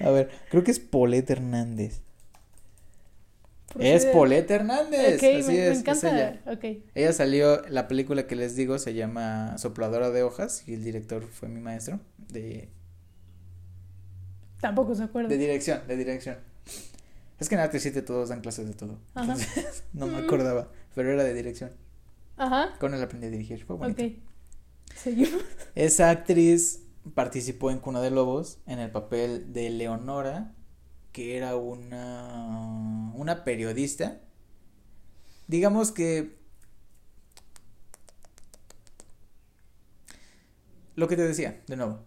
A 0.00 0.10
ver, 0.10 0.28
creo 0.50 0.64
que 0.64 0.72
es 0.72 0.80
Paulette 0.80 1.30
Hernández. 1.30 2.00
Es 3.78 4.06
Poleta 4.06 4.54
Hernández. 4.54 5.16
Ok, 5.16 5.22
así 5.24 5.46
me, 5.48 5.54
me 5.54 5.66
es, 5.68 5.72
es 5.72 5.78
encanta. 5.80 6.08
ella. 6.16 6.42
Ok. 6.46 6.64
Ella 6.94 7.12
salió, 7.12 7.62
la 7.68 7.88
película 7.88 8.26
que 8.26 8.36
les 8.36 8.54
digo 8.56 8.78
se 8.78 8.94
llama 8.94 9.56
Sopladora 9.58 10.10
de 10.10 10.22
hojas 10.22 10.62
y 10.68 10.74
el 10.74 10.84
director 10.84 11.24
fue 11.26 11.48
mi 11.48 11.60
maestro 11.60 12.00
de, 12.28 12.68
Tampoco 14.60 14.94
se 14.94 15.02
acuerda. 15.04 15.28
de 15.28 15.36
dirección, 15.36 15.80
de 15.86 15.96
dirección. 15.96 16.38
Es 17.40 17.48
que 17.48 17.54
en 17.56 17.60
Arte 17.62 17.80
7 17.80 18.02
todos 18.02 18.28
dan 18.28 18.40
clases 18.40 18.66
de 18.66 18.74
todo. 18.74 18.98
Ajá. 19.14 19.32
Entonces, 19.32 19.84
no 19.92 20.06
me 20.06 20.20
Mm. 20.20 20.24
acordaba, 20.24 20.68
pero 20.94 21.10
era 21.10 21.24
de 21.24 21.34
dirección. 21.34 21.70
Ajá. 22.36 22.70
Con 22.78 22.94
él 22.94 23.02
aprendí 23.02 23.26
a 23.26 23.30
dirigir, 23.30 23.64
fue 23.64 23.76
bonito. 23.76 24.02
Ok. 24.02 24.12
Seguimos. 24.96 25.42
Esa 25.74 26.10
actriz 26.10 26.82
participó 27.14 27.70
en 27.70 27.78
Cuna 27.78 28.00
de 28.00 28.10
Lobos 28.10 28.58
en 28.66 28.78
el 28.78 28.90
papel 28.90 29.52
de 29.52 29.70
Leonora, 29.70 30.54
que 31.12 31.36
era 31.36 31.56
una, 31.56 33.12
una 33.14 33.44
periodista. 33.44 34.20
Digamos 35.46 35.92
que... 35.92 36.42
Lo 40.96 41.08
que 41.08 41.16
te 41.16 41.22
decía, 41.22 41.62
de 41.66 41.76
nuevo. 41.76 42.00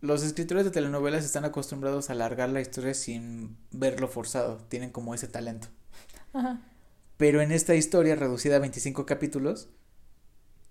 Los 0.00 0.22
escritores 0.22 0.64
de 0.64 0.70
telenovelas 0.70 1.24
están 1.24 1.44
acostumbrados 1.44 2.08
a 2.08 2.12
alargar 2.12 2.50
la 2.50 2.60
historia 2.60 2.94
sin 2.94 3.56
verlo 3.72 4.06
forzado. 4.06 4.58
Tienen 4.68 4.90
como 4.90 5.14
ese 5.14 5.28
talento. 5.28 5.68
Ajá. 6.32 6.60
Pero 7.16 7.40
en 7.40 7.50
esta 7.50 7.74
historia 7.74 8.14
reducida 8.14 8.56
a 8.56 8.60
25 8.60 9.04
capítulos, 9.04 9.70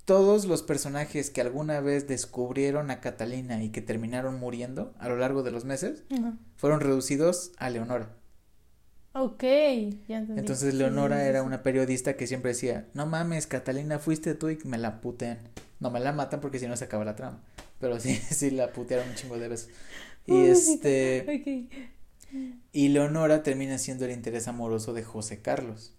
todos 0.07 0.45
los 0.45 0.63
personajes 0.63 1.29
que 1.29 1.41
alguna 1.41 1.81
vez 1.81 2.07
descubrieron 2.07 2.91
a 2.91 3.01
Catalina 3.01 3.61
y 3.61 3.71
que 3.71 3.81
terminaron 3.81 4.39
muriendo 4.39 4.93
a 4.99 5.09
lo 5.09 5.17
largo 5.17 5.43
de 5.43 5.51
los 5.51 5.65
meses 5.65 6.05
fueron 6.55 6.79
reducidos 6.79 7.51
a 7.57 7.69
Leonora. 7.69 8.15
Ok, 9.11 9.43
ya 9.43 10.19
entendí. 10.19 10.39
Entonces 10.39 10.73
Leonora 10.75 11.25
era 11.25 11.43
una 11.43 11.61
periodista 11.61 12.15
que 12.15 12.25
siempre 12.25 12.51
decía, 12.51 12.87
no 12.93 13.05
mames, 13.05 13.47
Catalina, 13.47 13.99
fuiste 13.99 14.33
tú 14.33 14.47
y 14.49 14.57
me 14.63 14.77
la 14.77 15.01
putean. 15.01 15.39
No 15.81 15.91
me 15.91 15.99
la 15.99 16.13
matan 16.13 16.39
porque 16.39 16.59
si 16.59 16.67
no 16.67 16.77
se 16.77 16.85
acaba 16.85 17.03
la 17.03 17.17
trama. 17.17 17.43
Pero 17.81 17.99
sí, 17.99 18.15
sí 18.29 18.49
la 18.49 18.71
putearon 18.71 19.09
un 19.09 19.15
chingo 19.15 19.37
de 19.37 19.49
veces. 19.49 19.69
Y 20.25 20.37
este, 20.45 21.67
Ok. 21.69 22.39
y 22.71 22.87
Leonora 22.87 23.43
termina 23.43 23.77
siendo 23.77 24.05
el 24.05 24.11
interés 24.11 24.47
amoroso 24.47 24.93
de 24.93 25.03
José 25.03 25.41
Carlos. 25.41 25.96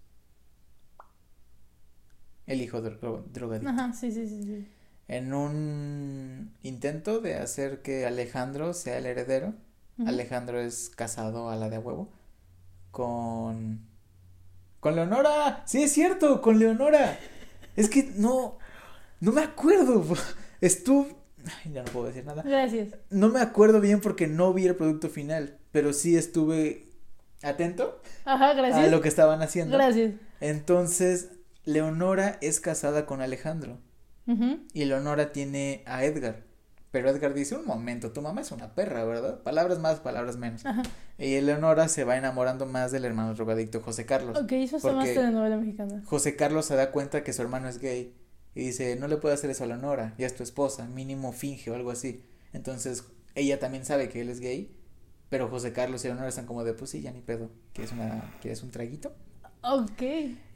El 2.49 2.61
hijo 2.63 2.83
dro- 2.83 3.23
drogadicto. 3.33 3.69
Ajá, 3.71 3.93
sí, 3.93 4.11
sí, 4.11 4.27
sí, 4.27 4.43
sí. 4.43 4.67
En 5.07 5.33
un 5.33 6.53
intento 6.63 7.21
de 7.21 7.37
hacer 7.37 7.81
que 7.83 8.05
Alejandro 8.07 8.75
sea 8.75 8.99
el 8.99 9.07
heredero. 9.07 9.55
Alejandro 10.07 10.61
es 10.61 10.91
casado 10.95 11.51
a 11.51 11.57
la 11.57 11.69
de 11.69 11.77
a 11.77 11.81
huevo 11.81 12.09
con 12.91 13.81
con 14.81 14.95
Leonora. 14.97 15.63
Sí, 15.67 15.83
es 15.83 15.93
cierto, 15.93 16.41
con 16.41 16.59
Leonora. 16.59 17.19
Es 17.77 17.89
que 17.89 18.05
no 18.17 18.59
no 19.21 19.33
me 19.33 19.43
acuerdo. 19.43 20.05
Estuve 20.61 21.17
Ay, 21.65 21.73
ya 21.73 21.83
no 21.83 21.91
puedo 21.93 22.07
decir 22.07 22.25
nada. 22.25 22.43
Gracias. 22.43 22.89
No 23.11 23.29
me 23.31 23.41
acuerdo 23.41 23.81
bien 23.81 24.01
porque 24.01 24.27
no 24.27 24.53
vi 24.53 24.67
el 24.67 24.77
producto 24.77 25.09
final, 25.09 25.57
pero 25.73 25.93
sí 25.93 26.17
estuve 26.17 26.89
atento 27.43 28.01
Ajá, 28.25 28.51
a 28.51 28.55
gracias. 28.55 28.91
lo 28.91 29.01
que 29.01 29.09
estaban 29.09 29.41
haciendo. 29.43 29.77
Gracias. 29.77 30.15
Entonces, 30.41 31.31
Leonora 31.69 32.39
es 32.41 32.61
casada 32.61 33.05
con 33.05 33.21
Alejandro. 33.21 33.79
Ujú. 34.27 34.61
Y 34.73 34.87
Leonora 34.87 35.33
tiene 35.33 35.83
a 35.85 36.03
Edgar. 36.03 36.45
Pero 36.91 37.11
Edgar 37.11 37.35
dice, 37.35 37.57
un 37.57 37.67
momento, 37.67 38.11
tu 38.11 38.23
mamá 38.23 38.41
es 38.41 38.53
una 38.53 38.75
perra, 38.75 39.05
¿verdad? 39.05 39.43
Palabras 39.43 39.79
más, 39.79 40.01
palabras 40.01 40.39
menos. 40.39 40.65
Ajá. 40.65 40.83
Y 41.19 41.35
Eleonora 41.35 41.89
se 41.89 42.05
va 42.05 42.17
enamorando 42.17 42.65
más 42.65 42.91
del 42.91 43.05
hermano 43.05 43.35
drogadicto 43.35 43.83
José 43.83 44.07
Carlos. 44.07 44.39
Ok, 44.39 44.53
eso 44.53 44.79
está 44.79 44.93
más 44.95 45.13
telenovela 45.13 45.59
mexicana. 45.59 46.03
José 46.07 46.37
Carlos 46.37 46.65
se 46.65 46.75
da 46.75 46.91
cuenta 46.91 47.23
que 47.23 47.35
su 47.35 47.43
hermano 47.43 47.69
es 47.69 47.79
gay. 47.81 48.15
Y 48.55 48.61
dice, 48.61 48.97
no 48.97 49.07
le 49.07 49.19
puedo 49.19 49.35
hacer 49.35 49.51
eso 49.51 49.65
a 49.65 49.67
Leonora, 49.67 50.15
ya 50.17 50.27
es 50.27 50.35
tu 50.35 50.43
esposa, 50.43 50.87
mínimo 50.87 51.33
finge 51.33 51.71
o 51.71 51.75
algo 51.75 51.91
así. 51.91 52.25
Entonces, 52.55 53.05
ella 53.35 53.59
también 53.59 53.85
sabe 53.85 54.09
que 54.09 54.23
él 54.23 54.31
es 54.31 54.41
gay. 54.41 54.75
Pero 55.29 55.49
José 55.49 55.75
Carlos 55.75 56.03
y 56.03 56.09
Leonora 56.09 56.31
están 56.31 56.47
como 56.47 56.65
de, 56.65 56.73
pues 56.73 56.91
sí, 56.93 57.03
ya 57.03 57.13
ni 57.13 57.21
pedo. 57.21 57.51
¿Quieres, 57.75 57.93
una, 57.93 58.39
¿quieres 58.41 58.63
un 58.63 58.71
traguito? 58.71 59.13
Ok. 59.63 60.03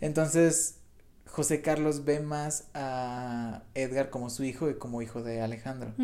Entonces, 0.00 0.78
José 1.27 1.62
Carlos 1.62 2.05
ve 2.05 2.20
más 2.20 2.68
a 2.75 3.62
Edgar 3.75 4.11
como 4.11 4.29
su 4.31 4.45
hijo 4.45 4.68
y 4.70 4.75
como 4.75 5.01
hijo 5.03 5.23
de 5.23 5.41
Alejandro. 5.41 5.95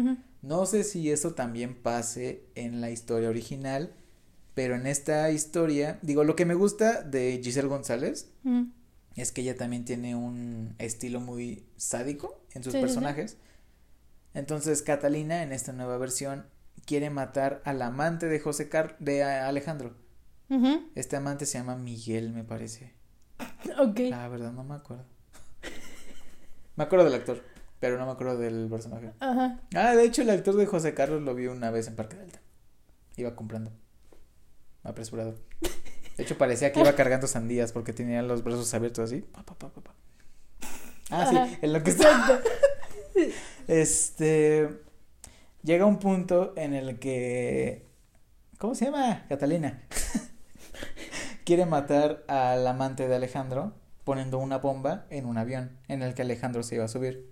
No 0.42 0.66
sé 0.66 0.84
si 0.84 1.10
eso 1.10 1.34
también 1.34 1.74
pase 1.74 2.44
en 2.54 2.80
la 2.80 2.90
historia 2.90 3.28
original, 3.28 3.92
pero 4.54 4.74
en 4.76 4.86
esta 4.86 5.30
historia, 5.30 5.98
digo, 6.02 6.24
lo 6.24 6.34
que 6.36 6.46
me 6.46 6.54
gusta 6.54 7.02
de 7.02 7.40
Giselle 7.42 7.68
González 7.68 8.30
es 9.16 9.32
que 9.32 9.42
ella 9.42 9.56
también 9.56 9.84
tiene 9.84 10.14
un 10.16 10.74
estilo 10.78 11.20
muy 11.20 11.66
sádico 11.76 12.40
en 12.54 12.62
sus 12.62 12.72
Sí, 12.72 12.78
sí, 12.78 12.80
sí. 12.80 12.86
personajes. 12.86 13.36
Entonces, 14.34 14.82
Catalina 14.82 15.42
en 15.42 15.52
esta 15.52 15.72
nueva 15.72 15.98
versión 15.98 16.46
quiere 16.86 17.10
matar 17.10 17.60
al 17.64 17.82
amante 17.82 18.26
de 18.26 18.40
José 18.40 18.68
Car 18.68 18.96
de 19.00 19.22
Alejandro. 19.24 19.96
Este 20.94 21.16
amante 21.16 21.44
se 21.44 21.58
llama 21.58 21.76
Miguel, 21.76 22.32
me 22.32 22.44
parece. 22.44 22.94
Ok. 23.78 23.98
La 24.10 24.28
verdad 24.28 24.52
no 24.52 24.64
me 24.64 24.74
acuerdo. 24.74 25.04
me 26.76 26.84
acuerdo 26.84 27.04
del 27.04 27.14
actor, 27.14 27.42
pero 27.80 27.98
no 27.98 28.06
me 28.06 28.12
acuerdo 28.12 28.38
del 28.38 28.68
personaje. 28.70 29.12
Ajá. 29.20 29.60
Ah, 29.74 29.94
de 29.94 30.04
hecho 30.04 30.22
el 30.22 30.30
actor 30.30 30.56
de 30.56 30.66
José 30.66 30.94
Carlos 30.94 31.22
lo 31.22 31.34
vi 31.34 31.46
una 31.46 31.70
vez 31.70 31.86
en 31.88 31.96
Parque 31.96 32.16
Delta. 32.16 32.40
Iba 33.16 33.34
comprando. 33.36 33.72
Apresurado. 34.82 35.36
De 36.16 36.24
hecho 36.24 36.36
parecía 36.38 36.72
que 36.72 36.80
iba 36.80 36.92
cargando 36.94 37.26
sandías 37.26 37.72
porque 37.72 37.92
tenía 37.92 38.22
los 38.22 38.42
brazos 38.42 38.72
abiertos 38.74 39.04
así. 39.04 39.20
Pa, 39.20 39.42
pa, 39.44 39.54
pa. 39.56 39.70
Ah, 41.10 41.22
Ajá. 41.22 41.46
sí, 41.46 41.58
en 41.62 41.72
lo 41.72 41.82
que 41.82 41.90
está. 41.90 42.40
Este 43.68 44.68
llega 45.62 45.84
un 45.84 45.98
punto 45.98 46.52
en 46.56 46.72
el 46.74 46.98
que 46.98 47.86
¿cómo 48.58 48.74
se 48.74 48.86
llama? 48.86 49.26
Catalina. 49.28 49.82
Quiere 51.48 51.64
matar 51.64 52.26
al 52.28 52.66
amante 52.66 53.08
de 53.08 53.16
Alejandro 53.16 53.72
poniendo 54.04 54.36
una 54.36 54.58
bomba 54.58 55.06
en 55.08 55.24
un 55.24 55.38
avión 55.38 55.78
en 55.88 56.02
el 56.02 56.12
que 56.12 56.20
Alejandro 56.20 56.62
se 56.62 56.74
iba 56.74 56.84
a 56.84 56.88
subir. 56.88 57.26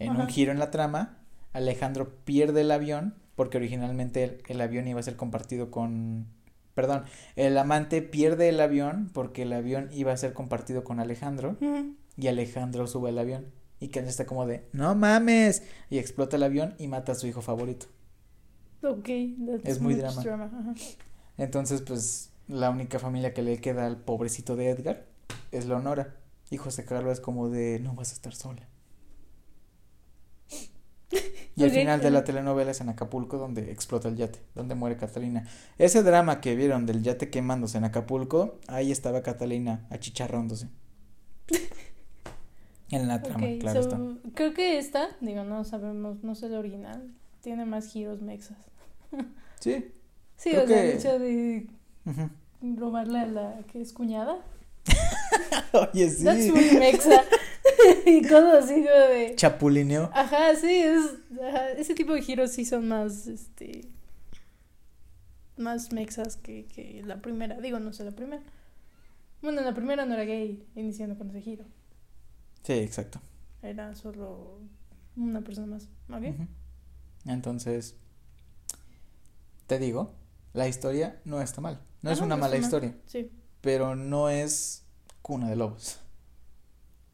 En 0.00 0.16
un 0.16 0.26
giro 0.26 0.50
en 0.50 0.58
la 0.58 0.72
trama, 0.72 1.20
Alejandro 1.52 2.12
pierde 2.24 2.62
el 2.62 2.72
avión 2.72 3.14
porque 3.36 3.58
originalmente 3.58 4.24
el, 4.24 4.42
el 4.48 4.60
avión 4.60 4.88
iba 4.88 4.98
a 4.98 5.04
ser 5.04 5.14
compartido 5.14 5.70
con 5.70 6.26
perdón, 6.74 7.04
el 7.36 7.56
amante 7.56 8.02
pierde 8.02 8.48
el 8.48 8.60
avión 8.60 9.12
porque 9.14 9.42
el 9.42 9.52
avión 9.52 9.90
iba 9.92 10.10
a 10.10 10.16
ser 10.16 10.32
compartido 10.32 10.82
con 10.82 10.98
Alejandro 10.98 11.56
y 12.16 12.26
Alejandro 12.26 12.88
sube 12.88 13.10
al 13.10 13.18
avión 13.20 13.46
y 13.78 13.90
Ken 13.90 14.08
está 14.08 14.26
como 14.26 14.44
de 14.44 14.66
no 14.72 14.96
mames 14.96 15.62
y 15.88 15.98
explota 15.98 16.34
el 16.34 16.42
avión 16.42 16.74
y 16.80 16.88
mata 16.88 17.12
a 17.12 17.14
su 17.14 17.28
hijo 17.28 17.42
favorito. 17.42 17.86
Ok. 18.82 19.08
that's 19.46 19.68
Es 19.68 19.80
muy 19.80 19.94
drama. 19.94 20.20
Ajá. 20.20 20.74
Entonces, 21.38 21.80
pues, 21.82 22.31
la 22.52 22.70
única 22.70 22.98
familia 22.98 23.34
que 23.34 23.42
le 23.42 23.60
queda 23.60 23.86
al 23.86 23.96
pobrecito 23.98 24.56
de 24.56 24.70
Edgar 24.70 25.06
es 25.50 25.66
Leonora. 25.66 26.16
Y 26.50 26.58
José 26.58 26.84
Carlos 26.84 27.14
es 27.14 27.20
como 27.20 27.48
de, 27.48 27.80
no 27.80 27.94
vas 27.94 28.10
a 28.10 28.14
estar 28.14 28.34
sola. 28.34 28.68
Y 31.54 31.64
al 31.64 31.70
final 31.70 32.00
de 32.00 32.10
la 32.10 32.24
telenovela 32.24 32.70
es 32.70 32.80
en 32.80 32.88
Acapulco 32.88 33.36
donde 33.36 33.70
explota 33.72 34.08
el 34.08 34.16
yate, 34.16 34.38
donde 34.54 34.74
muere 34.74 34.96
Catalina. 34.96 35.46
Ese 35.76 36.02
drama 36.02 36.40
que 36.40 36.56
vieron 36.56 36.86
del 36.86 37.02
yate 37.02 37.28
quemándose 37.28 37.76
en 37.76 37.84
Acapulco, 37.84 38.58
ahí 38.68 38.90
estaba 38.90 39.22
Catalina 39.22 39.86
achicharrándose. 39.90 40.68
En 42.90 43.08
la 43.08 43.22
trama, 43.22 43.46
claro 43.58 43.82
so, 43.82 43.88
está. 43.88 44.30
Creo 44.34 44.52
que 44.52 44.76
esta, 44.76 45.08
digo, 45.22 45.44
no 45.44 45.64
sabemos, 45.64 46.22
no 46.22 46.34
sé 46.34 46.46
el 46.46 46.54
original, 46.56 47.10
tiene 47.40 47.64
más 47.64 47.86
giros 47.90 48.20
mexas. 48.20 48.58
Sí. 49.60 49.92
Sí, 50.36 50.50
Creo 50.50 50.64
o 50.64 50.66
sea, 50.66 50.82
el 50.84 50.90
que- 50.90 50.98
hecho 50.98 51.18
de 51.20 51.66
ujú. 52.04 52.30
Robarle 52.76 53.20
a 53.20 53.26
la 53.26 53.58
que 53.70 53.80
es 53.80 53.92
cuñada. 53.92 54.38
Oye, 55.72 56.10
sí. 56.10 56.24
That's 56.24 56.50
muy 56.50 56.78
mexa. 56.78 57.22
y 58.06 58.22
cosas 58.22 58.64
así 58.64 58.74
como 58.74 59.06
de. 59.08 59.34
Chapulineo. 59.36 60.10
Ajá, 60.12 60.54
sí, 60.56 60.72
es. 60.72 61.14
ajá, 61.40 61.70
ese 61.70 61.94
tipo 61.94 62.12
de 62.14 62.22
giros 62.22 62.52
sí 62.52 62.64
son 62.64 62.88
más, 62.88 63.26
este. 63.26 63.88
Más 65.56 65.92
mexas 65.92 66.36
que, 66.36 66.66
que 66.66 67.02
la 67.04 67.20
primera. 67.20 67.60
Digo, 67.60 67.78
no 67.78 67.92
sé 67.92 68.04
la 68.04 68.12
primera. 68.12 68.42
Bueno, 69.42 69.60
la 69.62 69.74
primera 69.74 70.06
no 70.06 70.14
era 70.14 70.24
gay 70.24 70.64
iniciando 70.76 71.18
con 71.18 71.30
ese 71.30 71.40
giro. 71.40 71.64
Sí, 72.62 72.74
exacto. 72.74 73.20
Era 73.60 73.94
solo 73.94 74.60
una 75.16 75.40
persona 75.42 75.66
más. 75.66 75.88
¿Ok? 76.10 76.46
Entonces, 77.26 77.96
te 79.66 79.78
digo, 79.78 80.14
la 80.52 80.68
historia 80.68 81.20
no 81.24 81.40
está 81.40 81.60
mal. 81.60 81.80
No 82.02 82.10
es 82.10 82.20
una 82.20 82.36
no 82.36 82.40
mala 82.42 82.56
historia, 82.56 82.94
Sí. 83.06 83.30
pero 83.60 83.94
no 83.96 84.28
es 84.28 84.84
cuna 85.22 85.48
de 85.48 85.56
lobos. 85.56 85.98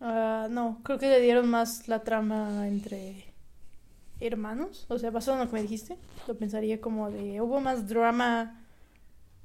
Ah, 0.01 0.47
no, 0.51 0.81
creo 0.83 0.99
que 0.99 1.09
le 1.09 1.21
dieron 1.21 1.49
más 1.49 1.89
la 1.89 2.03
trama 2.05 2.67
entre 2.69 3.35
hermanos. 4.21 4.87
O 4.89 4.99
sea, 4.99 5.11
basado 5.11 5.37
en 5.39 5.45
lo 5.45 5.51
que 5.51 5.57
me 5.57 5.63
dijiste, 5.63 5.99
lo 6.27 6.37
pensaría 6.37 6.81
como 6.81 7.11
de. 7.11 7.41
Hubo 7.41 7.61
más 7.61 7.89
drama 7.89 8.65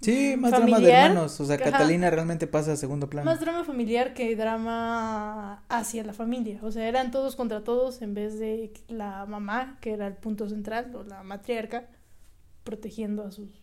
Sí, 0.02 0.36
más 0.38 0.52
familiar, 0.52 0.82
drama 0.82 0.86
de 0.86 0.94
hermanos. 0.94 1.40
O 1.40 1.46
sea, 1.46 1.56
ajá. 1.56 1.64
Catalina 1.72 2.10
realmente 2.10 2.46
pasa 2.46 2.74
a 2.74 2.76
segundo 2.76 3.10
plano. 3.10 3.26
Más 3.26 3.40
drama 3.40 3.64
familiar 3.64 4.14
que 4.14 4.36
drama 4.36 5.64
hacia 5.70 6.04
la 6.04 6.12
familia. 6.14 6.60
O 6.62 6.72
sea, 6.72 6.88
eran 6.88 7.10
todos 7.12 7.36
contra 7.38 7.64
todos 7.64 8.02
en 8.02 8.14
vez 8.14 8.38
de 8.38 8.74
la 8.90 9.26
mamá, 9.26 9.78
que 9.82 9.94
era 9.94 10.08
el 10.08 10.16
punto 10.16 10.50
central, 10.50 10.94
o 10.96 11.04
la 11.04 11.24
matriarca, 11.24 11.88
protegiendo 12.66 13.24
a 13.24 13.32
sus 13.32 13.63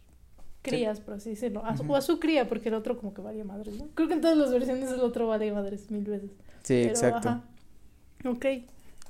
crías, 0.63 1.01
por 1.01 1.15
así 1.15 1.31
decirlo. 1.31 1.65
A. 1.65 1.75
O 1.87 1.97
a 1.97 2.01
su 2.01 2.19
cría, 2.21 2.49
porque 2.49 2.69
el 2.69 2.75
otro 2.75 2.97
como 2.97 3.15
que 3.15 3.21
valía 3.21 3.45
madres, 3.45 3.75
¿no? 3.77 3.89
Creo 3.95 4.09
que 4.09 4.15
en 4.15 4.21
todas 4.21 4.37
las 4.37 4.53
versiones 4.53 4.91
el 4.91 5.01
otro 5.01 5.27
vale 5.29 5.53
madres 5.53 5.91
mil 5.91 6.05
veces. 6.05 6.31
Sí, 6.63 6.81
Pero, 6.83 6.89
exacto. 6.91 7.29
ajá. 7.29 7.45
Ok. 8.25 8.47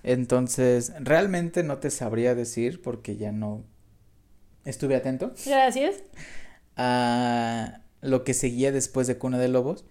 Entonces, 0.03 0.93
realmente 1.01 1.63
no 1.63 1.79
te 1.79 1.91
sabría 1.91 2.35
decir 2.35 2.81
porque 2.81 3.17
ya 3.17 3.33
no 3.33 3.65
estuve 4.65 4.97
atento 4.97 5.33
Gracias. 5.45 6.03
a 6.77 7.81
lo 8.01 8.25
que 8.25 8.35
seguía 8.35 8.73
después 8.73 9.07
de 9.07 9.19
Cuna 9.19 9.39
de 9.39 9.49
Lobos. 9.49 9.85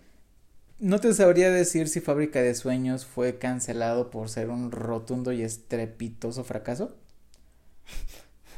No 0.79 0.99
te 0.99 1.13
sabría 1.13 1.51
decir 1.51 1.89
si 1.89 1.99
Fábrica 1.99 2.41
de 2.41 2.55
Sueños 2.55 3.05
fue 3.05 3.37
cancelado 3.37 4.09
por 4.09 4.29
ser 4.29 4.49
un 4.49 4.71
rotundo 4.71 5.31
y 5.33 5.41
estrepitoso 5.43 6.43
fracaso. 6.43 6.95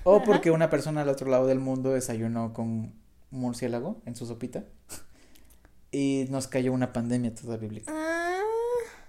O 0.03 0.23
porque 0.23 0.51
una 0.51 0.69
persona 0.69 1.01
al 1.01 1.09
otro 1.09 1.29
lado 1.29 1.47
del 1.47 1.59
mundo 1.59 1.91
desayunó 1.91 2.53
con 2.53 2.93
murciélago 3.29 4.01
en 4.05 4.15
su 4.15 4.25
sopita. 4.25 4.63
Y 5.91 6.25
nos 6.29 6.47
cayó 6.47 6.71
una 6.73 6.93
pandemia 6.93 7.33
toda 7.35 7.57
bíblica. 7.57 7.91
Ah, 7.93 8.39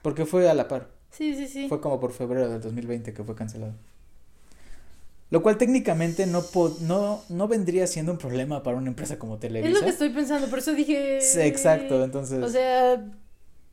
Porque 0.02 0.26
fue 0.26 0.48
a 0.50 0.54
la 0.54 0.68
par. 0.68 0.88
sí, 1.10 1.34
sí, 1.34 1.46
sí. 1.46 1.68
Fue 1.68 1.80
como 1.80 2.00
por 2.00 2.12
febrero 2.12 2.48
del 2.48 2.60
2020 2.60 3.14
que 3.14 3.22
fue 3.24 3.34
cancelado. 3.34 3.74
Lo 5.30 5.42
cual 5.42 5.56
técnicamente 5.56 6.26
no, 6.26 6.42
po- 6.42 6.76
no, 6.82 7.22
no 7.30 7.48
vendría 7.48 7.86
siendo 7.86 8.12
un 8.12 8.18
problema 8.18 8.62
para 8.62 8.76
una 8.76 8.88
empresa 8.88 9.18
como 9.18 9.38
Televisa. 9.38 9.68
Es 9.72 9.74
lo 9.74 9.84
que 9.84 9.90
estoy 9.90 10.10
pensando, 10.10 10.48
por 10.50 10.58
eso 10.58 10.74
dije... 10.74 11.20
Sí, 11.22 11.40
exacto, 11.40 12.04
entonces. 12.04 12.42
O 12.44 12.48
sea, 12.50 13.02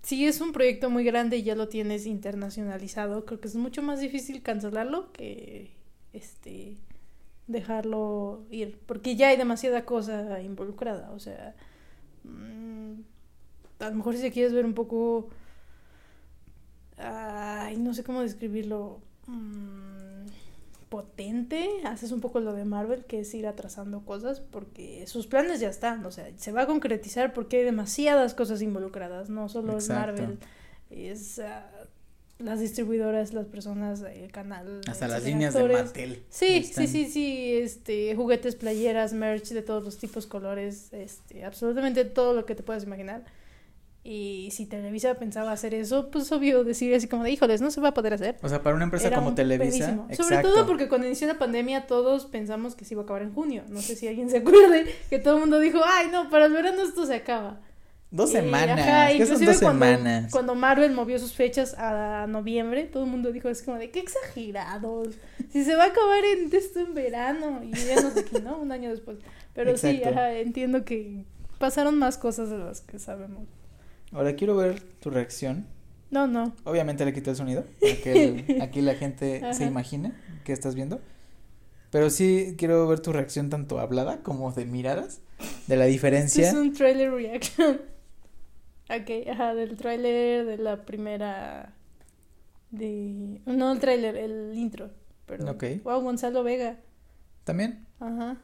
si 0.01 0.25
es 0.25 0.39
un 0.39 0.53
proyecto 0.53 0.89
muy 0.89 1.03
grande 1.03 1.35
y 1.37 1.43
ya 1.43 1.55
lo 1.55 1.67
tienes 1.67 2.05
internacionalizado, 2.05 3.25
creo 3.25 3.41
que 3.41 3.49
es 3.49 3.55
mucho 3.55 3.81
más 3.81 3.99
difícil 3.99 4.41
cancelarlo 4.41 5.11
que 5.11 5.71
este 6.13 6.77
dejarlo 7.49 8.45
ir, 8.49 8.79
porque 8.85 9.15
ya 9.15 9.27
hay 9.27 9.37
demasiada 9.37 9.83
cosa 9.83 10.41
involucrada, 10.41 11.11
o 11.11 11.19
sea, 11.19 11.55
mm, 12.23 12.93
a 13.79 13.89
lo 13.89 13.95
mejor 13.95 14.15
si 14.15 14.31
quieres 14.31 14.53
ver 14.53 14.65
un 14.65 14.73
poco 14.73 15.29
ay, 16.99 17.77
no 17.77 17.93
sé 17.93 18.03
cómo 18.03 18.21
describirlo 18.21 18.99
mm, 19.27 20.27
potente, 20.89 21.69
haces 21.85 22.11
un 22.11 22.19
poco 22.19 22.39
lo 22.39 22.53
de 22.53 22.65
Marvel, 22.65 23.05
que 23.05 23.19
es 23.19 23.33
ir 23.33 23.47
atrasando 23.47 24.01
cosas, 24.05 24.41
porque 24.41 25.05
sus 25.07 25.27
planes 25.27 25.59
ya 25.59 25.69
están, 25.69 26.05
o 26.05 26.11
sea, 26.11 26.27
se 26.35 26.51
va 26.51 26.63
a 26.63 26.67
concretizar 26.67 27.33
porque 27.33 27.57
hay 27.57 27.63
demasiadas 27.63 28.33
cosas 28.33 28.61
involucradas, 28.61 29.29
no 29.29 29.49
solo 29.49 29.77
es 29.77 29.89
Exacto. 29.89 30.21
Marvel, 30.21 30.39
es 30.89 31.39
ah, 31.39 31.78
las 32.39 32.59
distribuidoras, 32.59 33.33
las 33.33 33.45
personas, 33.45 34.01
el 34.01 34.31
canal. 34.31 34.81
Hasta 34.87 35.07
las 35.07 35.23
líneas 35.23 35.53
de. 35.53 35.67
Mattel. 35.67 36.23
Sí, 36.29 36.57
están- 36.57 36.87
sí, 36.87 37.05
sí, 37.05 37.11
sí, 37.11 37.53
este, 37.53 38.15
juguetes, 38.15 38.55
playeras, 38.55 39.13
merch 39.13 39.49
de 39.49 39.61
todos 39.61 39.83
los 39.83 39.97
tipos, 39.97 40.25
colores, 40.25 40.91
este, 40.93 41.43
absolutamente 41.43 42.05
todo 42.05 42.33
lo 42.33 42.45
que 42.45 42.55
te 42.55 42.63
puedas 42.63 42.83
imaginar. 42.83 43.23
Y 44.01 44.49
si 44.53 44.65
Televisa 44.65 45.15
pensaba 45.15 45.51
hacer 45.51 45.73
eso, 45.73 46.09
pues 46.09 46.31
obvio 46.31 46.63
decir 46.63 46.95
así 46.95 47.07
como 47.07 47.25
de, 47.25 47.31
híjoles, 47.31 47.59
no 47.59 47.69
se 47.69 47.81
va 47.81 47.89
a 47.89 47.93
poder 47.93 48.13
hacer. 48.13 48.37
O 48.41 48.47
sea, 48.47 48.63
para 48.63 48.73
una 48.75 48.85
empresa 48.85 49.07
Era 49.07 49.17
como 49.17 49.29
un 49.29 49.35
Televisa. 49.35 49.91
Exacto. 50.09 50.23
Sobre 50.23 50.41
todo 50.41 50.65
porque 50.65 50.87
cuando 50.87 51.05
inició 51.05 51.27
la 51.27 51.37
pandemia 51.37 51.85
todos 51.85 52.25
pensamos 52.25 52.75
que 52.75 52.85
se 52.85 52.93
iba 52.93 53.01
a 53.01 53.03
acabar 53.03 53.23
en 53.23 53.33
junio. 53.33 53.63
No 53.67 53.81
sé 53.81 53.97
si 53.97 54.07
alguien 54.07 54.29
se 54.29 54.37
acuerde 54.37 54.85
que 55.09 55.19
todo 55.19 55.35
el 55.35 55.39
mundo 55.41 55.59
dijo, 55.59 55.79
ay 55.85 56.07
no, 56.11 56.29
para 56.29 56.45
el 56.45 56.53
verano 56.53 56.81
esto 56.81 57.05
se 57.05 57.15
acaba. 57.15 57.59
Dos 58.11 58.31
semanas. 58.31 58.79
ajá, 58.79 59.07
¿Qué 59.09 59.17
son 59.25 59.35
inclusive 59.35 59.51
dos 59.51 59.61
cuando, 59.61 59.85
semanas? 59.85 60.31
Cuando 60.31 60.55
Marvel 60.55 60.91
movió 60.93 61.19
sus 61.19 61.33
fechas 61.33 61.75
a 61.77 62.25
noviembre, 62.27 62.85
todo 62.85 63.03
el 63.03 63.09
mundo 63.11 63.31
dijo 63.31 63.49
así 63.49 63.63
como 63.63 63.77
de 63.77 63.91
qué 63.91 63.99
exagerados. 63.99 65.09
Si 65.51 65.63
se 65.63 65.75
va 65.75 65.83
a 65.83 65.87
acabar 65.87 66.23
en 66.25 66.49
esto 66.51 66.79
en 66.79 66.93
verano 66.95 67.61
y 67.63 67.71
ya 67.71 68.01
no 68.01 68.09
sé 68.11 68.25
qué, 68.25 68.41
¿no? 68.41 68.57
Un 68.57 68.71
año 68.71 68.89
después. 68.89 69.17
Pero 69.53 69.77
sí, 69.77 70.01
ajá, 70.03 70.33
entiendo 70.33 70.85
que 70.85 71.25
pasaron 71.59 71.99
más 71.99 72.17
cosas 72.17 72.49
de 72.49 72.57
las 72.57 72.81
que 72.81 72.97
sabemos. 72.97 73.47
Ahora 74.11 74.35
quiero 74.35 74.55
ver 74.55 74.81
tu 74.99 75.11
reacción. 75.11 75.67
No, 76.09 76.25
no. 76.25 76.55
Obviamente 76.63 77.05
le 77.05 77.13
quité 77.13 77.29
el 77.29 77.35
sonido. 77.35 77.63
Para 77.79 77.95
que 77.95 78.43
el- 78.47 78.61
aquí 78.63 78.81
la 78.81 78.95
gente 78.95 79.41
se 79.53 79.65
imagine 79.65 80.13
que 80.45 80.53
estás 80.53 80.73
viendo. 80.73 80.99
Pero 81.91 82.09
sí 82.09 82.55
quiero 82.57 82.87
ver 82.87 82.99
tu 83.01 83.11
reacción 83.13 83.51
tanto 83.51 83.79
hablada 83.79 84.23
como 84.23 84.51
de 84.51 84.65
miradas. 84.65 85.21
De 85.67 85.75
la 85.77 85.85
diferencia. 85.85 86.47
es 86.49 86.55
un 86.55 86.73
trailer 86.73 87.11
reaction. 87.11 87.81
Ok, 88.89 89.29
ajá, 89.31 89.55
del 89.55 89.77
trailer 89.77 90.45
de 90.45 90.57
la 90.57 90.85
primera. 90.85 91.73
De. 92.71 93.41
No 93.45 93.71
el 93.71 93.79
trailer, 93.79 94.15
el 94.15 94.53
intro. 94.55 94.91
Pero. 95.25 95.51
Ok. 95.51 95.63
Wow, 95.83 96.01
Gonzalo 96.01 96.43
Vega. 96.43 96.79
También. 97.43 97.85
Ajá. 97.99 98.37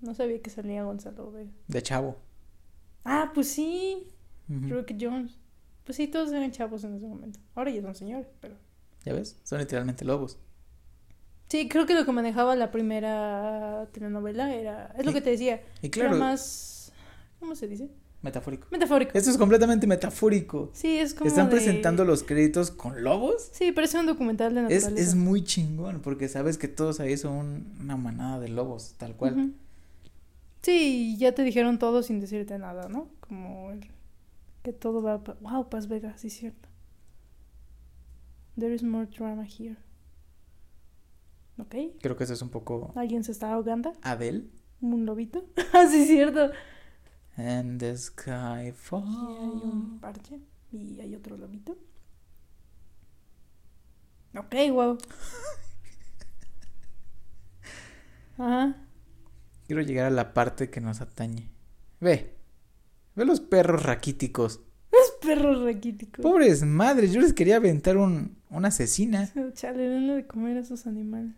No 0.00 0.14
sabía 0.14 0.40
que 0.40 0.50
salía 0.50 0.84
Gonzalo 0.84 1.30
Vega. 1.30 1.50
De 1.68 1.82
chavo. 1.82 2.16
Ah, 3.04 3.30
pues 3.34 3.48
sí. 3.48 4.06
Ujú. 4.48 4.74
Rick 4.74 4.96
Jones. 5.00 5.38
Pues 5.84 5.96
sí, 5.96 6.08
todos 6.08 6.30
eran 6.32 6.50
chavos 6.50 6.84
en 6.84 6.94
ese 6.94 7.06
momento. 7.06 7.40
Ahora 7.54 7.70
ya 7.70 7.82
son 7.82 7.94
señores, 7.94 8.26
pero. 8.40 8.56
¿Ya 9.04 9.12
ves? 9.14 9.38
Son 9.44 9.58
literalmente 9.58 10.04
lobos. 10.04 10.38
Sí, 11.48 11.68
creo 11.68 11.84
que 11.84 11.94
lo 11.94 12.04
que 12.04 12.12
manejaba 12.12 12.54
la 12.54 12.70
primera 12.70 13.88
telenovela 13.92 14.54
era. 14.54 14.94
Es 14.96 15.04
lo 15.04 15.12
que 15.12 15.20
te 15.20 15.30
decía. 15.30 15.62
Y 15.82 15.90
claro, 15.90 16.10
Era 16.10 16.18
más. 16.18 16.92
¿Cómo 17.40 17.54
se 17.56 17.66
dice? 17.66 17.90
Metafórico. 18.22 18.66
Metafórico. 18.70 19.12
Esto 19.16 19.30
es 19.30 19.36
completamente 19.38 19.86
metafórico. 19.86 20.70
Sí, 20.72 20.98
es 20.98 21.14
como. 21.14 21.28
Están 21.28 21.46
de- 21.46 21.52
presentando 21.52 22.04
los 22.04 22.22
créditos 22.22 22.70
con 22.70 23.02
lobos. 23.02 23.48
Sí, 23.52 23.72
parece 23.72 23.98
un 23.98 24.06
documental 24.06 24.54
de 24.54 24.60
Es, 24.74 24.84
naturaleza. 24.84 25.08
es 25.10 25.14
muy 25.14 25.42
chingón 25.44 26.00
porque 26.00 26.28
sabes 26.28 26.58
que 26.58 26.68
todos 26.68 27.00
ahí 27.00 27.16
son 27.16 27.32
un- 27.36 27.76
una 27.80 27.96
manada 27.96 28.38
de 28.40 28.48
lobos, 28.48 28.94
tal 28.98 29.16
cual. 29.16 29.34
Ujú. 29.38 29.52
Sí, 30.62 31.16
ya 31.18 31.34
te 31.34 31.42
dijeron 31.42 31.78
todo 31.78 32.02
sin 32.02 32.20
decirte 32.20 32.58
nada, 32.58 32.88
¿no? 32.88 33.08
Como 33.20 33.70
el- 33.70 33.90
que 34.62 34.72
todo 34.74 35.00
va... 35.02 35.24
pa- 35.24 35.36
Wow, 35.40 35.70
Paz 35.70 35.88
Vega, 35.88 36.16
sí 36.18 36.26
es 36.26 36.34
cierto. 36.34 36.68
There 38.58 38.74
is 38.74 38.82
more 38.82 39.06
drama 39.06 39.44
here. 39.46 39.76
¿Ok? 41.58 41.74
Creo 42.00 42.16
que 42.16 42.24
eso 42.24 42.32
es 42.32 42.42
un 42.42 42.48
poco 42.50 42.92
¿Alguien 42.96 43.22
se 43.24 43.32
está 43.32 43.52
ahogando? 43.52 43.92
Adele. 44.02 44.44
¿Un 44.80 45.04
lobito? 45.06 45.44
ah, 45.72 45.86
sí 45.90 46.02
es 46.02 46.08
cierto. 46.08 46.50
And 47.36 47.78
the 47.80 47.96
sky 47.96 48.68
Y 48.68 48.72
falls. 48.72 49.06
hay 49.06 49.70
un 49.70 49.98
parche. 50.00 50.40
Y 50.72 51.00
hay 51.00 51.14
otro 51.14 51.36
lobito. 51.36 51.76
Ok, 54.36 54.54
wow. 54.72 54.98
Ajá. 58.38 58.76
Quiero 59.66 59.82
llegar 59.82 60.06
a 60.06 60.10
la 60.10 60.34
parte 60.34 60.70
que 60.70 60.80
nos 60.80 61.00
atañe. 61.00 61.50
Ve. 62.00 62.36
Ve 63.14 63.24
los 63.24 63.40
perros 63.40 63.82
raquíticos. 63.82 64.60
Los 64.92 65.12
perros 65.20 65.62
raquíticos. 65.62 66.22
Pobres 66.22 66.64
madres, 66.64 67.12
yo 67.12 67.20
les 67.20 67.32
quería 67.32 67.56
aventar 67.56 67.96
un, 67.96 68.38
una 68.48 68.68
asesina. 68.68 69.30
Chale, 69.54 69.88
denle 69.88 70.14
de 70.14 70.26
comer 70.26 70.56
a 70.56 70.60
esos 70.60 70.86
animales. 70.86 71.34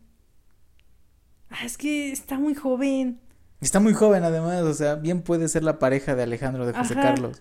Ah, 1.50 1.64
es 1.64 1.76
que 1.76 2.12
está 2.12 2.38
muy 2.38 2.54
joven. 2.54 3.20
Está 3.62 3.80
muy 3.80 3.94
joven 3.94 4.24
además, 4.24 4.60
o 4.62 4.74
sea, 4.74 4.96
bien 4.96 5.22
puede 5.22 5.48
ser 5.48 5.62
la 5.62 5.78
pareja 5.78 6.14
de 6.14 6.24
Alejandro 6.24 6.66
de 6.66 6.72
José 6.74 6.92
Ajá. 6.94 7.02
Carlos. 7.02 7.40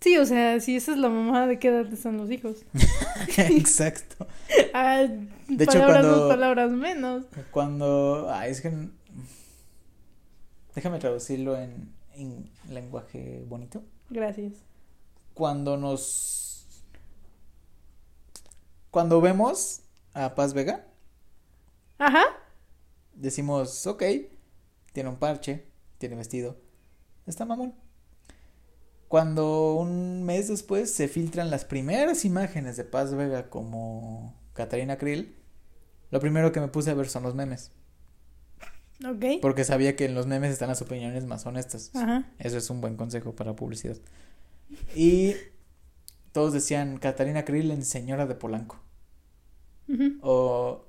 Sí, 0.00 0.16
o 0.18 0.24
sea, 0.26 0.60
si 0.60 0.76
esa 0.76 0.92
es 0.92 0.98
la 0.98 1.08
mamá, 1.08 1.46
¿de 1.46 1.58
qué 1.58 1.68
edad 1.68 1.92
están 1.92 2.16
los 2.16 2.30
hijos? 2.30 2.64
Exacto. 3.36 4.26
Ah, 4.78 5.06
De 5.48 5.64
hecho, 5.64 5.72
palabras 5.78 6.02
cuando- 6.04 6.18
más, 6.26 6.28
palabras 6.36 6.70
menos. 6.70 7.24
Cuando. 7.50 8.26
Ah, 8.30 8.46
es 8.46 8.60
que. 8.60 8.70
Déjame 10.74 10.98
traducirlo 10.98 11.56
en, 11.56 11.90
en 12.14 12.50
lenguaje 12.70 13.42
bonito. 13.48 13.82
Gracias. 14.10 14.52
Cuando 15.32 15.78
nos. 15.78 16.66
Cuando 18.90 19.20
vemos 19.22 19.80
a 20.12 20.34
Paz 20.34 20.52
Vega, 20.52 20.84
Ajá. 21.98 22.24
Decimos, 23.16 23.86
ok, 23.86 24.02
tiene 24.92 25.08
un 25.08 25.16
parche, 25.16 25.66
tiene 25.98 26.16
vestido, 26.16 26.56
está 27.26 27.44
mamón. 27.44 27.74
Cuando 29.08 29.74
un 29.74 30.24
mes 30.24 30.48
después 30.48 30.92
se 30.92 31.08
filtran 31.08 31.50
las 31.50 31.64
primeras 31.64 32.24
imágenes 32.24 32.76
de 32.76 32.84
Paz 32.84 33.14
Vega 33.14 33.50
como 33.50 34.34
Catarina 34.52 34.98
Krill, 34.98 35.36
lo 36.10 36.20
primero 36.20 36.52
que 36.52 36.60
me 36.60 36.68
puse 36.68 36.90
a 36.90 36.94
ver 36.94 37.08
son 37.08 37.22
los 37.22 37.34
memes. 37.34 37.72
Ok. 39.04 39.40
Porque 39.42 39.64
sabía 39.64 39.94
que 39.94 40.06
en 40.06 40.14
los 40.14 40.26
memes 40.26 40.52
están 40.52 40.68
las 40.68 40.82
opiniones 40.82 41.24
más 41.26 41.46
honestas. 41.46 41.90
Ajá. 41.94 42.32
Eso 42.38 42.56
es 42.56 42.70
un 42.70 42.80
buen 42.80 42.96
consejo 42.96 43.34
para 43.34 43.54
publicidad. 43.54 43.96
Y 44.94 45.34
todos 46.32 46.52
decían 46.52 46.98
Catarina 46.98 47.44
Krill 47.44 47.70
en 47.70 47.84
Señora 47.84 48.26
de 48.26 48.34
Polanco. 48.34 48.80
O 50.20 50.84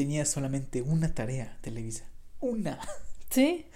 tenía 0.00 0.24
solamente 0.24 0.80
una 0.80 1.12
tarea, 1.14 1.58
Televisa. 1.60 2.04
Una. 2.40 2.78
Sí. 3.28 3.66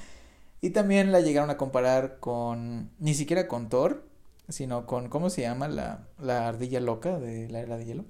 Y 0.63 0.71
también 0.71 1.13
la 1.13 1.21
llegaron 1.21 1.49
a 1.49 1.57
comparar 1.57 2.19
con, 2.19 2.91
ni 2.99 3.15
siquiera 3.15 3.47
con 3.47 3.69
Thor, 3.69 4.09
sino 4.49 4.85
con, 4.85 5.09
¿cómo 5.11 5.31
se 5.31 5.43
llama 5.43 5.69
la, 5.69 6.09
la 6.19 6.49
ardilla 6.49 6.81
loca 6.81 7.21
de 7.21 7.49
la 7.51 7.61
era 7.61 7.77
de 7.77 7.85
hielo? 7.85 8.05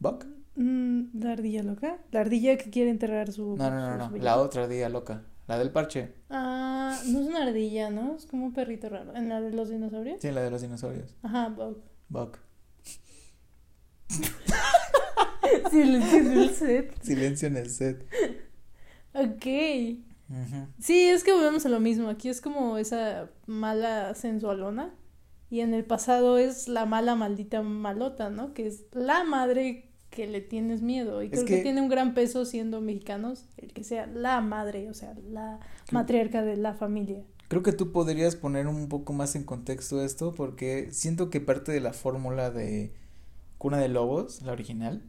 ¿Buck? 0.00 0.26
Mm, 0.56 1.20
¿La 1.22 1.32
ardilla 1.32 1.62
loca? 1.62 1.98
¿La 2.10 2.22
ardilla 2.22 2.56
que 2.58 2.70
quiere 2.70 2.90
enterrar 2.90 3.30
su... 3.30 3.54
No, 3.56 3.70
no, 3.70 3.96
no, 3.96 4.10
no, 4.10 4.16
la 4.16 4.38
otra 4.38 4.64
ardilla 4.64 4.88
loca, 4.88 5.22
la 5.46 5.56
del 5.56 5.70
parche, 5.70 6.14
Ah, 6.28 6.98
no 7.06 7.20
es 7.20 7.26
una 7.28 7.44
ardilla, 7.44 7.90
¿no? 7.90 8.16
Es 8.16 8.26
como 8.26 8.46
un 8.46 8.54
perrito 8.54 8.88
raro. 8.88 9.14
¿En 9.14 9.28
la 9.28 9.40
de 9.40 9.52
los 9.52 9.68
dinosaurios? 9.68 10.20
sí, 10.20 10.32
la 10.32 10.42
de 10.42 10.50
los 10.50 10.62
dinosaurios, 10.62 11.14
Ajá, 11.22 11.48
Bob. 11.50 11.80
Buck. 12.08 12.38
Silencio 15.70 16.18
en 16.18 16.32
el 16.32 16.50
set. 16.50 17.02
Silencio 17.02 17.48
en 17.48 17.56
el 17.56 17.70
set. 17.70 18.06
Ok. 19.14 19.46
Sí, 20.78 21.08
es 21.08 21.24
que 21.24 21.32
volvemos 21.32 21.66
a 21.66 21.68
lo 21.68 21.80
mismo. 21.80 22.08
Aquí 22.08 22.28
es 22.28 22.40
como 22.40 22.78
esa 22.78 23.30
mala 23.46 24.14
sensualona. 24.14 24.94
Y 25.50 25.60
en 25.60 25.74
el 25.74 25.84
pasado 25.84 26.38
es 26.38 26.68
la 26.68 26.86
mala 26.86 27.14
maldita 27.14 27.60
malota, 27.62 28.30
¿no? 28.30 28.54
Que 28.54 28.66
es 28.66 28.86
la 28.92 29.24
madre 29.24 29.90
que 30.08 30.26
le 30.26 30.40
tienes 30.40 30.80
miedo. 30.80 31.22
Y 31.22 31.26
Es 31.26 31.32
creo 31.32 31.44
que... 31.44 31.56
que- 31.56 31.62
tiene 31.62 31.82
un 31.82 31.90
gran 31.90 32.14
peso 32.14 32.46
siendo 32.46 32.80
mexicanos 32.80 33.44
el 33.58 33.72
que 33.74 33.84
sea 33.84 34.06
la 34.06 34.40
madre, 34.40 34.88
o 34.88 34.94
sea, 34.94 35.14
la 35.30 35.60
matriarca 35.90 36.42
de 36.42 36.56
la 36.56 36.72
familia. 36.72 37.22
Creo 37.48 37.62
que 37.62 37.72
tú 37.72 37.92
podrías 37.92 38.34
poner 38.34 38.66
un 38.66 38.88
poco 38.88 39.12
más 39.12 39.34
en 39.36 39.44
contexto 39.44 40.02
esto 40.02 40.32
porque 40.34 40.88
siento 40.90 41.28
que 41.28 41.42
parte 41.42 41.70
de 41.70 41.80
la 41.80 41.92
fórmula 41.92 42.50
de 42.50 42.94
Cuna 43.58 43.76
de 43.76 43.88
Lobos, 43.90 44.40
la 44.40 44.52
original, 44.52 45.02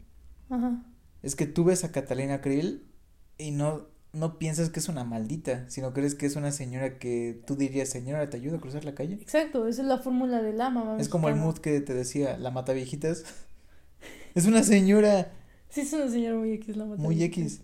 Ajá. 0.53 0.83
es 1.21 1.35
que 1.35 1.45
tú 1.45 1.63
ves 1.63 1.83
a 1.83 1.91
Catalina 1.91 2.41
Krill 2.41 2.85
y 3.37 3.51
no, 3.51 3.87
no 4.11 4.37
piensas 4.37 4.69
que 4.69 4.79
es 4.79 4.89
una 4.89 5.03
maldita, 5.03 5.69
sino 5.69 5.93
crees 5.93 6.15
que 6.15 6.25
es 6.25 6.35
una 6.35 6.51
señora 6.51 6.99
que 6.99 7.41
tú 7.45 7.55
dirías, 7.55 7.89
señora, 7.89 8.29
¿te 8.29 8.37
ayuda 8.37 8.57
a 8.57 8.61
cruzar 8.61 8.85
la 8.85 8.95
calle? 8.95 9.15
Exacto, 9.15 9.67
esa 9.67 9.81
es 9.81 9.87
la 9.87 9.97
fórmula 9.97 10.41
de 10.41 10.53
la 10.53 10.69
mamá. 10.69 10.97
Es 10.99 11.09
como 11.09 11.29
el 11.29 11.35
mood 11.35 11.57
que 11.57 11.81
te 11.81 11.93
decía, 11.93 12.37
la 12.37 12.51
mata 12.51 12.73
viejitas. 12.73 13.23
Es 14.35 14.47
una 14.47 14.63
señora 14.63 15.31
Sí, 15.73 15.81
es 15.81 15.91
una 15.93 16.07
señora 16.07 16.37
muy 16.37 16.51
X 16.53 16.77
la 16.77 16.85
mata 16.85 17.01
muy. 17.01 17.23
X. 17.23 17.61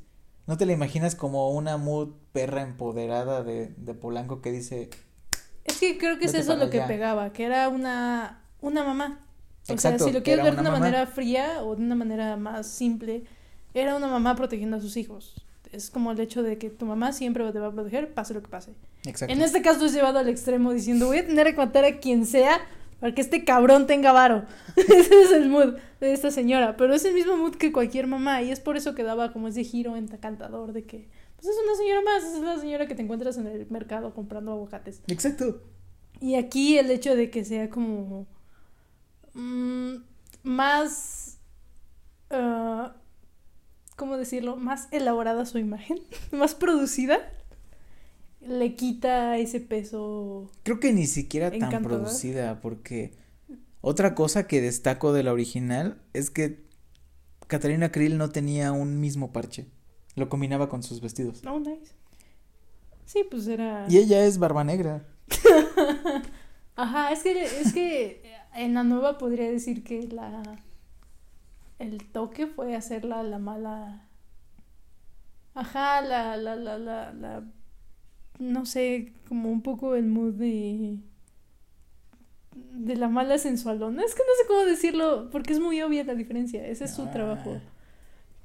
¿No 0.47 0.57
te 0.57 0.65
la 0.65 0.73
imaginas 0.73 1.13
como 1.13 1.51
una 1.51 1.77
mood 1.77 2.09
perra 2.31 2.63
empoderada 2.63 3.43
de, 3.43 3.67
de 3.77 3.93
Polanco 3.93 4.41
que 4.41 4.51
dice, 4.51 4.89
Es 5.63 5.77
que 5.77 5.99
creo 5.99 6.17
que 6.17 6.25
es 6.25 6.33
eso 6.33 6.55
lo 6.55 6.71
que 6.71 6.81
pegaba, 6.81 7.31
que 7.33 7.43
era 7.43 7.69
una, 7.69 8.41
una 8.61 8.83
mamá. 8.83 9.27
O 9.73 9.77
sea, 9.77 9.99
si 9.99 10.11
lo 10.11 10.23
quieres 10.23 10.43
ver 10.43 10.55
de 10.55 10.61
una 10.61 10.71
manera 10.71 11.05
fría 11.07 11.63
o 11.63 11.75
de 11.75 11.83
una 11.83 11.95
manera 11.95 12.37
más 12.37 12.67
simple, 12.67 13.23
era 13.73 13.95
una 13.95 14.07
mamá 14.07 14.35
protegiendo 14.35 14.77
a 14.77 14.81
sus 14.81 14.97
hijos. 14.97 15.45
Es 15.71 15.91
como 15.91 16.11
el 16.11 16.19
hecho 16.19 16.41
de 16.41 16.57
que 16.57 16.69
tu 16.69 16.85
mamá 16.85 17.13
siempre 17.13 17.49
te 17.51 17.59
va 17.59 17.67
a 17.67 17.71
proteger, 17.71 18.13
pase 18.13 18.33
lo 18.33 18.41
que 18.41 18.47
pase. 18.47 18.71
exacto, 19.05 19.33
En 19.33 19.41
este 19.41 19.61
caso 19.61 19.85
es 19.85 19.93
llevado 19.93 20.17
al 20.19 20.27
extremo 20.27 20.73
diciendo, 20.73 21.07
voy 21.07 21.19
a 21.19 21.25
tener 21.25 21.47
que 21.51 21.57
matar 21.57 21.85
a 21.85 21.99
quien 21.99 22.25
sea 22.25 22.59
para 22.99 23.13
que 23.13 23.21
este 23.21 23.45
cabrón 23.45 23.87
tenga 23.87 24.11
varo. 24.11 24.45
Ese 24.75 25.21
es 25.21 25.31
el 25.31 25.47
mood 25.49 25.75
de 26.01 26.13
esta 26.13 26.31
señora. 26.31 26.75
Pero 26.75 26.93
es 26.93 27.05
el 27.05 27.13
mismo 27.13 27.37
mood 27.37 27.55
que 27.55 27.71
cualquier 27.71 28.07
mamá. 28.07 28.41
Y 28.41 28.51
es 28.51 28.59
por 28.59 28.77
eso 28.77 28.95
que 28.95 29.03
daba 29.03 29.31
como 29.31 29.47
ese 29.47 29.63
giro 29.63 29.95
encantador 29.95 30.73
de 30.73 30.83
que, 30.83 31.07
pues 31.35 31.47
es 31.47 31.55
una 31.63 31.75
señora 31.75 32.01
más, 32.01 32.23
es 32.23 32.41
la 32.41 32.59
señora 32.59 32.87
que 32.87 32.95
te 32.95 33.01
encuentras 33.01 33.37
en 33.37 33.47
el 33.47 33.67
mercado 33.69 34.13
comprando 34.13 34.51
aguacates. 34.51 35.01
exacto, 35.07 35.61
Y 36.19 36.35
aquí 36.35 36.77
el 36.77 36.91
hecho 36.91 37.15
de 37.15 37.29
que 37.29 37.45
sea 37.45 37.69
como 37.69 38.27
mm, 39.33 39.95
más, 40.43 41.37
ah, 42.29 42.95
¿cómo 43.95 44.17
decirlo? 44.17 44.55
Más 44.55 44.87
elaborada 44.91 45.45
su 45.45 45.57
imagen, 45.57 45.99
más 46.31 46.55
producida, 46.55 47.19
le 48.41 48.75
quita 48.75 49.37
ese 49.37 49.59
peso. 49.59 50.49
Creo 50.63 50.79
que 50.79 50.93
ni 50.93 51.07
siquiera 51.07 51.51
tan 51.51 51.83
producida, 51.83 52.61
porque 52.61 53.13
otra 53.81 54.15
cosa 54.15 54.47
que 54.47 54.61
destaco 54.61 55.13
de 55.13 55.23
la 55.23 55.33
original 55.33 56.01
es 56.13 56.29
que 56.29 56.67
Catalina 57.47 57.91
Krill 57.91 58.17
no 58.17 58.29
tenía 58.29 58.71
un 58.71 58.99
mismo 58.99 59.31
parche. 59.31 59.67
Lo 60.15 60.29
combinaba 60.29 60.69
con 60.69 60.83
sus 60.83 61.01
vestidos. 61.01 61.41
Oh, 61.45 61.59
nice. 61.59 61.93
Sí, 63.05 63.25
pues 63.29 63.47
era. 63.47 63.85
Y 63.89 63.97
ella 63.97 64.23
es 64.25 64.37
barba 64.37 64.63
negra. 64.63 65.03
Ajá, 66.75 67.11
es 67.11 67.23
que, 67.23 67.43
es 67.43 67.73
que 67.73 68.21
en 68.55 68.73
la 68.73 68.83
nueva 68.83 69.17
podría 69.17 69.49
decir 69.49 69.83
que 69.83 70.07
la. 70.07 70.41
El 71.79 72.05
toque 72.11 72.47
fue 72.47 72.75
hacerla 72.75 73.23
la 73.23 73.39
mala. 73.39 74.05
Ajá, 75.53 76.01
la, 76.01 76.37
la, 76.37 76.55
la, 76.55 76.77
la, 76.77 77.13
la. 77.13 77.43
No 78.39 78.65
sé, 78.65 79.13
como 79.27 79.49
un 79.51 79.61
poco 79.61 79.95
el 79.95 80.05
mood 80.07 80.33
de. 80.33 80.97
De 82.73 82.95
la 82.95 83.07
mala 83.09 83.37
sensualona. 83.37 84.03
Es 84.03 84.13
que 84.15 84.21
no 84.21 84.33
sé 84.41 84.47
cómo 84.47 84.65
decirlo, 84.65 85.29
porque 85.31 85.53
es 85.53 85.59
muy 85.59 85.81
obvia 85.81 86.03
la 86.03 86.15
diferencia. 86.15 86.65
Ese 86.67 86.85
es 86.85 86.91
su 86.93 87.03
Ah. 87.03 87.11
trabajo. 87.11 87.59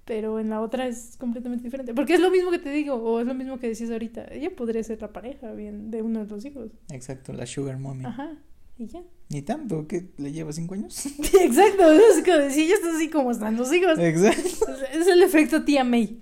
Pero 0.04 0.38
en 0.38 0.50
la 0.50 0.60
otra 0.60 0.86
es 0.86 1.16
completamente 1.18 1.64
diferente. 1.64 1.94
Porque 1.94 2.14
es 2.14 2.20
lo 2.20 2.30
mismo 2.30 2.50
que 2.50 2.58
te 2.58 2.70
digo, 2.70 2.94
o 2.96 3.20
es 3.20 3.26
lo 3.26 3.32
mismo 3.34 3.58
que 3.58 3.68
decías 3.68 3.90
ahorita. 3.90 4.26
Ella 4.26 4.54
podría 4.54 4.82
ser 4.84 5.00
la 5.00 5.12
pareja 5.12 5.52
bien 5.52 5.90
de 5.90 6.02
uno 6.02 6.20
de 6.20 6.26
los 6.30 6.44
hijos. 6.44 6.70
Exacto, 6.90 7.32
la 7.32 7.46
Sugar 7.46 7.78
Mommy. 7.78 8.04
Ajá. 8.04 8.32
Y 8.76 8.86
ya. 8.86 9.02
Ni 9.28 9.42
tanto, 9.42 9.86
que 9.86 10.10
le 10.18 10.32
lleva 10.32 10.52
cinco 10.52 10.74
años. 10.74 11.06
Exacto, 11.40 11.92
es 11.92 12.24
como 12.24 12.38
decir, 12.38 12.64
ella 12.64 12.74
está 12.74 12.94
así 12.94 13.08
como 13.08 13.30
están 13.30 13.56
los 13.56 13.72
hijos. 13.72 13.98
Exacto. 13.98 14.72
Es, 14.92 15.00
es 15.00 15.06
el 15.06 15.22
efecto 15.22 15.64
tía 15.64 15.84
May. 15.84 16.20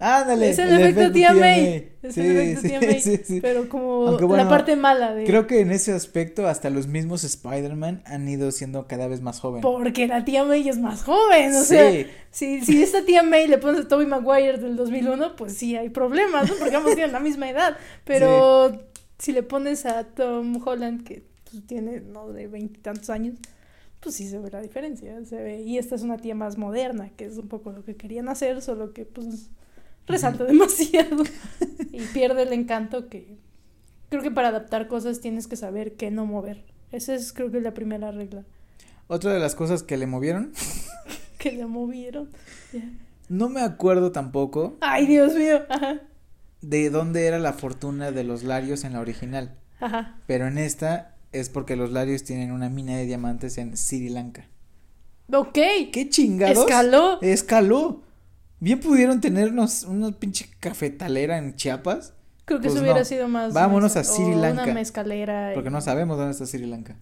Ándale. 0.00 0.50
Es 0.50 0.58
el 0.60 0.78
efecto 0.80 1.10
tía 1.10 1.32
May. 1.32 1.92
Es 2.02 2.16
el 2.16 2.24
Sí, 2.24 2.30
efecto 2.30 2.60
sí, 2.62 2.68
tía 2.68 2.80
May. 2.80 3.40
Pero 3.40 3.68
como 3.68 4.06
Aunque 4.06 4.24
bueno, 4.24 4.44
la 4.44 4.48
parte 4.48 4.76
mala 4.76 5.12
de. 5.12 5.24
Creo 5.24 5.48
que 5.48 5.60
en 5.60 5.72
ese 5.72 5.92
aspecto 5.92 6.46
hasta 6.46 6.70
los 6.70 6.86
mismos 6.86 7.24
Spider-Man 7.24 8.02
han 8.06 8.28
ido 8.28 8.52
siendo 8.52 8.86
cada 8.86 9.08
vez 9.08 9.20
más 9.20 9.40
jóvenes. 9.40 9.62
Porque 9.62 10.06
la 10.06 10.24
tía 10.24 10.44
May 10.44 10.68
es 10.68 10.78
más 10.78 11.02
joven. 11.02 11.52
O 11.54 11.64
sea, 11.64 12.06
si, 12.30 12.60
si 12.64 12.80
esta 12.80 13.04
tía 13.04 13.24
May 13.24 13.48
le 13.48 13.58
pones 13.58 13.82
a 13.82 13.88
Tobey 13.88 14.06
Maguire 14.06 14.58
del 14.58 14.76
2001, 14.76 15.34
pues 15.34 15.54
sí 15.54 15.74
hay 15.74 15.90
problemas, 15.90 16.48
¿no? 16.48 16.54
Porque 16.60 16.76
ambos 16.76 16.94
tienen 16.94 17.12
la 17.12 17.20
misma 17.20 17.50
edad. 17.50 17.76
Pero 18.04 18.80
si 19.18 19.32
le 19.32 19.42
pones 19.42 19.84
a 19.84 20.04
Tom 20.04 20.62
Holland, 20.64 21.02
que 21.02 21.27
pues, 21.50 21.66
tiene, 21.66 22.00
no, 22.00 22.28
de 22.32 22.46
veintitantos 22.46 23.10
años, 23.10 23.36
pues 24.00 24.14
sí 24.14 24.28
se 24.28 24.38
ve 24.38 24.50
la 24.50 24.60
diferencia. 24.60 25.24
Se 25.24 25.36
ve. 25.42 25.62
Y 25.62 25.78
esta 25.78 25.94
es 25.94 26.02
una 26.02 26.16
tía 26.18 26.34
más 26.34 26.56
moderna, 26.58 27.10
que 27.16 27.24
es 27.26 27.36
un 27.38 27.48
poco 27.48 27.72
lo 27.72 27.84
que 27.84 27.96
querían 27.96 28.28
hacer, 28.28 28.62
solo 28.62 28.92
que 28.92 29.04
pues 29.04 29.50
resalta 30.06 30.44
demasiado 30.44 31.22
y 31.92 32.00
pierde 32.14 32.42
el 32.42 32.52
encanto 32.52 33.08
que 33.08 33.36
creo 34.08 34.22
que 34.22 34.30
para 34.30 34.48
adaptar 34.48 34.88
cosas 34.88 35.20
tienes 35.20 35.46
que 35.46 35.56
saber 35.56 35.94
qué 35.96 36.10
no 36.10 36.24
mover. 36.26 36.64
Esa 36.92 37.14
es 37.14 37.32
creo 37.34 37.50
que 37.50 37.60
la 37.60 37.74
primera 37.74 38.10
regla 38.10 38.44
Otra 39.08 39.34
de 39.34 39.38
las 39.40 39.54
cosas 39.54 39.82
que 39.82 39.98
le 39.98 40.06
movieron, 40.06 40.52
que 41.38 41.52
le 41.52 41.66
movieron. 41.66 42.30
No 43.28 43.50
me 43.50 43.60
acuerdo 43.60 44.10
tampoco 44.12 44.78
Ay, 44.80 45.06
Dios 45.06 45.34
mío. 45.34 45.60
Ajá. 45.68 46.00
de 46.62 46.88
dónde 46.90 47.26
era 47.26 47.38
la 47.38 47.52
fortuna 47.52 48.10
de 48.10 48.24
los 48.24 48.42
Larios 48.44 48.84
en 48.84 48.94
la 48.94 49.00
original, 49.00 49.58
Ajá. 49.80 50.16
pero 50.26 50.46
en 50.46 50.56
esta 50.56 51.14
es 51.32 51.48
porque 51.50 51.76
los 51.76 51.90
Larios 51.92 52.24
tienen 52.24 52.52
una 52.52 52.68
mina 52.68 52.96
de 52.96 53.06
diamantes 53.06 53.58
en 53.58 53.76
Sri 53.76 54.08
Lanka. 54.08 54.46
Ok. 55.32 55.58
¿Qué 55.92 56.08
chingados? 56.08 56.58
Escaló. 56.58 57.20
Escaló. 57.22 58.02
Bien 58.60 58.80
pudieron 58.80 59.20
tenernos 59.20 59.84
una 59.84 60.10
pinche 60.12 60.48
cafetalera 60.60 61.38
en 61.38 61.54
Chiapas, 61.56 62.14
Creo 62.44 62.60
que 62.60 62.68
Pues 62.68 62.76
eso 62.76 62.82
hubiera 62.82 63.00
no. 63.00 63.04
sido 63.04 63.28
más. 63.28 63.52
Vámonos 63.52 63.94
a 63.96 64.04
Sri 64.04 64.34
Lanka. 64.34 64.62
Una 64.64 64.72
mezcalera. 64.72 65.52
y- 65.52 65.54
porque 65.54 65.68
no 65.68 65.82
sabemos 65.82 66.16
dónde 66.16 66.32
está 66.32 66.46
Sri 66.46 66.64
Lanka. 66.64 66.96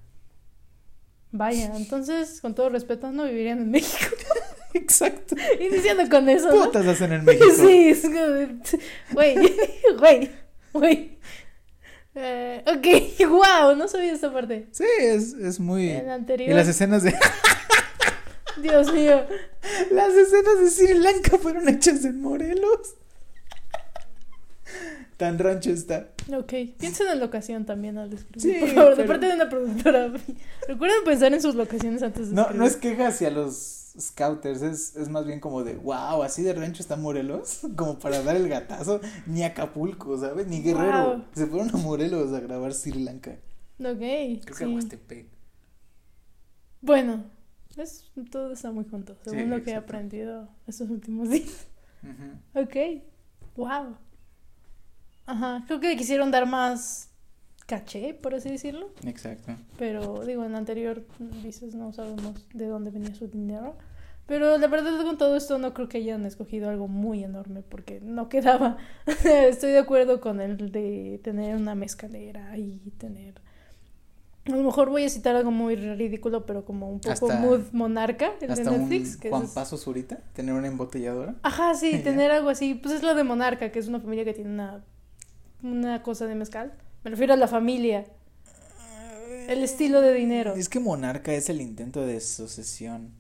Vaya, 1.31 1.73
entonces, 1.77 2.41
con 2.41 2.55
todo 2.55 2.69
respeto, 2.69 3.13
no 3.13 3.25
vivirían 3.25 3.59
en 3.61 3.71
México. 3.71 4.13
Exacto. 4.75 5.37
Iniciando 5.61 6.09
con 6.09 6.29
eso. 6.29 6.49
¿no? 6.55 6.65
Putas 6.65 6.87
hacen 6.87 7.13
en 7.13 7.25
México. 7.25 7.45
Sí, 7.57 7.89
es 7.91 8.03
como 8.03 8.15
de- 8.21 8.57
Güey, 9.13 9.37
güey, 9.99 10.31
güey. 10.73 11.19
Eh, 12.19 12.65
ok, 12.67 13.29
wow, 13.29 13.77
no 13.77 13.87
sabía 13.89 14.13
esta 14.13 14.33
parte. 14.33 14.69
Sí, 14.73 14.85
es, 15.01 15.35
es 15.35 15.61
muy. 15.61 15.91
En 15.91 16.27
Y 16.41 16.49
las 16.49 16.67
escenas 16.67 17.03
de. 17.03 17.15
Dios 18.63 18.91
mío. 18.93 19.27
Las 19.91 20.15
escenas 20.15 20.61
de 20.61 20.71
Sri 20.71 20.95
Lanka 20.99 21.37
fueron 21.37 21.69
hechas 21.69 22.05
en 22.07 22.21
Morelos. 22.23 22.95
Tan 25.19 25.39
rancho 25.39 25.71
está. 25.71 26.09
Ok, 26.35 26.53
piensen 26.79 27.09
en 27.09 27.21
locación 27.21 27.65
también 27.65 27.97
al 27.99 28.13
escribir. 28.13 28.41
Sí, 28.43 28.61
por 28.61 28.69
favor, 28.71 28.91
de 28.91 28.97
pero- 28.97 29.09
parte 29.09 29.27
de 29.27 29.35
una 29.35 29.49
productora. 29.49 30.13
Recuerden 30.69 31.05
pensar 31.05 31.33
en 31.35 31.41
sus 31.43 31.55
locaciones 31.55 32.03
antes 32.03 32.31
de 32.31 32.35
No, 32.35 32.43
escribir. 32.43 32.61
no 32.61 32.67
es 32.67 32.77
queja 32.77 33.09
hacia 33.09 33.31
los 33.31 33.86
scouters, 34.01 34.63
es, 34.63 34.97
es 34.97 35.09
más 35.09 35.27
bien 35.27 35.41
como 35.41 35.65
de, 35.65 35.75
wow, 35.77 36.23
así 36.23 36.43
de 36.43 36.53
rancho 36.53 36.83
está 36.83 36.97
Morelos, 36.97 37.61
como 37.77 37.99
para 37.99 38.23
dar 38.23 38.37
el 38.37 38.49
gatazo, 38.49 39.01
ni 39.27 39.43
Acapulco, 39.43 40.19
¿sabes? 40.19 40.47
Ni 40.47 40.63
Guerrero. 40.63 41.17
Wow. 41.17 41.25
Se 41.35 41.47
fueron 41.47 41.71
a 41.75 41.79
Morelos 41.79 42.33
a 42.33 42.41
grabar 42.41 42.73
Sri 42.75 43.05
Lanka. 43.05 43.39
Ok, 43.79 43.99
Creo 43.99 44.41
que 44.45 44.55
sí. 44.55 44.65
Aguastepec. 44.65 45.27
Bueno, 46.81 47.25
es, 47.77 48.11
todo 48.31 48.53
está 48.53 48.71
muy 48.73 48.85
junto, 48.85 49.17
según 49.23 49.41
Sí, 49.41 49.47
lo 49.47 49.63
que 49.63 49.71
he 49.73 49.75
aprendido 49.75 50.49
estos 50.67 50.89
últimos 50.91 51.29
días. 51.31 51.67
Ujú. 52.03 52.63
Ok, 52.63 53.03
wow. 53.57 53.97
Ajá, 55.27 55.65
creo 55.67 55.81
que 55.81 55.89
le 55.89 55.97
quisieron 55.97 56.31
dar 56.31 56.47
más 56.47 57.11
caché, 57.67 58.15
por 58.15 58.35
así 58.35 58.49
decirlo. 58.49 58.91
Exacto. 59.05 59.57
Pero 59.79 60.25
digo, 60.25 60.45
en 60.45 60.55
anterior 60.55 61.05
dices 61.43 61.75
no 61.75 61.93
sabemos 61.93 62.47
de 62.55 62.67
dónde 62.67 62.91
venía 62.91 63.15
su 63.15 63.27
dinero. 63.27 63.77
Pero 64.27 64.59
la 64.59 64.67
verdad 64.67 65.03
con 65.05 65.19
todo 65.19 65.37
esto 65.37 65.59
no 65.59 65.73
creo 65.73 65.89
que 65.89 65.99
hayan 65.99 66.27
escogido 66.27 66.69
algo 66.69 66.89
muy 66.89 67.23
enorme 67.23 67.63
porque 67.63 68.01
no 68.01 68.29
quedaba. 68.29 68.77
Estoy 69.25 69.71
de 69.71 69.79
acuerdo 69.79 70.21
con 70.21 70.41
el 70.41 70.73
de 70.73 71.21
tener 71.23 71.55
una 71.57 71.75
mezcalera 71.75 72.57
y 72.59 72.79
tener... 72.99 73.41
A 74.47 74.51
lo 74.51 74.63
mejor 74.63 74.91
voy 74.91 75.05
a 75.05 75.09
citar 75.11 75.35
algo 75.35 75.51
muy 75.51 75.75
ridículo, 75.75 76.47
pero 76.47 76.65
como 76.65 76.89
un 76.89 77.01
poco 77.01 77.13
Hasta- 77.13 77.41
mood 77.41 77.63
monarca, 77.73 78.33
el 78.41 78.55
de 78.55 78.65
Netflix. 78.65 79.15
un 79.15 79.21
que 79.21 79.31
Juan 79.31 79.43
es- 79.45 79.51
Paso 79.51 79.77
Zurita, 79.77 80.19
tener 80.35 80.55
una 80.55 80.69
embotelladora. 80.69 81.35
Ajá, 81.43 81.75
sí, 81.75 81.99
tener 82.05 82.31
algo 82.31 82.49
así. 82.49 82.75
Pues 82.75 82.95
es 82.95 83.03
lo 83.03 83.15
de 83.17 83.25
monarca, 83.25 83.73
que 83.73 83.79
es 83.81 83.89
una 83.89 83.99
familia 84.01 84.25
que 84.25 84.35
tiene 84.35 84.51
una, 84.51 84.85
una 85.65 86.03
cosa 86.03 86.27
de 86.27 86.37
mezcal. 86.37 86.73
Me 87.03 87.11
refiero 87.11 87.33
a 87.35 87.37
la 87.37 87.49
familia, 87.49 88.07
el 89.49 89.63
estilo 89.63 90.01
de 90.01 90.13
dinero. 90.13 90.55
Es 90.55 90.69
que 90.69 90.81
Monarca 90.81 91.33
es 91.33 91.49
el 91.49 91.61
intento 91.61 92.05
de 92.05 92.21
sucesión. 92.21 93.13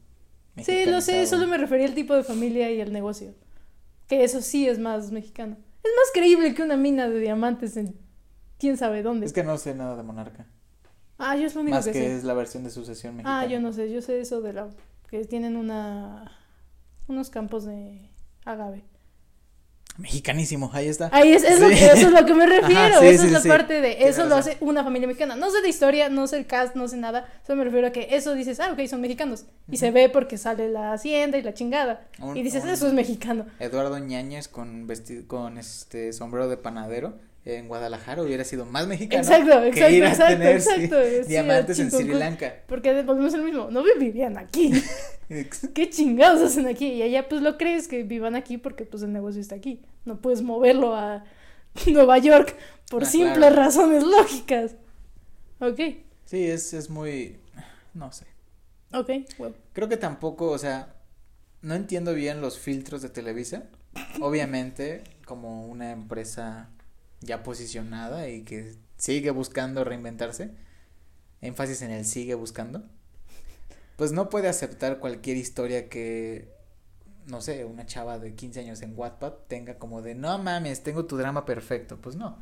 Sí, 0.62 0.86
lo 0.86 1.00
sé, 1.00 1.26
solo 1.26 1.46
me 1.46 1.58
refería 1.58 1.86
al 1.86 1.94
tipo 1.94 2.14
de 2.14 2.24
familia 2.24 2.70
y 2.70 2.80
al 2.80 2.92
negocio. 2.92 3.34
Que 4.08 4.24
eso 4.24 4.40
sí 4.40 4.68
es 4.68 4.78
más 4.78 5.10
mexicano. 5.10 5.56
Es 5.82 5.90
más 5.96 6.10
creíble 6.14 6.54
que 6.54 6.62
una 6.62 6.76
mina 6.76 7.08
de 7.08 7.20
diamantes 7.20 7.76
en 7.76 7.96
quién 8.58 8.76
sabe 8.76 9.02
dónde. 9.02 9.26
Es 9.26 9.32
que 9.32 9.44
no 9.44 9.58
sé 9.58 9.74
nada 9.74 9.96
de 9.96 10.02
Monarca. 10.02 10.46
Ah, 11.18 11.36
yo 11.36 11.46
es 11.46 11.54
lo 11.54 11.62
único 11.62 11.76
Más 11.76 11.86
que, 11.86 11.92
que, 11.92 11.98
sé. 11.98 12.16
es 12.16 12.24
la 12.24 12.34
versión 12.34 12.64
de 12.64 12.70
sucesión 12.70 13.16
mexicana. 13.16 13.40
Ah, 13.40 13.46
yo 13.46 13.60
no 13.60 13.72
sé, 13.72 13.90
yo 13.90 14.02
sé 14.02 14.20
eso 14.20 14.40
de 14.40 14.52
la 14.52 14.68
que 15.08 15.24
tienen 15.24 15.56
una 15.56 16.32
unos 17.08 17.30
campos 17.30 17.64
de 17.64 18.10
agave. 18.44 18.84
Mexicanísimo, 19.98 20.70
ahí 20.72 20.88
está. 20.88 21.08
Ahí 21.12 21.32
es, 21.32 21.42
es 21.44 21.60
lo 21.60 21.68
Sí. 21.68 21.74
que, 21.74 21.86
eso 21.86 22.06
es 22.08 22.12
lo 22.12 22.24
que 22.26 22.34
me 22.34 22.46
refiero, 22.60 22.80
Ajá, 22.80 23.00
sí, 23.00 23.18
sí, 23.18 23.26
es 23.26 23.32
la 23.32 23.42
parte 23.42 23.80
de 23.80 23.94
Tienes 23.94 24.10
eso 24.16 24.24
lo 24.26 24.36
razón. 24.36 24.52
hace 24.52 24.64
una 24.64 24.84
familia 24.84 25.08
mexicana. 25.08 25.36
No 25.36 25.50
sé 25.50 25.62
de 25.62 25.68
historia, 25.68 26.08
no 26.08 26.26
sé 26.26 26.36
el 26.38 26.46
cast, 26.46 26.74
no 26.76 26.86
sé 26.88 26.96
nada, 26.96 27.26
solo 27.46 27.58
me 27.58 27.64
refiero 27.64 27.86
a 27.88 27.90
que 27.92 28.08
eso 28.10 28.34
dices, 28.34 28.60
ah, 28.60 28.70
ok, 28.72 28.86
son 28.86 29.00
mexicanos. 29.00 29.46
Y 29.70 29.76
se 29.78 29.90
ve 29.90 30.08
porque 30.08 30.36
sale 30.38 30.68
la 30.68 30.92
hacienda 30.92 31.38
y 31.38 31.42
la 31.42 31.54
chingada. 31.54 32.06
Un- 32.20 32.36
y 32.36 32.42
dices, 32.42 32.64
un 32.64 32.70
eso 32.70 32.86
es 32.86 32.92
mexicano. 32.92 33.46
Eduardo 33.58 33.98
Ñañez 33.98 34.48
con 34.48 34.86
vestido, 34.86 35.26
con 35.26 35.58
este 35.58 36.12
sombrero 36.12 36.48
de 36.48 36.56
panadero 36.56 37.18
en 37.46 37.68
Guadalajara 37.68 38.22
hubiera 38.22 38.44
sido 38.44 38.66
más 38.66 38.86
mexicano. 38.88 39.22
Exacto, 39.22 39.60
que 39.62 39.68
exacto, 39.68 39.94
ir 39.94 40.04
a 40.04 40.08
exacto, 40.10 40.32
tener, 40.38 40.56
exacto, 40.56 40.96
sí, 41.22 41.28
diamantes 41.28 41.78
en 41.78 41.90
Sri. 41.90 42.04
Lanka. 42.08 42.54
Porque 42.66 43.02
volvemos 43.02 43.32
al 43.34 43.44
mismo, 43.44 43.70
no 43.70 43.82
vivirían 43.84 44.36
aquí. 44.36 44.72
¿Qué 45.74 45.88
chingados 45.90 46.42
hacen 46.42 46.66
aquí? 46.66 46.88
Y 46.88 47.02
allá 47.02 47.28
pues 47.28 47.42
lo 47.42 47.56
crees 47.56 47.88
que 47.88 48.02
vivan 48.02 48.34
aquí 48.36 48.58
porque 48.58 48.84
pues 48.84 49.02
el 49.02 49.12
negocio 49.12 49.40
está 49.40 49.54
aquí. 49.54 49.80
No 50.04 50.20
puedes 50.20 50.42
moverlo 50.42 50.94
a 50.94 51.24
Nueva 51.86 52.18
York 52.18 52.56
por 52.90 53.04
Ah, 53.04 53.06
simples 53.06 53.36
claro. 53.38 53.56
razones 53.56 54.02
lógicas. 54.04 54.76
Ok, 55.60 55.80
Sí, 56.24 56.44
es, 56.48 56.74
es 56.74 56.90
muy, 56.90 57.36
no 57.94 58.10
sé. 58.10 58.26
ok, 58.92 59.10
well. 59.38 59.54
Creo 59.72 59.88
que 59.88 59.96
tampoco, 59.96 60.50
o 60.50 60.58
sea, 60.58 60.96
no 61.62 61.74
entiendo 61.74 62.12
bien 62.14 62.40
los 62.40 62.58
filtros 62.58 63.00
de 63.02 63.08
Televisa. 63.08 63.62
Obviamente, 64.20 65.04
como 65.24 65.66
una 65.66 65.92
empresa 65.92 66.68
ya 67.26 67.42
posicionada 67.42 68.28
y 68.28 68.42
que 68.42 68.74
sigue 68.96 69.30
buscando 69.30 69.84
reinventarse, 69.84 70.50
énfasis 71.40 71.82
en 71.82 71.90
el 71.90 72.04
sigue 72.04 72.34
buscando, 72.34 72.84
pues 73.96 74.12
no 74.12 74.28
puede 74.28 74.48
aceptar 74.48 74.98
cualquier 74.98 75.36
historia 75.36 75.88
que, 75.88 76.52
no 77.26 77.40
sé, 77.40 77.64
una 77.64 77.86
chava 77.86 78.18
de 78.18 78.34
15 78.34 78.60
años 78.60 78.82
en 78.82 78.92
Wattpad 78.96 79.32
tenga 79.48 79.78
como 79.78 80.02
de, 80.02 80.14
no 80.14 80.38
mames, 80.38 80.82
tengo 80.82 81.06
tu 81.06 81.16
drama 81.16 81.44
perfecto, 81.44 81.98
pues 82.00 82.16
no. 82.16 82.38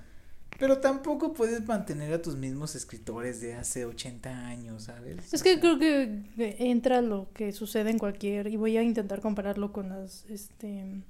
Pero 0.58 0.78
tampoco 0.78 1.32
puedes 1.32 1.66
mantener 1.66 2.12
a 2.12 2.22
tus 2.22 2.36
mismos 2.36 2.76
escritores 2.76 3.40
de 3.40 3.54
hace 3.54 3.84
80 3.84 4.46
años, 4.46 4.84
¿sabes? 4.84 5.32
Es 5.32 5.42
que 5.42 5.58
creo 5.58 5.78
que 5.78 6.22
entra 6.38 7.02
lo 7.02 7.28
que 7.32 7.52
sucede 7.52 7.90
en 7.90 7.98
cualquier, 7.98 8.46
y 8.46 8.56
voy 8.56 8.76
a 8.76 8.82
intentar 8.82 9.20
compararlo 9.20 9.72
con 9.72 9.88
las 9.88 10.24
este, 10.26 11.02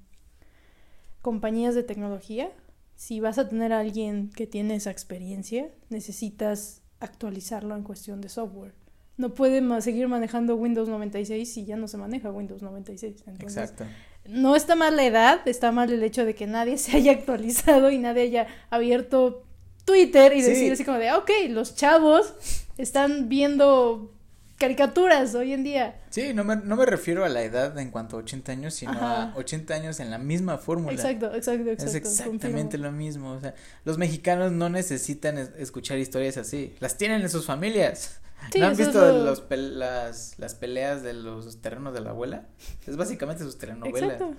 compañías 1.20 1.75
de 1.75 1.83
tecnología. 1.83 2.51
Si 2.97 3.21
vas 3.21 3.39
a 3.39 3.49
tener 3.49 3.73
a 3.73 3.81
alguien 3.81 4.31
que 4.31 4.47
tiene 4.47 4.77
esa 4.77 4.91
experiencia, 4.91 5.69
necesitas 5.91 6.83
actualizarlo 7.01 7.75
en 7.77 7.83
cuestión 7.83 8.21
de 8.21 8.29
software. 8.29 8.73
No 9.17 9.35
puede 9.35 9.63
seguir 9.81 10.09
manejando 10.09 10.57
Windows 10.57 10.89
96 10.89 11.53
si 11.53 11.65
ya 11.65 11.77
no 11.77 11.87
se 11.89 11.97
maneja 11.97 12.31
Windows 12.31 12.63
96. 12.63 13.23
Entonces, 13.27 13.71
Exacto. 13.71 13.85
no 14.29 14.57
está 14.57 14.75
mal 14.75 14.97
la 14.97 15.05
edad, 15.07 15.47
está 15.47 15.71
mal 15.71 15.93
el 15.93 16.03
hecho 16.03 16.25
de 16.25 16.35
que 16.35 16.47
nadie 16.47 16.79
se 16.79 16.97
haya 16.97 17.13
actualizado 17.13 17.91
y 17.91 17.99
nadie 17.99 18.23
haya 18.23 18.47
abierto 18.71 19.45
Twitter 19.85 20.33
y 20.33 20.43
Sí. 20.43 20.51
decir 20.51 20.73
así 20.73 20.85
como 20.85 20.99
de, 20.99 21.11
"Ah, 21.11 21.19
ok, 21.19 21.31
los 21.51 21.75
chavos 21.77 22.35
están 22.79 23.29
viendo 23.29 24.14
caricaturas 24.59 25.35
hoy 25.35 25.53
en 25.53 25.65
día. 25.65 26.01
Sí, 26.11 26.33
no 26.35 26.45
me, 26.45 26.57
no 26.57 26.77
me 26.77 26.87
refiero 26.87 27.25
a 27.25 27.29
la 27.29 27.43
edad 27.43 27.77
en 27.79 27.91
cuanto 27.91 28.17
a 28.17 28.21
80 28.21 28.53
años, 28.53 28.75
sino 28.75 28.93
Ajá. 28.93 29.33
a 29.33 29.37
80 29.37 29.75
años 29.75 30.01
en 30.01 30.11
la 30.11 30.19
misma 30.19 30.59
fórmula. 30.59 30.93
Exacto, 30.93 31.27
exacto, 31.35 31.71
exacto. 31.71 31.85
Es 31.85 31.95
exactamente 31.95 32.77
confirmo. 32.79 32.85
lo 32.87 32.93
mismo. 32.93 33.33
O 33.33 33.41
sea, 33.41 33.55
los 33.85 33.99
mexicanos 33.99 34.53
no 34.53 34.69
necesitan 34.69 35.39
es- 35.39 35.51
escuchar 35.59 35.99
historias 35.99 36.37
así. 36.37 36.75
Las 36.81 36.97
tienen 36.97 37.23
en 37.23 37.31
sus 37.31 37.47
familias. 37.47 38.21
Sí, 38.53 38.61
¿No 38.61 38.67
han 38.67 38.77
visto 38.77 39.01
lo- 39.01 39.25
los 39.25 39.49
pel- 39.49 39.73
las, 39.73 40.39
las 40.39 40.55
peleas 40.55 41.03
de 41.03 41.15
los 41.15 41.61
terrenos 41.63 41.95
de 41.95 42.01
la 42.01 42.11
abuela? 42.11 42.47
Es 42.87 42.97
básicamente 42.97 43.43
sus 43.43 43.57
telenovelas. 43.59 44.13
Exacto. 44.21 44.35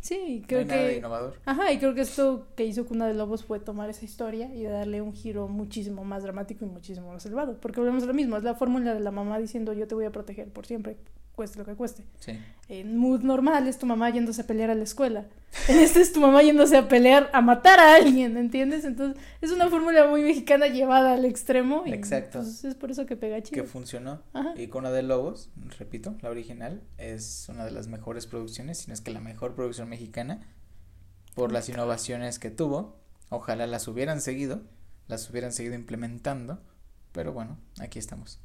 Sí, 0.00 0.14
y 0.16 0.40
No 0.40 0.46
creo 0.46 0.60
hay 0.60 0.64
nada 0.66 0.82
de 0.84 0.92
que... 0.92 0.96
innovador. 0.96 1.34
Ajá, 1.44 1.72
y 1.72 1.78
creo 1.78 1.94
que 1.94 2.00
esto 2.00 2.48
que 2.56 2.64
hizo 2.64 2.86
Cuna 2.86 3.06
de 3.06 3.14
Lobos 3.14 3.44
fue 3.44 3.60
tomar 3.60 3.90
esa 3.90 4.04
historia 4.04 4.52
y 4.54 4.64
darle 4.64 5.02
un 5.02 5.12
giro 5.12 5.46
muchísimo 5.48 6.04
más 6.04 6.22
dramático 6.22 6.64
y 6.64 6.68
muchísimo 6.68 7.12
más 7.12 7.26
elevado. 7.26 7.60
Porque 7.60 7.80
volvemos 7.80 8.04
a 8.04 8.06
lo 8.06 8.14
mismo, 8.14 8.36
es 8.38 8.42
la 8.42 8.54
fórmula 8.54 8.94
de 8.94 9.00
la 9.00 9.10
mamá 9.10 9.38
diciendo 9.38 9.72
yo 9.74 9.86
te 9.86 9.94
voy 9.94 10.06
a 10.06 10.10
proteger 10.12 10.50
por 10.52 10.64
siempre, 10.66 10.96
cueste 11.40 11.58
lo 11.58 11.64
que 11.64 11.74
cueste. 11.74 12.04
Sí. 12.18 12.38
En 12.68 12.98
mood 12.98 13.22
normal 13.22 13.66
es 13.66 13.78
tu 13.78 13.86
mamá 13.86 14.10
yéndose 14.10 14.42
a 14.42 14.46
pelear 14.46 14.68
a 14.68 14.74
la 14.74 14.84
escuela. 14.84 15.24
En 15.68 15.78
este 15.78 16.02
es 16.02 16.12
tu 16.12 16.20
mamá 16.20 16.42
yéndose 16.42 16.76
a 16.76 16.86
pelear, 16.86 17.30
a 17.32 17.40
matar 17.40 17.80
a 17.80 17.94
alguien, 17.94 18.36
¿entiendes? 18.36 18.84
Entonces 18.84 19.20
es 19.40 19.50
una 19.50 19.70
fórmula 19.70 20.06
muy 20.06 20.20
mexicana 20.20 20.66
llevada 20.66 21.14
al 21.14 21.24
extremo. 21.24 21.84
Y, 21.86 21.94
Exacto. 21.94 22.40
pues, 22.40 22.62
es 22.62 22.74
por 22.74 22.90
eso 22.90 23.06
que 23.06 23.16
pega 23.16 23.42
chido. 23.42 23.62
Que 23.62 23.66
funcionó. 23.66 24.20
Ajá. 24.34 24.52
Y 24.54 24.66
Cuna 24.66 24.90
de 24.90 25.02
Lobos, 25.02 25.48
repito, 25.78 26.14
la 26.20 26.28
original, 26.28 26.82
es 26.98 27.46
una 27.48 27.64
de 27.64 27.70
las 27.70 27.88
mejores 27.88 28.26
producciones, 28.26 28.76
si 28.76 28.88
no 28.88 28.92
es 28.92 29.00
que 29.00 29.10
la 29.10 29.20
mejor 29.20 29.54
producción 29.54 29.88
mexicana, 29.88 30.42
por 31.34 31.52
las 31.52 31.70
innovaciones 31.70 32.38
que 32.38 32.50
tuvo. 32.50 33.00
Ojalá 33.30 33.66
las 33.66 33.88
hubieran 33.88 34.20
seguido, 34.20 34.60
las 35.08 35.30
hubieran 35.30 35.52
seguido 35.52 35.74
implementando, 35.74 36.60
pero 37.12 37.32
bueno, 37.32 37.56
aquí 37.80 37.98
estamos. 37.98 38.40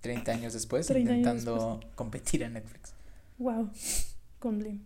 30 0.00 0.32
años 0.32 0.52
después, 0.52 0.86
30 0.86 1.10
años 1.12 1.18
intentando 1.18 1.80
competir 1.94 2.42
en 2.42 2.54
Netflix. 2.54 2.94
Wow. 3.38 3.70
Con 4.38 4.58
Blim. 4.58 4.80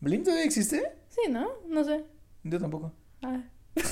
¿Blim 0.00 0.22
todavía 0.22 0.44
existe? 0.44 0.82
Sí, 1.08 1.30
¿no? 1.30 1.48
No 1.68 1.84
sé. 1.84 2.04
Yo 2.44 2.58
tampoco. 2.58 2.92
Ah. 3.22 3.42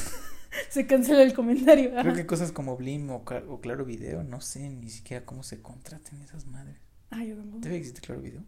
se 0.70 0.86
cancela 0.86 1.22
el 1.22 1.34
comentario. 1.34 1.92
Ajá. 1.92 2.02
Creo 2.02 2.14
que 2.14 2.26
cosas 2.26 2.52
como 2.52 2.76
Blim 2.76 3.10
o, 3.10 3.24
o 3.48 3.60
Claro 3.60 3.84
Video, 3.84 4.22
no 4.22 4.40
sé 4.40 4.68
ni 4.68 4.90
siquiera 4.90 5.24
cómo 5.24 5.42
se 5.42 5.62
contraten 5.62 6.20
esas 6.22 6.46
madres. 6.46 6.76
Ah, 7.10 7.24
yo 7.24 7.36
tampoco. 7.36 7.58
¿Todavía 7.58 7.78
existe 7.78 8.00
Claro 8.00 8.20
Video? 8.20 8.42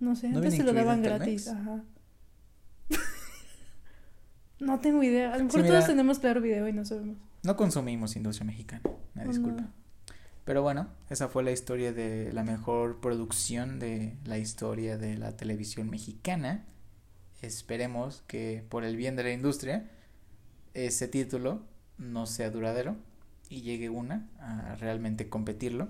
No 0.00 0.16
sé, 0.16 0.28
¿No 0.28 0.38
antes 0.38 0.54
se 0.54 0.62
lo 0.62 0.72
daban 0.72 1.02
gratis. 1.02 1.48
Ajá. 1.48 1.84
no 4.60 4.80
tengo 4.80 5.02
idea. 5.02 5.32
A 5.32 5.38
lo 5.38 5.44
mejor 5.44 5.66
todos 5.66 5.86
tenemos 5.86 6.18
claro 6.18 6.40
video 6.40 6.68
y 6.68 6.72
no 6.72 6.84
sabemos. 6.84 7.18
No 7.42 7.56
consumimos 7.56 8.16
industria 8.16 8.46
mexicana, 8.46 8.82
me 9.14 9.24
No, 9.24 9.30
disculpa. 9.30 9.62
no. 9.62 9.83
Pero 10.44 10.62
bueno, 10.62 10.88
esa 11.08 11.28
fue 11.28 11.42
la 11.42 11.52
historia 11.52 11.92
de 11.92 12.32
la 12.32 12.44
mejor 12.44 13.00
producción 13.00 13.78
de 13.78 14.16
la 14.24 14.38
historia 14.38 14.98
de 14.98 15.16
la 15.16 15.36
televisión 15.36 15.88
mexicana. 15.88 16.66
Esperemos 17.40 18.22
que 18.26 18.64
por 18.68 18.84
el 18.84 18.96
bien 18.96 19.16
de 19.16 19.24
la 19.24 19.32
industria 19.32 19.90
ese 20.74 21.08
título 21.08 21.62
no 21.98 22.26
sea 22.26 22.50
duradero 22.50 22.96
y 23.48 23.62
llegue 23.62 23.88
una 23.88 24.28
a 24.38 24.74
realmente 24.76 25.28
competirlo. 25.28 25.88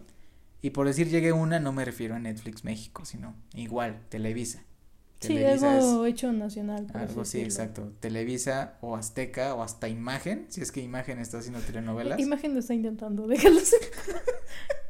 Y 0.63 0.71
por 0.71 0.87
decir 0.87 1.09
llegue 1.09 1.33
una 1.33 1.59
no 1.59 1.73
me 1.73 1.85
refiero 1.85 2.15
a 2.15 2.19
Netflix 2.19 2.65
México, 2.65 3.05
sino 3.05 3.35
igual 3.55 4.01
Televisa. 4.09 4.63
Sí, 5.27 5.35
Televisa 5.35 5.79
es- 5.79 5.85
algo 5.85 6.07
hecho 6.07 6.33
nacional. 6.33 6.87
algo 6.95 7.23
así 7.23 7.39
sí, 7.39 7.45
exacto. 7.45 7.93
Televisa 8.01 8.75
o 8.81 8.97
Azteca 8.97 9.55
o 9.55 9.63
hasta 9.63 9.89
Imagen, 9.89 10.47
si 10.49 10.61
es 10.61 10.73
que 10.73 10.81
Imagen 10.81 11.19
está 11.19 11.39
haciendo 11.39 11.61
telenovelas. 11.61 12.19
Imagen 12.21 12.55
lo 12.55 12.61
está 12.61 12.75
intentando, 12.75 13.27
déjalo 13.29 13.61
ser. 13.61 13.81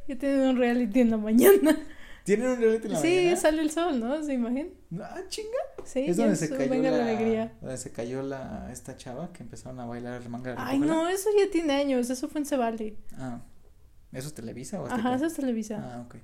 ya 0.07 0.17
tienen 0.17 0.41
un 0.41 0.57
reality 0.57 0.99
en 1.01 1.11
la 1.11 1.17
mañana. 1.17 1.77
¿Tienen 2.23 2.47
un 2.47 2.57
reality 2.57 2.87
en 2.87 2.93
la 2.93 2.99
sí, 3.01 3.15
mañana? 3.17 3.35
sale 3.37 3.61
el 3.61 3.69
sol, 3.71 3.99
¿no? 3.99 4.23
¿Se 4.23 4.33
imagen? 4.33 4.73
Ah, 4.99 5.21
chinga. 5.27 5.49
Sí, 5.83 6.05
es 6.07 6.17
donde 6.17 6.35
se 6.35 6.49
cayó 6.49 6.69
venga 6.71 6.89
la, 6.89 6.97
la 6.97 7.03
alegría. 7.03 7.53
donde 7.61 7.77
se 7.77 7.91
cayó 7.91 8.23
la 8.23 8.69
esta 8.71 8.97
chava 8.97 9.31
que 9.31 9.43
empezaron 9.43 9.79
a 9.79 9.85
bailar 9.85 10.27
manga 10.29 10.55
Ay, 10.57 10.79
no, 10.79 11.07
eso 11.07 11.29
ya 11.37 11.51
tiene 11.51 11.73
años. 11.73 12.09
Eso 12.09 12.27
fue 12.27 12.41
en 12.41 12.45
Cebali. 12.47 12.97
Ah, 13.17 13.41
¿eso 14.11 14.27
es 14.29 14.33
Televisa 14.33 14.81
o 14.81 14.85
Azteca? 14.85 14.99
Ajá, 15.07 15.15
eso 15.17 15.25
es 15.27 15.33
Televisa. 15.35 15.77
Ah, 15.79 16.01
ok. 16.07 16.15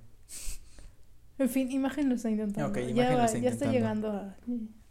En 1.43 1.49
fin, 1.49 1.71
Imagen 1.71 2.09
lo 2.09 2.15
está 2.15 2.29
intentando. 2.29 2.69
Ok, 2.69 2.77
ya 2.93 3.11
lo 3.11 3.23
está 3.23 3.37
ya 3.37 3.49
está 3.49 3.65
intentando. 3.65 3.71
llegando 3.71 4.11
a, 4.11 4.35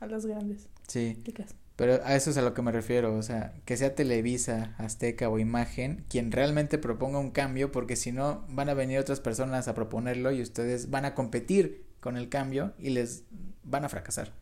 a 0.00 0.06
las 0.06 0.26
grandes 0.26 0.68
Sí, 0.88 1.20
chicas. 1.24 1.54
Pero 1.76 1.94
a 2.04 2.14
eso 2.14 2.30
es 2.30 2.36
a 2.36 2.42
lo 2.42 2.52
que 2.52 2.60
me 2.60 2.72
refiero, 2.72 3.16
o 3.16 3.22
sea, 3.22 3.54
que 3.64 3.76
sea 3.78 3.94
Televisa, 3.94 4.74
Azteca 4.76 5.30
o 5.30 5.38
Imagen 5.38 6.04
quien 6.10 6.30
realmente 6.30 6.76
proponga 6.76 7.18
un 7.18 7.30
cambio, 7.30 7.72
porque 7.72 7.96
si 7.96 8.12
no 8.12 8.44
van 8.50 8.68
a 8.68 8.74
venir 8.74 8.98
otras 8.98 9.20
personas 9.20 9.66
a 9.66 9.74
proponerlo 9.74 10.30
y 10.30 10.42
ustedes 10.42 10.90
van 10.90 11.06
a 11.06 11.14
competir 11.14 11.86
con 12.00 12.16
el 12.18 12.28
cambio 12.28 12.74
y 12.78 12.90
les 12.90 13.24
van 13.62 13.84
a 13.84 13.88
fracasar. 13.88 14.32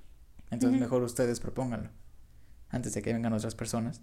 Entonces 0.50 0.80
mejor 0.80 1.02
ustedes 1.02 1.38
propónganlo 1.38 1.90
antes 2.70 2.92
de 2.94 3.02
que 3.02 3.12
vengan 3.12 3.32
otras 3.32 3.54
personas 3.54 4.02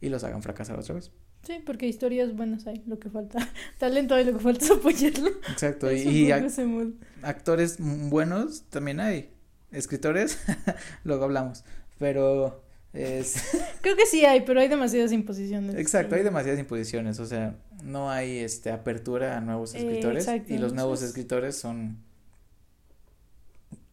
y 0.00 0.08
los 0.08 0.24
hagan 0.24 0.42
fracasar 0.42 0.78
otra 0.78 0.94
vez. 0.94 1.10
Sí, 1.42 1.62
porque 1.64 1.86
historias 1.86 2.34
buenas 2.34 2.66
hay, 2.66 2.82
lo 2.86 2.98
que 2.98 3.10
falta. 3.10 3.38
Talento 3.78 4.14
hay, 4.14 4.24
lo 4.24 4.32
que 4.32 4.40
falta 4.40 4.64
es 4.64 4.70
apoyarlo. 4.70 5.30
Exacto, 5.50 5.92
y, 5.92 6.30
actores 7.22 7.76
buenos 7.78 8.62
también 8.70 9.00
hay. 9.00 9.30
Escritores, 9.72 10.38
luego 11.04 11.24
hablamos. 11.24 11.64
Pero 11.98 12.62
es... 12.92 13.36
Creo 13.82 13.96
que 13.96 14.06
sí 14.06 14.24
hay, 14.24 14.42
pero 14.42 14.60
hay 14.60 14.68
demasiadas 14.68 15.12
imposiciones. 15.12 15.76
Exacto, 15.76 16.14
hay 16.14 16.22
demasiadas 16.22 16.58
imposiciones. 16.58 17.20
O 17.20 17.26
sea, 17.26 17.56
no 17.84 18.10
hay 18.10 18.38
este 18.38 18.70
apertura 18.70 19.36
a 19.36 19.40
nuevos 19.40 19.74
escritores. 19.74 20.26
y 20.48 20.58
los 20.58 20.72
nuevos 20.72 21.02
escritores 21.02 21.56
son 21.56 21.98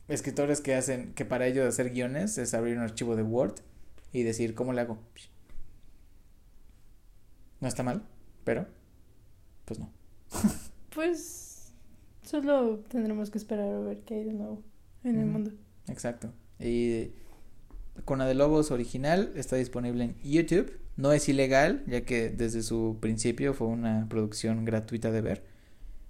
escritores 0.08 0.62
que 0.62 0.74
hacen, 0.74 1.14
que 1.14 1.26
para 1.26 1.48
ellos 1.48 1.68
hacer 1.68 1.92
guiones 1.92 2.38
es 2.38 2.54
abrir 2.54 2.78
un 2.78 2.84
archivo 2.84 3.16
de 3.16 3.24
Word 3.24 3.56
y 4.14 4.24
decir, 4.24 4.56
¿cómo 4.56 4.74
le 4.74 4.82
hago? 4.82 4.98
No 7.60 7.68
está 7.68 7.84
mal, 7.84 8.04
pero 8.44 8.68
pues 9.66 9.80
no. 9.80 9.92
pues 10.96 11.74
solo 12.22 12.80
tendremos 12.88 13.30
que 13.30 13.38
esperar 13.38 13.74
a 13.74 13.80
ver 13.80 14.00
qué 14.02 14.16
hay 14.16 14.24
de 14.24 14.34
nuevo 14.34 14.64
en 15.04 15.20
el 15.20 15.26
mundo. 15.26 15.52
Exacto. 15.88 16.32
Y 16.60 17.12
Cuna 18.06 18.26
de 18.26 18.34
Lobos 18.34 18.72
original 18.72 19.32
está 19.36 19.56
disponible 19.56 20.04
en 20.04 20.16
YouTube. 20.22 20.80
No 20.96 21.12
es 21.12 21.30
ilegal, 21.30 21.84
ya 21.88 22.02
que 22.02 22.30
desde 22.30 22.64
su 22.64 22.98
principio 23.00 23.54
fue 23.54 23.68
una 23.68 24.08
producción 24.10 24.66
gratuita 24.66 25.12
de 25.12 25.22
ver. 25.22 25.44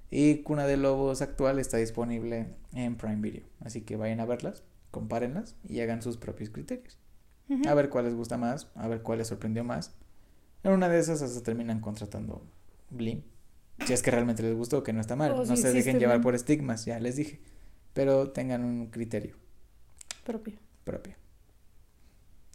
Y 0.10 0.38
Cuna 0.38 0.66
de 0.66 0.78
Lobos 0.78 1.22
actual 1.22 1.60
está 1.60 1.78
disponible 1.78 2.48
en 2.74 2.95
Prime 2.95 3.22
Video. 3.22 3.43
Así 3.60 3.82
que 3.82 3.98
vayan 3.98 4.20
a 4.22 4.26
verlas, 4.26 4.64
compárenlas 4.91 5.56
y 5.68 5.82
hagan 5.82 6.02
sus 6.02 6.18
propios 6.18 6.50
criterios. 6.50 6.98
A 7.66 7.74
ver 7.74 7.89
cuál 7.89 8.06
les 8.06 8.14
gusta 8.14 8.38
más, 8.38 8.70
a 8.76 8.88
ver 8.88 9.02
cuál 9.02 9.20
les 9.20 9.28
sorprendió 9.28 9.64
más. 9.64 9.95
En 10.64 10.72
una 10.72 10.89
de 10.89 10.99
esas 10.99 11.22
hasta 11.22 11.41
terminan 11.41 11.80
contratando 11.80 12.45
Blim. 12.89 13.22
Si 13.86 13.93
es 13.93 14.01
que 14.01 14.12
realmente 14.12 14.41
les 14.43 14.55
gustó, 14.55 14.84
que 14.84 14.91
no 14.91 15.01
está 15.01 15.16
mal. 15.16 15.32
Oh, 15.32 15.45
no 15.45 15.55
se 15.55 15.72
dejen 15.72 15.99
llevar 15.99 16.22
por 16.22 16.36
estigmas, 16.36 16.86
ya 16.86 16.99
les 16.99 17.16
dije. 17.16 17.39
Pero 17.93 18.32
tengan 18.32 18.64
un 18.64 18.88
criterio. 18.88 19.36
Propio. 20.24 20.58
Propio. 20.84 21.16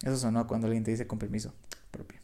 Eso 0.02 0.16
sonó 0.16 0.46
cuando 0.46 0.66
alguien 0.66 0.84
te 0.84 0.90
dice 0.90 1.06
con 1.06 1.18
permiso. 1.18 1.54
Propio. 1.90 2.20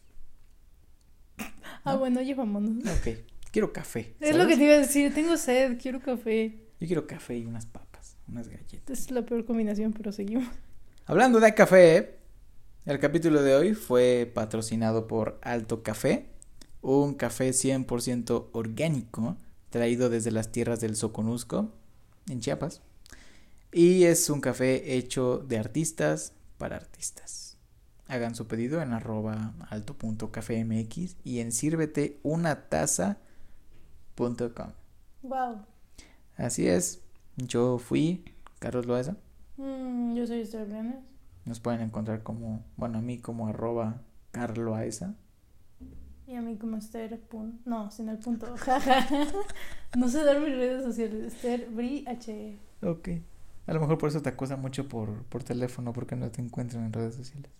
Ah, 1.84 1.96
bueno, 1.96 2.20
llevámonos. 2.22 2.84
Ok. 2.98 3.18
Quiero 3.50 3.72
café. 3.72 4.14
Es 4.20 4.36
lo 4.36 4.46
que 4.46 4.56
te 4.56 4.64
iba 4.64 4.74
a 4.74 4.78
decir. 4.78 5.14
Tengo 5.14 5.36
sed, 5.36 5.78
quiero 5.80 6.00
café. 6.00 6.68
Yo 6.80 6.86
quiero 6.86 7.06
café 7.06 7.38
y 7.38 7.46
unas 7.46 7.66
papas, 7.66 8.16
unas 8.28 8.48
galletas. 8.48 8.98
Es 8.98 9.10
la 9.10 9.24
peor 9.24 9.44
combinación, 9.44 9.92
pero 9.92 10.12
seguimos. 10.12 10.48
Hablando 11.06 11.40
de 11.40 11.54
café, 11.54 12.17
el 12.88 13.00
capítulo 13.00 13.42
de 13.42 13.54
hoy 13.54 13.74
fue 13.74 14.30
patrocinado 14.34 15.06
por 15.06 15.38
Alto 15.42 15.82
Café, 15.82 16.24
un 16.80 17.12
café 17.12 17.50
100% 17.50 18.46
orgánico 18.52 19.36
traído 19.68 20.08
desde 20.08 20.30
las 20.30 20.52
tierras 20.52 20.80
del 20.80 20.96
Soconusco, 20.96 21.70
en 22.30 22.40
Chiapas. 22.40 22.80
Y 23.72 24.04
es 24.04 24.30
un 24.30 24.40
café 24.40 24.96
hecho 24.96 25.36
de 25.36 25.58
artistas 25.58 26.32
para 26.56 26.76
artistas. 26.76 27.58
Hagan 28.06 28.34
su 28.34 28.46
pedido 28.46 28.80
en 28.80 28.94
arroba 28.94 29.52
alto.cafemx 29.68 31.16
y 31.24 31.40
en 31.40 31.52
sírvete 31.52 32.18
una 32.22 32.70
taza 32.70 33.18
Wow. 35.20 35.58
Así 36.38 36.66
es. 36.66 37.02
Yo 37.36 37.76
fui 37.76 38.24
Carlos 38.58 38.86
Loesa. 38.86 39.18
Mm, 39.58 40.14
yo 40.14 40.26
soy 40.26 40.40
Esther 40.40 40.66
Nos 41.48 41.60
pueden 41.60 41.80
encontrar 41.80 42.22
como, 42.22 42.62
bueno, 42.76 42.98
a 42.98 43.00
mí 43.00 43.18
como 43.18 43.48
arroba 43.48 44.02
carloaesa. 44.32 45.14
Y 46.26 46.34
a 46.34 46.42
mí 46.42 46.58
como 46.58 46.76
Esther. 46.76 47.18
no, 47.64 47.90
sin 47.90 48.10
el 48.10 48.18
punto. 48.18 48.54
no 49.96 50.08
sé 50.10 50.24
dar 50.24 50.38
mis 50.40 50.54
redes 50.54 50.84
sociales. 50.84 51.32
Esther 51.32 51.70
Bri 51.70 52.04
H. 52.06 52.58
Ok. 52.82 53.08
A 53.66 53.72
lo 53.72 53.80
mejor 53.80 53.96
por 53.96 54.10
eso 54.10 54.20
te 54.20 54.28
acusa 54.28 54.56
mucho 54.56 54.88
por, 54.88 55.24
por 55.24 55.42
teléfono, 55.42 55.94
porque 55.94 56.16
no 56.16 56.30
te 56.30 56.42
encuentran 56.42 56.84
en 56.84 56.92
redes 56.92 57.14
sociales. 57.14 57.50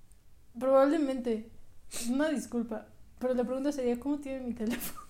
Probablemente. 0.58 1.48
Una 2.10 2.28
disculpa. 2.28 2.88
Pero 3.18 3.32
la 3.32 3.44
pregunta 3.44 3.72
sería, 3.72 3.98
¿cómo 3.98 4.18
tiene 4.18 4.44
mi 4.44 4.52
teléfono? 4.52 5.00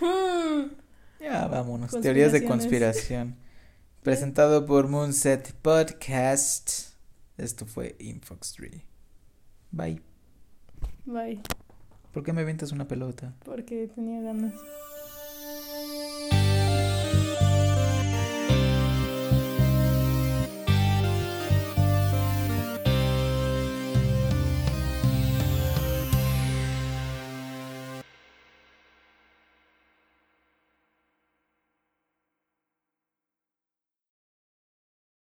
ya, 1.20 1.46
vámonos. 1.46 1.90
Teorías 2.00 2.32
de 2.32 2.42
conspiración. 2.42 3.36
Presentado 4.06 4.64
por 4.66 4.86
Moonset 4.86 5.52
Podcast. 5.62 6.94
Esto 7.36 7.66
fue 7.66 7.96
Infox 7.98 8.52
3. 8.52 8.80
Bye. 9.72 10.00
Bye. 11.06 11.42
¿Por 12.12 12.22
qué 12.22 12.32
me 12.32 12.42
aventas 12.42 12.70
una 12.70 12.86
pelota? 12.86 13.34
Porque 13.44 13.88
tenía 13.92 14.20
ganas. 14.20 14.54